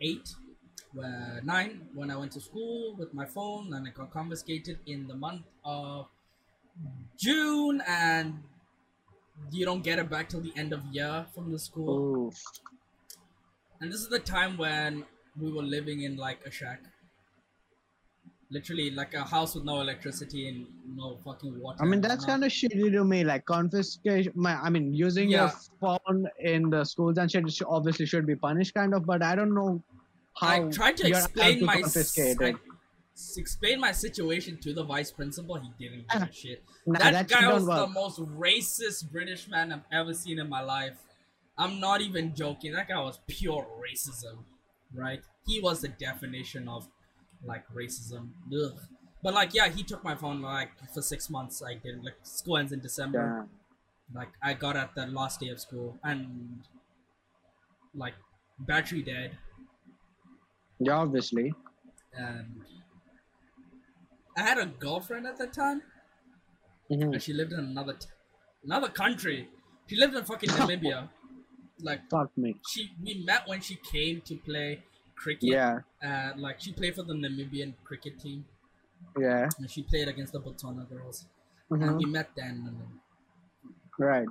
[0.00, 0.28] eight,
[0.92, 5.06] where nine, when I went to school with my phone and it got confiscated in
[5.08, 6.06] the month of
[7.18, 8.42] June, and
[9.50, 12.26] you don't get it back till the end of year from the school.
[12.28, 12.42] Oof.
[13.80, 15.04] And this is the time when
[15.40, 16.82] we were living in like a shack.
[18.52, 20.66] Literally like a house with no electricity and
[20.96, 21.78] no fucking water.
[21.80, 23.22] I mean that's kind of shitty to me.
[23.22, 24.32] Like confiscation.
[24.34, 25.52] My, I mean using Yeah.
[25.80, 29.06] your phone in the schools and shit obviously should be punished, kind of.
[29.06, 29.82] But I don't know
[30.36, 32.54] how I tried to explain to my I
[33.36, 35.56] explain my situation to the vice principal.
[35.60, 36.64] He didn't give Ah, a shit.
[36.86, 40.62] Nah, that, that guy was the most racist British man I've ever seen in my
[40.62, 40.96] life.
[41.58, 42.72] I'm not even joking.
[42.72, 44.44] That guy was pure racism,
[44.94, 45.20] right?
[45.46, 46.88] He was the definition of
[47.44, 48.30] like racism.
[48.52, 48.78] Ugh.
[49.22, 51.62] But like, yeah, he took my phone like for six months.
[51.62, 53.46] I didn't like school ends in December.
[54.12, 54.18] Yeah.
[54.18, 56.60] Like I got at the last day of school and
[57.94, 58.14] like
[58.58, 59.36] battery dead
[60.78, 61.52] Yeah, obviously.
[62.14, 62.62] and
[64.36, 65.82] I had a girlfriend at that time.
[66.90, 67.12] Mhm.
[67.12, 68.08] and she lived in another t-
[68.64, 69.48] another country.
[69.86, 71.08] She lived in fucking Namibia.
[71.82, 72.56] Like Fuck me.
[72.68, 74.82] she, we met when she came to play
[75.16, 75.48] cricket.
[75.50, 75.80] Yeah.
[76.02, 78.44] Uh, like she played for the Namibian cricket team,
[79.18, 79.48] Yeah.
[79.58, 81.26] and she played against the Botswana girls.
[81.70, 81.98] And Mhm.
[81.98, 83.00] we met then, and then
[83.98, 84.28] Right.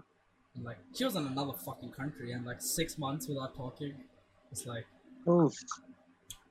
[0.55, 4.03] and, like she was in another fucking country, and like six months without talking.
[4.51, 4.87] It's like
[5.27, 5.53] Oof.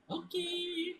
[0.09, 0.95] okay.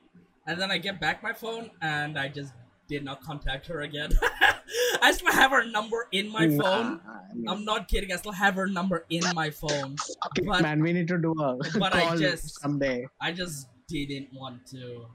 [0.47, 2.53] And then I get back my phone, and I just
[2.89, 4.11] did not contact her again.
[5.01, 6.99] I still have her number in my Nah, phone.
[7.07, 8.11] I mean, I'm not kidding.
[8.11, 9.95] I still have her number in my phone.
[10.35, 13.07] it, but- man, we need to do a but I call just- someday.
[13.21, 15.05] I just didn't want to.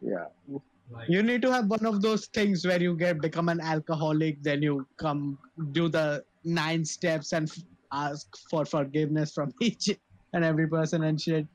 [0.00, 0.26] Yeah.
[0.90, 4.42] Like, You need to have one of those things where you get become an alcoholic,
[4.42, 5.38] then you come
[5.72, 7.58] do the nine steps and f-
[7.92, 9.88] ask for forgiveness from each
[10.34, 11.46] and every person and shit.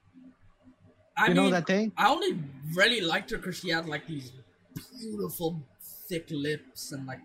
[1.18, 1.92] I you mean, know that thing?
[1.98, 2.40] I only
[2.76, 4.32] really liked her because she had like these
[5.00, 5.62] beautiful
[6.08, 7.20] thick lips and like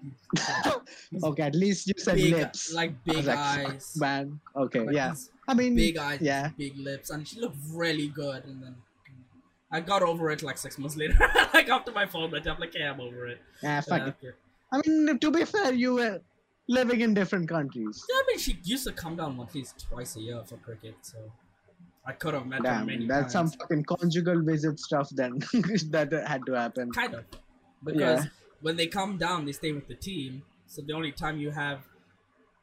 [1.23, 2.73] Okay, at least you said big, lips.
[2.73, 3.97] like big like, eyes.
[3.97, 4.41] man.
[4.57, 5.15] Okay, like yeah.
[5.49, 6.51] I mean, big eyes, yeah.
[6.57, 8.45] big lips, and she looked really good.
[8.45, 8.77] And then
[9.71, 11.19] I got over it like six months later.
[11.55, 13.39] like after my phone went up, like, yeah, I'm over it.
[13.63, 14.35] yeah, fuck it.
[14.73, 16.21] I mean, to be fair, you were
[16.69, 18.05] living in different countries.
[18.09, 20.95] Yeah, I mean, she used to come down at least twice a year for cricket,
[21.03, 21.19] so
[22.07, 25.39] I could have met her many Damn, that's some fucking conjugal visit stuff then
[25.91, 26.91] that had to happen.
[26.93, 27.25] Kind of.
[27.85, 28.27] Because
[28.61, 30.43] when they come down, they stay with the team.
[30.67, 31.81] So the only time you have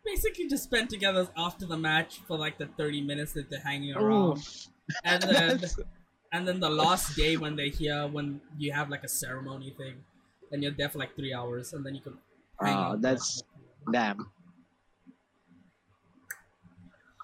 [0.05, 3.95] basically just spend together after the match for like the 30 minutes that they're hanging
[3.95, 4.37] around.
[4.37, 4.67] Oof.
[5.03, 5.61] And then
[6.33, 10.03] and then the last day when they're here, when you have like a ceremony thing,
[10.51, 12.17] and you're there for like three hours, and then you can
[12.61, 13.43] Oh, that's
[13.91, 14.31] damn.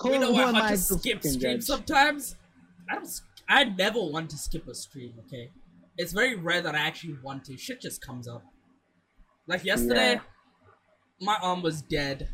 [0.04, 0.56] You know what?
[0.56, 2.36] I I just to skip streams sometimes.
[2.90, 3.22] I don't.
[3.48, 5.14] I never want to skip a stream.
[5.26, 5.52] Okay,
[5.98, 7.58] it's very rare that I actually want to.
[7.58, 8.44] Shit just comes up.
[9.48, 10.22] Like yesterday, Yeah.
[11.22, 12.30] my arm was dead.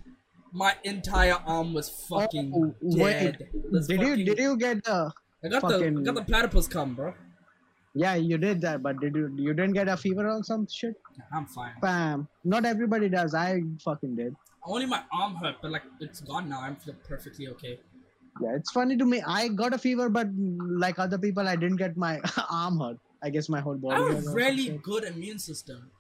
[0.53, 3.49] My entire arm was fucking Oh, dead.
[3.87, 5.11] Did you did you get the?
[5.43, 7.13] I got the I got the platypus come, bro.
[7.93, 10.95] Yeah, you did that, but did you you didn't get a fever or some shit?
[11.33, 11.73] I'm fine.
[11.81, 12.27] Bam.
[12.43, 13.33] Not everybody does.
[13.33, 14.35] I fucking did.
[14.65, 16.61] Only my arm hurt, but like it's gone now.
[16.61, 16.77] I'm
[17.07, 17.79] perfectly okay.
[18.41, 19.21] Yeah, it's funny to me.
[19.27, 20.27] I got a fever, but
[20.85, 22.97] like other people, I didn't get my arm hurt.
[23.23, 24.01] I guess my whole body.
[24.01, 25.91] I have a really good immune system.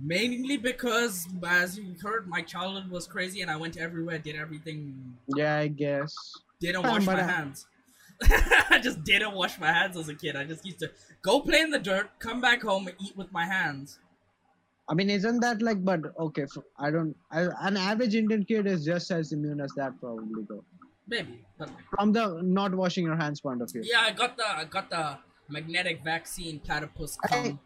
[0.00, 5.16] Mainly because, as you heard, my childhood was crazy and I went everywhere, did everything,
[5.36, 6.14] Yeah, I guess.
[6.60, 7.66] didn't wash my I- hands.
[8.70, 10.36] I just didn't wash my hands as a kid.
[10.36, 10.90] I just used to
[11.22, 13.98] go play in the dirt, come back home, and eat with my hands.
[14.88, 15.84] I mean, isn't that like?
[15.84, 16.46] But okay,
[16.78, 17.16] I don't.
[17.32, 20.64] I, an average Indian kid is just as immune as that, probably though.
[21.08, 23.82] Maybe, but From the not washing your hands point of view.
[23.84, 25.18] yeah, I got the I got the
[25.52, 27.58] magnetic vaccine platypus Hey,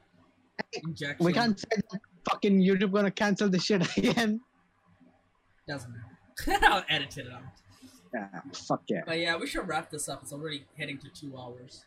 [0.84, 1.24] injection.
[1.24, 4.40] We can't say that fucking YouTube gonna cancel the shit again.
[5.68, 6.66] Doesn't matter.
[6.66, 7.42] I'll edit it out.
[8.14, 9.02] Yeah, fuck yeah.
[9.06, 10.22] But yeah, we should wrap this up.
[10.22, 11.84] It's already heading to two hours.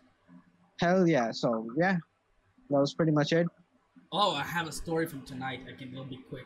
[0.80, 1.31] Hell yeah.
[1.31, 1.97] So yeah,
[2.69, 3.47] that was pretty much it.
[4.11, 5.61] Oh, I have a story from tonight.
[5.67, 6.45] I can it'll be quick.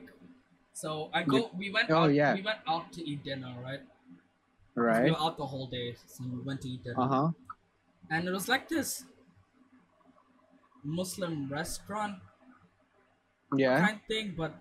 [0.73, 1.51] So I go.
[1.57, 1.91] We went.
[1.91, 2.33] Oh, out, yeah.
[2.33, 3.79] We went out to eat dinner, right?
[4.75, 5.03] Right.
[5.03, 6.99] We were out the whole day, so we went to eat dinner.
[6.99, 7.29] Uh huh.
[8.09, 9.05] And it was like this
[10.83, 12.17] Muslim restaurant
[13.55, 13.79] Yeah.
[13.85, 14.55] kind of thing, but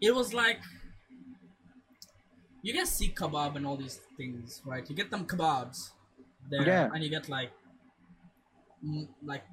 [0.00, 0.60] it was like
[2.62, 4.88] you get seekh kebab and all these things, right?
[4.88, 5.90] You get them kebabs
[6.50, 6.90] there, Yeah.
[6.92, 7.52] and you get like
[8.84, 9.44] mm, like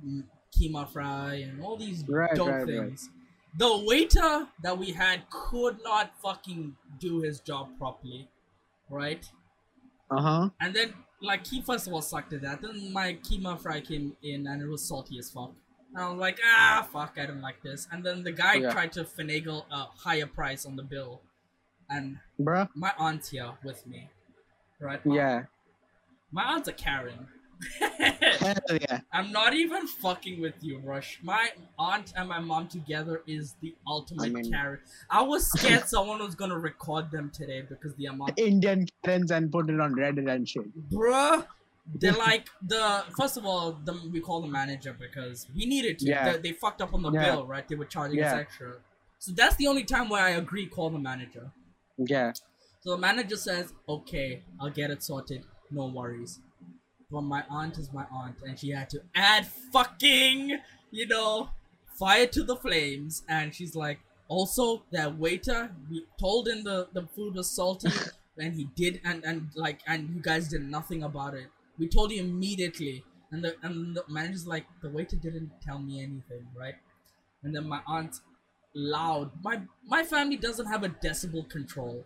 [0.56, 2.68] keema fry and all these Right, dope right, right.
[2.68, 3.10] things.
[3.57, 8.30] The waiter that we had could not fucking do his job properly,
[8.89, 9.26] right?
[10.11, 10.49] Uh huh.
[10.60, 12.62] And then, like, he first of all sucked at that.
[12.62, 15.52] Then my keema fry came in and it was salty as fuck.
[15.94, 17.88] And I was like, ah, fuck, I don't like this.
[17.92, 18.72] And then the guy Yeah.
[18.72, 21.22] tried to finagle a higher price on the bill.
[21.90, 22.70] And Bruh.
[22.76, 24.10] my aunt's here with me.
[24.80, 25.00] Right?
[25.06, 25.44] Yeah.
[26.32, 27.28] My aunt's a Karen.
[28.69, 28.99] Yeah.
[29.11, 31.19] I'm not even fucking with you, Rush.
[31.23, 31.49] My
[31.80, 34.80] aunt and my mom together is the ultimate mean- Karen.
[35.10, 39.52] I was scared someone was gonna record them today because the amount Indian Karens and
[39.52, 40.65] put it on Reddit and shit.
[40.90, 41.45] bruh
[41.99, 46.06] they're like the first of all the, we call the manager because we needed to
[46.07, 46.32] Yeah.
[46.34, 47.26] they, they fucked up on the Yeah.
[47.26, 48.73] bill right they were charging us extra
[49.19, 51.52] so that's the only time where i agree call the manager
[51.98, 52.34] Yeah.
[52.82, 56.40] so the manager says okay i'll get it sorted no worries
[57.11, 60.60] but my aunt is my aunt and she had to add fucking
[60.91, 61.49] you know
[61.98, 67.06] fire to the flames and she's like also that waiter we told him the the
[67.15, 67.90] food was salty
[68.38, 72.11] and he did and and like and you guys did nothing about it we told
[72.11, 76.76] you immediately and the and the manager's like the waiter didn't tell me anything right
[77.44, 78.19] and then my aunt
[78.76, 79.32] loud.
[79.41, 82.06] My my family doesn't have a decibel control.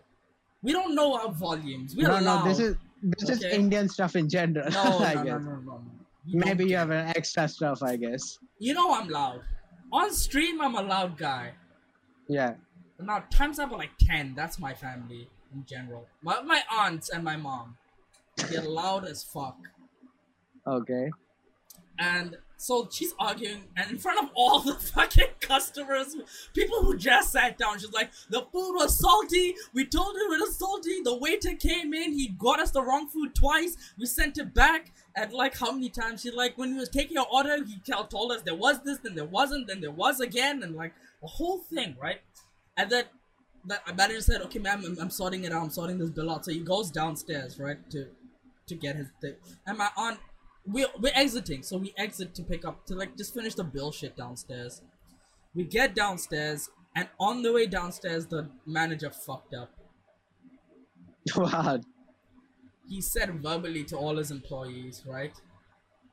[0.62, 1.96] We don't know our volumes.
[1.96, 2.46] We no, are no, loud.
[2.46, 4.70] this is this is Indian stuff in general.
[4.70, 5.42] no, I no, guess.
[5.42, 5.82] no, no, no.
[6.26, 8.38] Maybe you have an extra stuff, I guess.
[8.58, 9.40] You know I'm loud.
[9.92, 11.52] On stream, I'm a loud guy.
[12.28, 12.54] Yeah.
[13.00, 14.34] Now, times up are like 10.
[14.36, 16.06] That's my family in general.
[16.22, 17.76] My, my aunts and my mom.
[18.50, 19.56] They're loud as fuck.
[20.66, 21.10] Okay.
[21.98, 26.14] And so she's arguing, and in front of all the fucking customers,
[26.52, 29.54] people who just sat down, she's like, The food was salty.
[29.72, 31.00] We told him it was salty.
[31.02, 33.78] The waiter came in, he got us the wrong food twice.
[33.98, 34.92] We sent it back.
[35.16, 36.20] And like, how many times?
[36.20, 37.80] she like, When he was taking our order, he
[38.10, 40.92] told us there was this, then there wasn't, then there was again, and like,
[41.22, 42.20] the whole thing, right?
[42.76, 43.04] And then
[43.64, 45.62] the manager said, "Okay, ma'am, I'm, I'm sorting it out.
[45.62, 48.08] I'm sorting this bill out." So he goes downstairs, right, to
[48.66, 49.34] to get his thing.
[49.66, 50.18] And my aunt,
[50.66, 53.92] we we're exiting, so we exit to pick up to like just finish the bill
[53.92, 54.82] shit downstairs.
[55.54, 59.70] We get downstairs, and on the way downstairs, the manager fucked up.
[61.36, 61.80] Wow.
[62.88, 65.32] He said verbally to all his employees, right,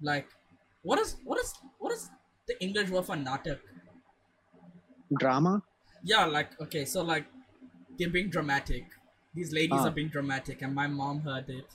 [0.01, 0.27] like,
[0.83, 2.09] what is what is what is
[2.47, 3.59] the English word for natak?
[5.17, 5.63] Drama?
[6.03, 7.25] Yeah, like okay, so like
[7.97, 8.85] they're being dramatic.
[9.33, 9.87] These ladies Ah.
[9.87, 11.65] are being dramatic, and my mom heard it.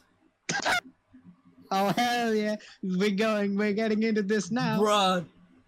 [1.72, 2.56] Oh hell yeah.
[2.82, 4.78] We're going we're getting into this now.
[4.78, 5.24] Bruh,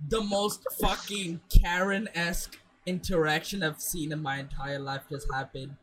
[0.08, 5.76] the most fucking Karen esque interaction I've seen in my entire life just happened.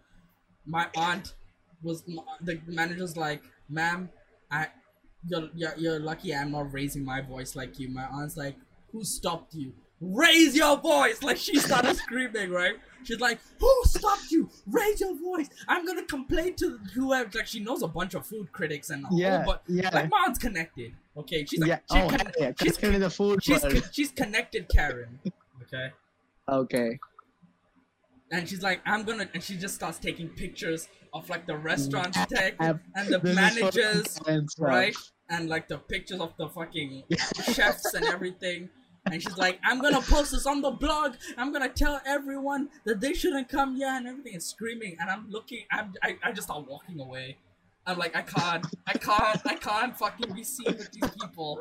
[0.65, 1.33] My aunt
[1.81, 2.03] was
[2.41, 4.09] the manager's like, "Ma'am,
[4.51, 4.67] I,
[5.27, 8.57] you're, you're you're lucky I'm not raising my voice like you." My aunt's like,
[8.91, 9.73] "Who stopped you?
[10.01, 12.75] Raise your voice!" Like she started screaming, right?
[13.03, 14.49] She's like, "Who stopped you?
[14.67, 15.49] Raise your voice!
[15.67, 19.43] I'm gonna complain to whoever." Like she knows a bunch of food critics and Yeah,
[19.43, 19.89] whole bu- yeah.
[19.93, 20.93] Like aunt's connected.
[21.15, 21.79] Okay, she's like, yeah.
[21.91, 22.51] she Oh con- yeah.
[22.61, 25.19] she's Connected the food she's con- she's connected Karen.
[25.63, 25.91] Okay.
[26.49, 26.99] Okay.
[28.31, 32.13] And she's like, I'm gonna, and she just starts taking pictures of like the restaurant
[32.13, 32.79] tech and
[33.09, 34.65] the This managers, fucking Karen stuff.
[34.67, 34.95] right?
[35.29, 37.03] And like the pictures of the fucking
[37.53, 38.69] chefs and everything.
[39.05, 41.15] And she's like, I'm gonna post this on the blog.
[41.37, 44.33] I'm gonna tell everyone that they shouldn't come here and everything.
[44.33, 44.97] And screaming.
[44.99, 45.63] And I'm looking.
[45.71, 45.93] I'm.
[46.03, 47.37] I, I just start walking away.
[47.85, 48.65] I'm like, I can't.
[48.85, 49.41] I can't.
[49.45, 51.59] I can't fucking be seen with these people.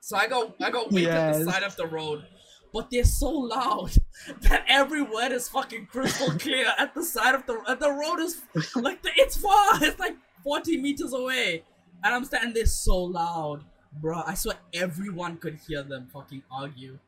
[0.00, 0.54] So I go.
[0.60, 2.24] I go wait at the side of the road.
[2.72, 3.92] But they're so loud
[4.40, 8.20] that every word is fucking crystal clear at the side of the at the road
[8.20, 8.40] is
[8.74, 9.82] like the, it's far.
[9.82, 11.64] It's like 40 meters away.
[12.02, 13.64] And I'm standing there so loud.
[14.00, 16.98] Bruh, I swear everyone could hear them fucking argue.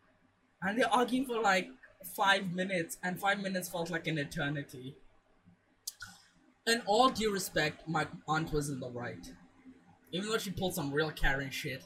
[0.62, 1.68] And they're arguing for like
[2.16, 4.96] five minutes, and five minutes felt like an eternity.
[6.66, 9.26] In all due respect, my aunt was in the right.
[10.12, 11.82] Even though she pulled some real Karen shit,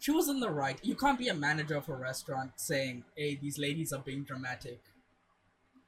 [0.00, 0.78] she was in the right.
[0.82, 4.80] You can't be a manager of a restaurant saying, hey, these ladies are being dramatic.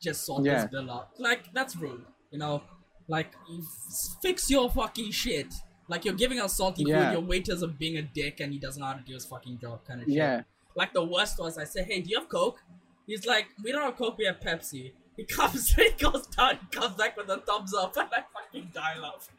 [0.02, 0.62] Just sort Yeah.
[0.62, 1.08] this bill out.
[1.18, 2.04] Like, that's rude.
[2.30, 2.62] You know?
[3.08, 5.52] Like, f- fix your fucking shit.
[5.90, 7.06] Like, you're giving us salty Yeah.
[7.06, 9.26] food, your waiters are being a dick and he doesn't know how to do his
[9.26, 10.14] fucking job, kind of shit.
[10.14, 10.42] Yeah.
[10.76, 12.62] Like, the worst was, I say, hey, do you have Coke?
[13.08, 14.92] He's like, we don't have Coke, we have Pepsi.
[15.16, 18.70] He comes, he goes down, he comes back with a Thums Up, and I fucking
[18.72, 19.34] die laughing.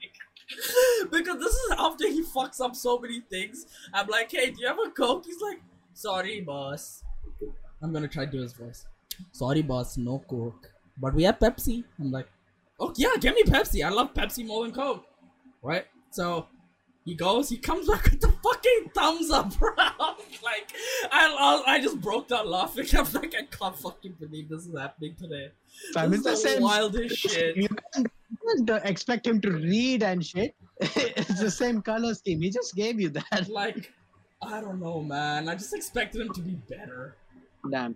[1.11, 3.65] because this is after he fucks up so many things.
[3.93, 5.23] I'm like, hey, do you have a Coke?
[5.25, 5.61] He's like,
[5.93, 7.01] sorry, boss.
[7.81, 8.85] I'm gonna try to do his voice.
[9.31, 10.69] Sorry, boss, no Coke.
[10.97, 11.85] But we have Pepsi.
[11.97, 12.27] I'm like,
[12.77, 13.85] oh, yeah, give me Pepsi.
[13.85, 15.05] I love Pepsi more than Coke.
[15.63, 15.85] Right?
[16.11, 16.47] So,
[17.03, 19.71] he goes, he comes back with the fucking Thums Up, bro.
[19.77, 20.71] like,
[21.11, 22.85] I, I just broke down laughing.
[22.93, 25.51] I'm like, I can't fucking believe this is happening today.
[25.93, 26.61] Fam, this it's the is the same.
[26.61, 27.57] wildest shit.
[27.57, 28.07] You can't,
[28.85, 30.55] expect him to read and shit.
[30.79, 32.41] it's the same color scheme.
[32.41, 33.49] He just gave you that.
[33.49, 33.91] Like,
[34.41, 35.49] I don't know, man.
[35.49, 37.15] I just expected him to be better.
[37.69, 37.95] Damn.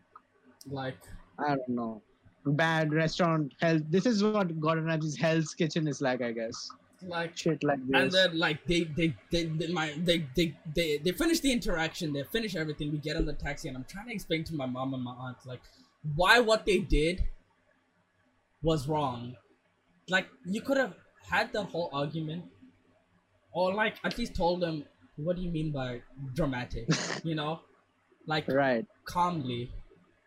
[0.70, 0.98] Like,
[1.38, 2.02] I don't know.
[2.46, 3.84] Bad restaurant health.
[3.90, 6.72] This is what Gordon Ramsay's Hell's Kitchen is like, I guess.
[7.02, 8.02] Like, Shit like this.
[8.02, 12.14] and then like they they they, they my they, they they they finish the interaction.
[12.14, 12.92] They finish everything.
[12.92, 15.12] We get in the taxi, and I'm trying to explain to my mom and my
[15.12, 15.62] aunt like
[16.16, 17.24] why what they did
[18.62, 19.36] was wrong.
[20.10, 20.94] Like you could have
[21.30, 22.46] had that whole argument,
[23.52, 24.86] or like at least told them
[25.18, 26.02] what do you mean by
[26.34, 26.88] dramatic,
[27.24, 27.62] you know,
[28.28, 28.86] like right.
[29.06, 29.72] calmly.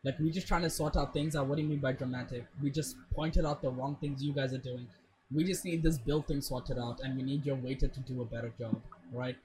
[0.05, 1.47] Like we're just trying to sort out things out.
[1.49, 2.47] What do you mean by dramatic?
[2.63, 4.87] We just pointed out the wrong things you guys are doing.
[5.35, 8.23] We just need this bill thing sorted out, and we need your waiter to do
[8.23, 8.81] a better job,
[9.13, 9.37] right?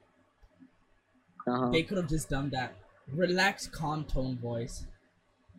[1.48, 1.70] Uh-huh.
[1.72, 2.74] They could have just done that.
[3.12, 4.86] Relaxed, calm tone voice.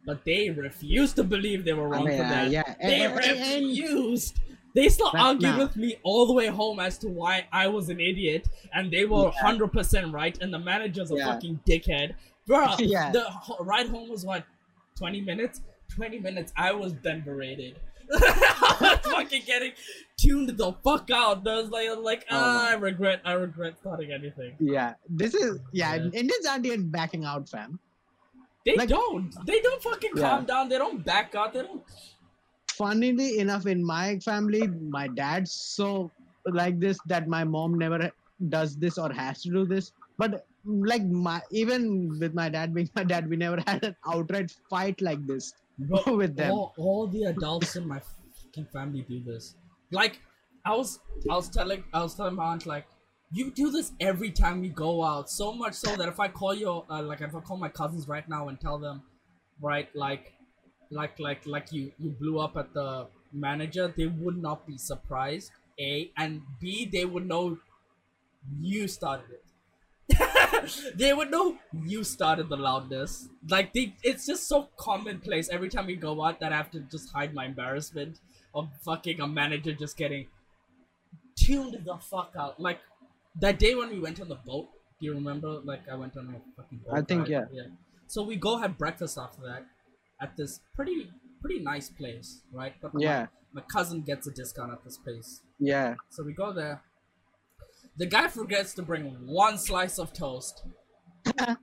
[0.07, 2.51] But they refused to believe they were I wrong mean, for uh, that.
[2.51, 2.75] yeah.
[2.81, 4.33] They and- and- and-
[4.75, 8.01] They still argued with me all the way home as to why I was an
[8.01, 9.41] idiot, and they were Yeah.
[9.41, 11.27] hundred percent right, and the manager's a Yeah.
[11.27, 12.15] fucking dickhead,
[12.47, 12.67] bro.
[12.81, 13.13] Yeah.
[13.13, 13.25] The
[13.61, 14.45] ride home was what,
[14.97, 15.61] twenty minutes.
[15.95, 17.77] 20 minutes, I was then berated.
[18.13, 19.73] I was fucking getting
[20.17, 21.47] tuned the fuck out.
[21.47, 24.55] I was like, I like Oh ah, my- I regret, I regret starting anything.
[24.61, 25.95] Yeah, this is yeah.
[25.95, 26.05] Yeah.
[26.13, 27.79] Indians aren't even backing out, fam.
[28.67, 29.35] They Like- don't.
[29.47, 30.29] They don't fucking Yeah.
[30.31, 30.69] calm down.
[30.69, 31.53] They don't back out.
[31.53, 31.83] They don't.
[32.73, 36.11] Funnily enough, in my family, my dad's so
[36.47, 38.11] like this that my mom never
[38.49, 39.93] does this or has to do this.
[40.19, 44.51] But like my even with my dad being my dad, we never had an outright
[44.71, 46.53] fight like this Bro, with them.
[46.53, 48.01] all, all the adults in my
[48.45, 49.55] fucking family do this.
[49.91, 50.21] Like,
[50.65, 50.99] I was,
[51.31, 52.87] I was telling, I was telling my aunt like,
[53.33, 55.29] you do this every time we go out.
[55.29, 58.07] So much so that if I call your, uh, like, if I call my cousins
[58.07, 59.03] right now and tell them,
[59.61, 60.33] right, like,
[60.91, 65.51] like, like, like you, you blew up at the manager, they would not be surprised.
[65.81, 67.59] A and B, they would know
[68.61, 69.44] you started it.
[70.95, 73.29] they would know you started the loudness.
[73.49, 76.81] Like they, it's just so commonplace every time we go out that I have to
[76.81, 78.21] just hide my embarrassment
[78.55, 80.27] of fucking a manager just getting
[81.37, 82.61] tuned the fuck out.
[82.61, 82.81] Like
[83.41, 84.69] that day when we went on the boat.
[85.01, 85.61] Do you remember?
[85.65, 86.95] Like I went on a fucking boat.
[86.95, 87.45] I think, ride, yeah.
[87.53, 87.63] Yeah.
[88.07, 89.67] So we go have breakfast after that
[90.21, 91.11] at this pretty
[91.41, 92.75] pretty nice place, right?
[92.81, 93.27] But my- Yeah.
[93.53, 95.41] my cousin gets a discount at this place.
[95.59, 96.83] Yeah, So we go there.
[97.97, 100.65] The guy forgets to bring one slice of toast.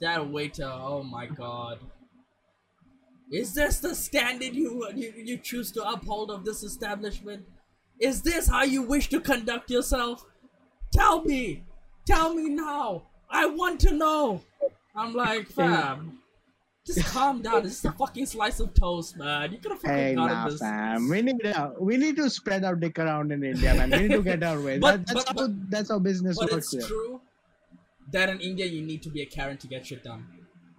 [0.00, 1.80] That waiter, oh my god.
[3.32, 7.46] Is this the standard you, you you choose to uphold of this establishment?
[8.00, 10.24] Is this how you wish to conduct yourself?
[10.92, 11.64] Tell me!
[12.06, 13.08] Tell me now!
[13.28, 14.42] I want to know!
[14.94, 16.20] I'm like, fam,
[16.88, 17.62] just calm down.
[17.62, 19.52] This is a fucking slice of toast, man.
[19.52, 20.60] You could have fucking hey, gotten this.
[20.60, 21.08] fam.
[21.08, 23.90] We need to we need to spread our dick around in India, man.
[23.90, 24.78] We need to get our way.
[24.86, 26.96] But- that, that's but- how that's how business But works it's here.
[26.96, 27.20] true
[28.10, 30.26] that in India you need to be a Karen to get shit done.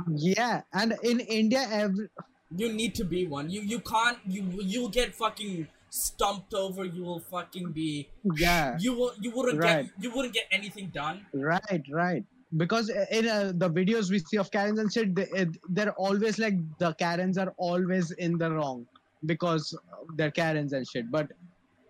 [0.09, 2.09] Yeah, and in India, every
[2.55, 3.49] You need to be one.
[3.49, 6.85] You you can't you you'll get fucking stumped over.
[6.85, 9.85] You will fucking be yeah, you will you wouldn't Right.
[9.85, 11.25] get you wouldn't get anything done.
[11.33, 12.23] right, right.
[12.57, 16.55] Because in uh, the videos we see of Karens and shit, they, they're always like
[16.79, 18.87] the Karens are always in the wrong
[19.25, 19.77] because
[20.15, 21.11] they're Karens and shit.
[21.11, 21.31] But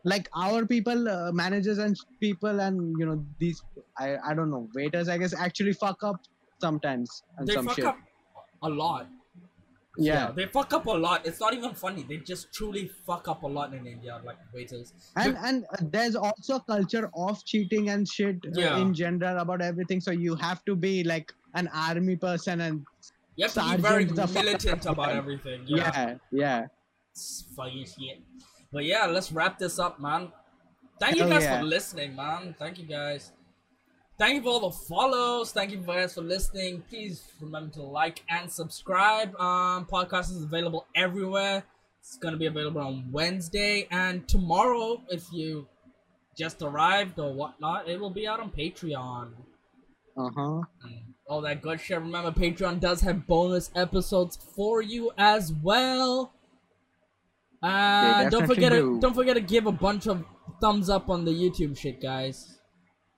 [0.03, 3.63] like our people, uh, managers and people, and you know these,
[3.97, 6.19] I I don't know, waiters, I guess actually fuck up
[6.59, 7.85] sometimes and They some fuck shit.
[7.85, 7.97] up
[8.63, 9.07] a lot.
[10.05, 10.31] Yeah.
[10.35, 11.25] they fuck up a lot.
[11.25, 12.03] It's not even funny.
[12.07, 14.93] They just truly fuck up a lot in India, like waiters.
[15.15, 18.77] and and uh, there's also a culture of cheating and shit uh, Yeah.
[18.81, 22.85] in general about everything so you have to be like an army person and
[23.35, 25.63] You have to be very Sergeant the fuck militant about everything.
[25.67, 26.15] yeah Yeah.
[26.31, 26.65] yeah,
[27.11, 28.21] It's fucking shit.
[28.71, 30.31] But yeah, let's wrap this up, man.
[30.99, 31.59] Thank you guys yeah.
[31.59, 32.55] for listening, man.
[32.59, 33.31] Thank you guys.
[34.19, 35.51] Thank you for all the follows.
[35.51, 36.83] Thank you guys for listening.
[36.89, 39.33] Please remember to like and subscribe.
[39.39, 41.63] Um, podcast is available everywhere.
[42.01, 45.01] It's gonna be available on Wednesday and tomorrow.
[45.09, 45.67] If you
[46.37, 49.31] just arrived or whatnot, it will be out on Patreon
[50.17, 50.61] uh-huh
[51.29, 51.99] all that good shit.
[51.99, 56.33] Remember, Patreon does have bonus episodes for you as well.
[57.61, 60.25] Uh, don't forget to don't forget to give a bunch of
[60.59, 62.58] thumbs up on the YouTube shit, guys.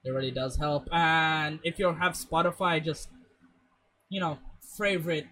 [0.04, 0.88] It really does help.
[0.92, 3.10] And if you have Spotify, just
[4.10, 4.40] you know
[4.78, 5.28] favorite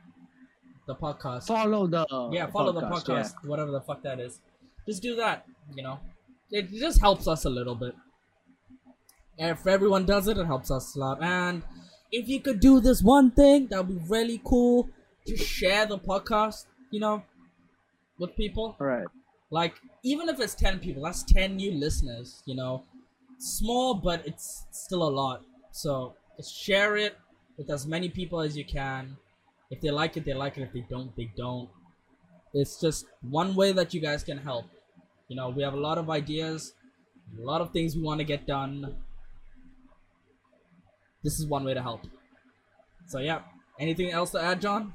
[0.88, 1.48] the podcast.
[1.48, 2.90] follow the yeah, follow the yeah.
[2.90, 4.40] podcast, whatever the fuck that is.
[4.88, 5.46] Just do that.
[5.76, 6.00] You know,
[6.52, 7.96] it just helps us a little bit.
[9.38, 11.22] And if everyone does it, it helps us a lot.
[11.22, 11.64] And
[12.12, 14.90] if you could do this one thing, that would be really cool.
[15.28, 17.24] Just share the podcast, you know,
[18.18, 18.76] with people.
[18.80, 19.08] right
[19.52, 22.84] Like, even if it's 10 people, that's 10 new listeners, you know.
[23.40, 25.44] Small, but it's still a lot.
[25.72, 27.18] So, just share it
[27.58, 29.18] with as many people as you can.
[29.72, 30.64] If they like it, they like it.
[30.64, 31.70] If they don't, they don't.
[32.54, 34.66] It's just one way that you guys can help.
[35.28, 36.74] You know, we have a lot of ideas,
[37.40, 38.96] a lot of things we want to get done.
[41.24, 42.02] This is one way to help.
[43.08, 43.42] So, yeah.
[43.80, 44.94] Anything else to add, John?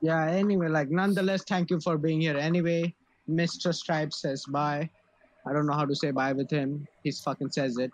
[0.00, 2.94] yeah anyway like nonetheless thank you for being here anyway
[3.28, 4.88] mr stripe says bye
[5.46, 6.86] i don't know how to say bye with him.
[7.02, 7.90] He fucking says it.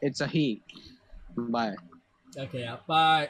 [0.00, 0.62] It's a he.
[1.36, 1.74] Bye.
[2.36, 2.76] Okay, yeah.
[2.86, 3.28] Bye.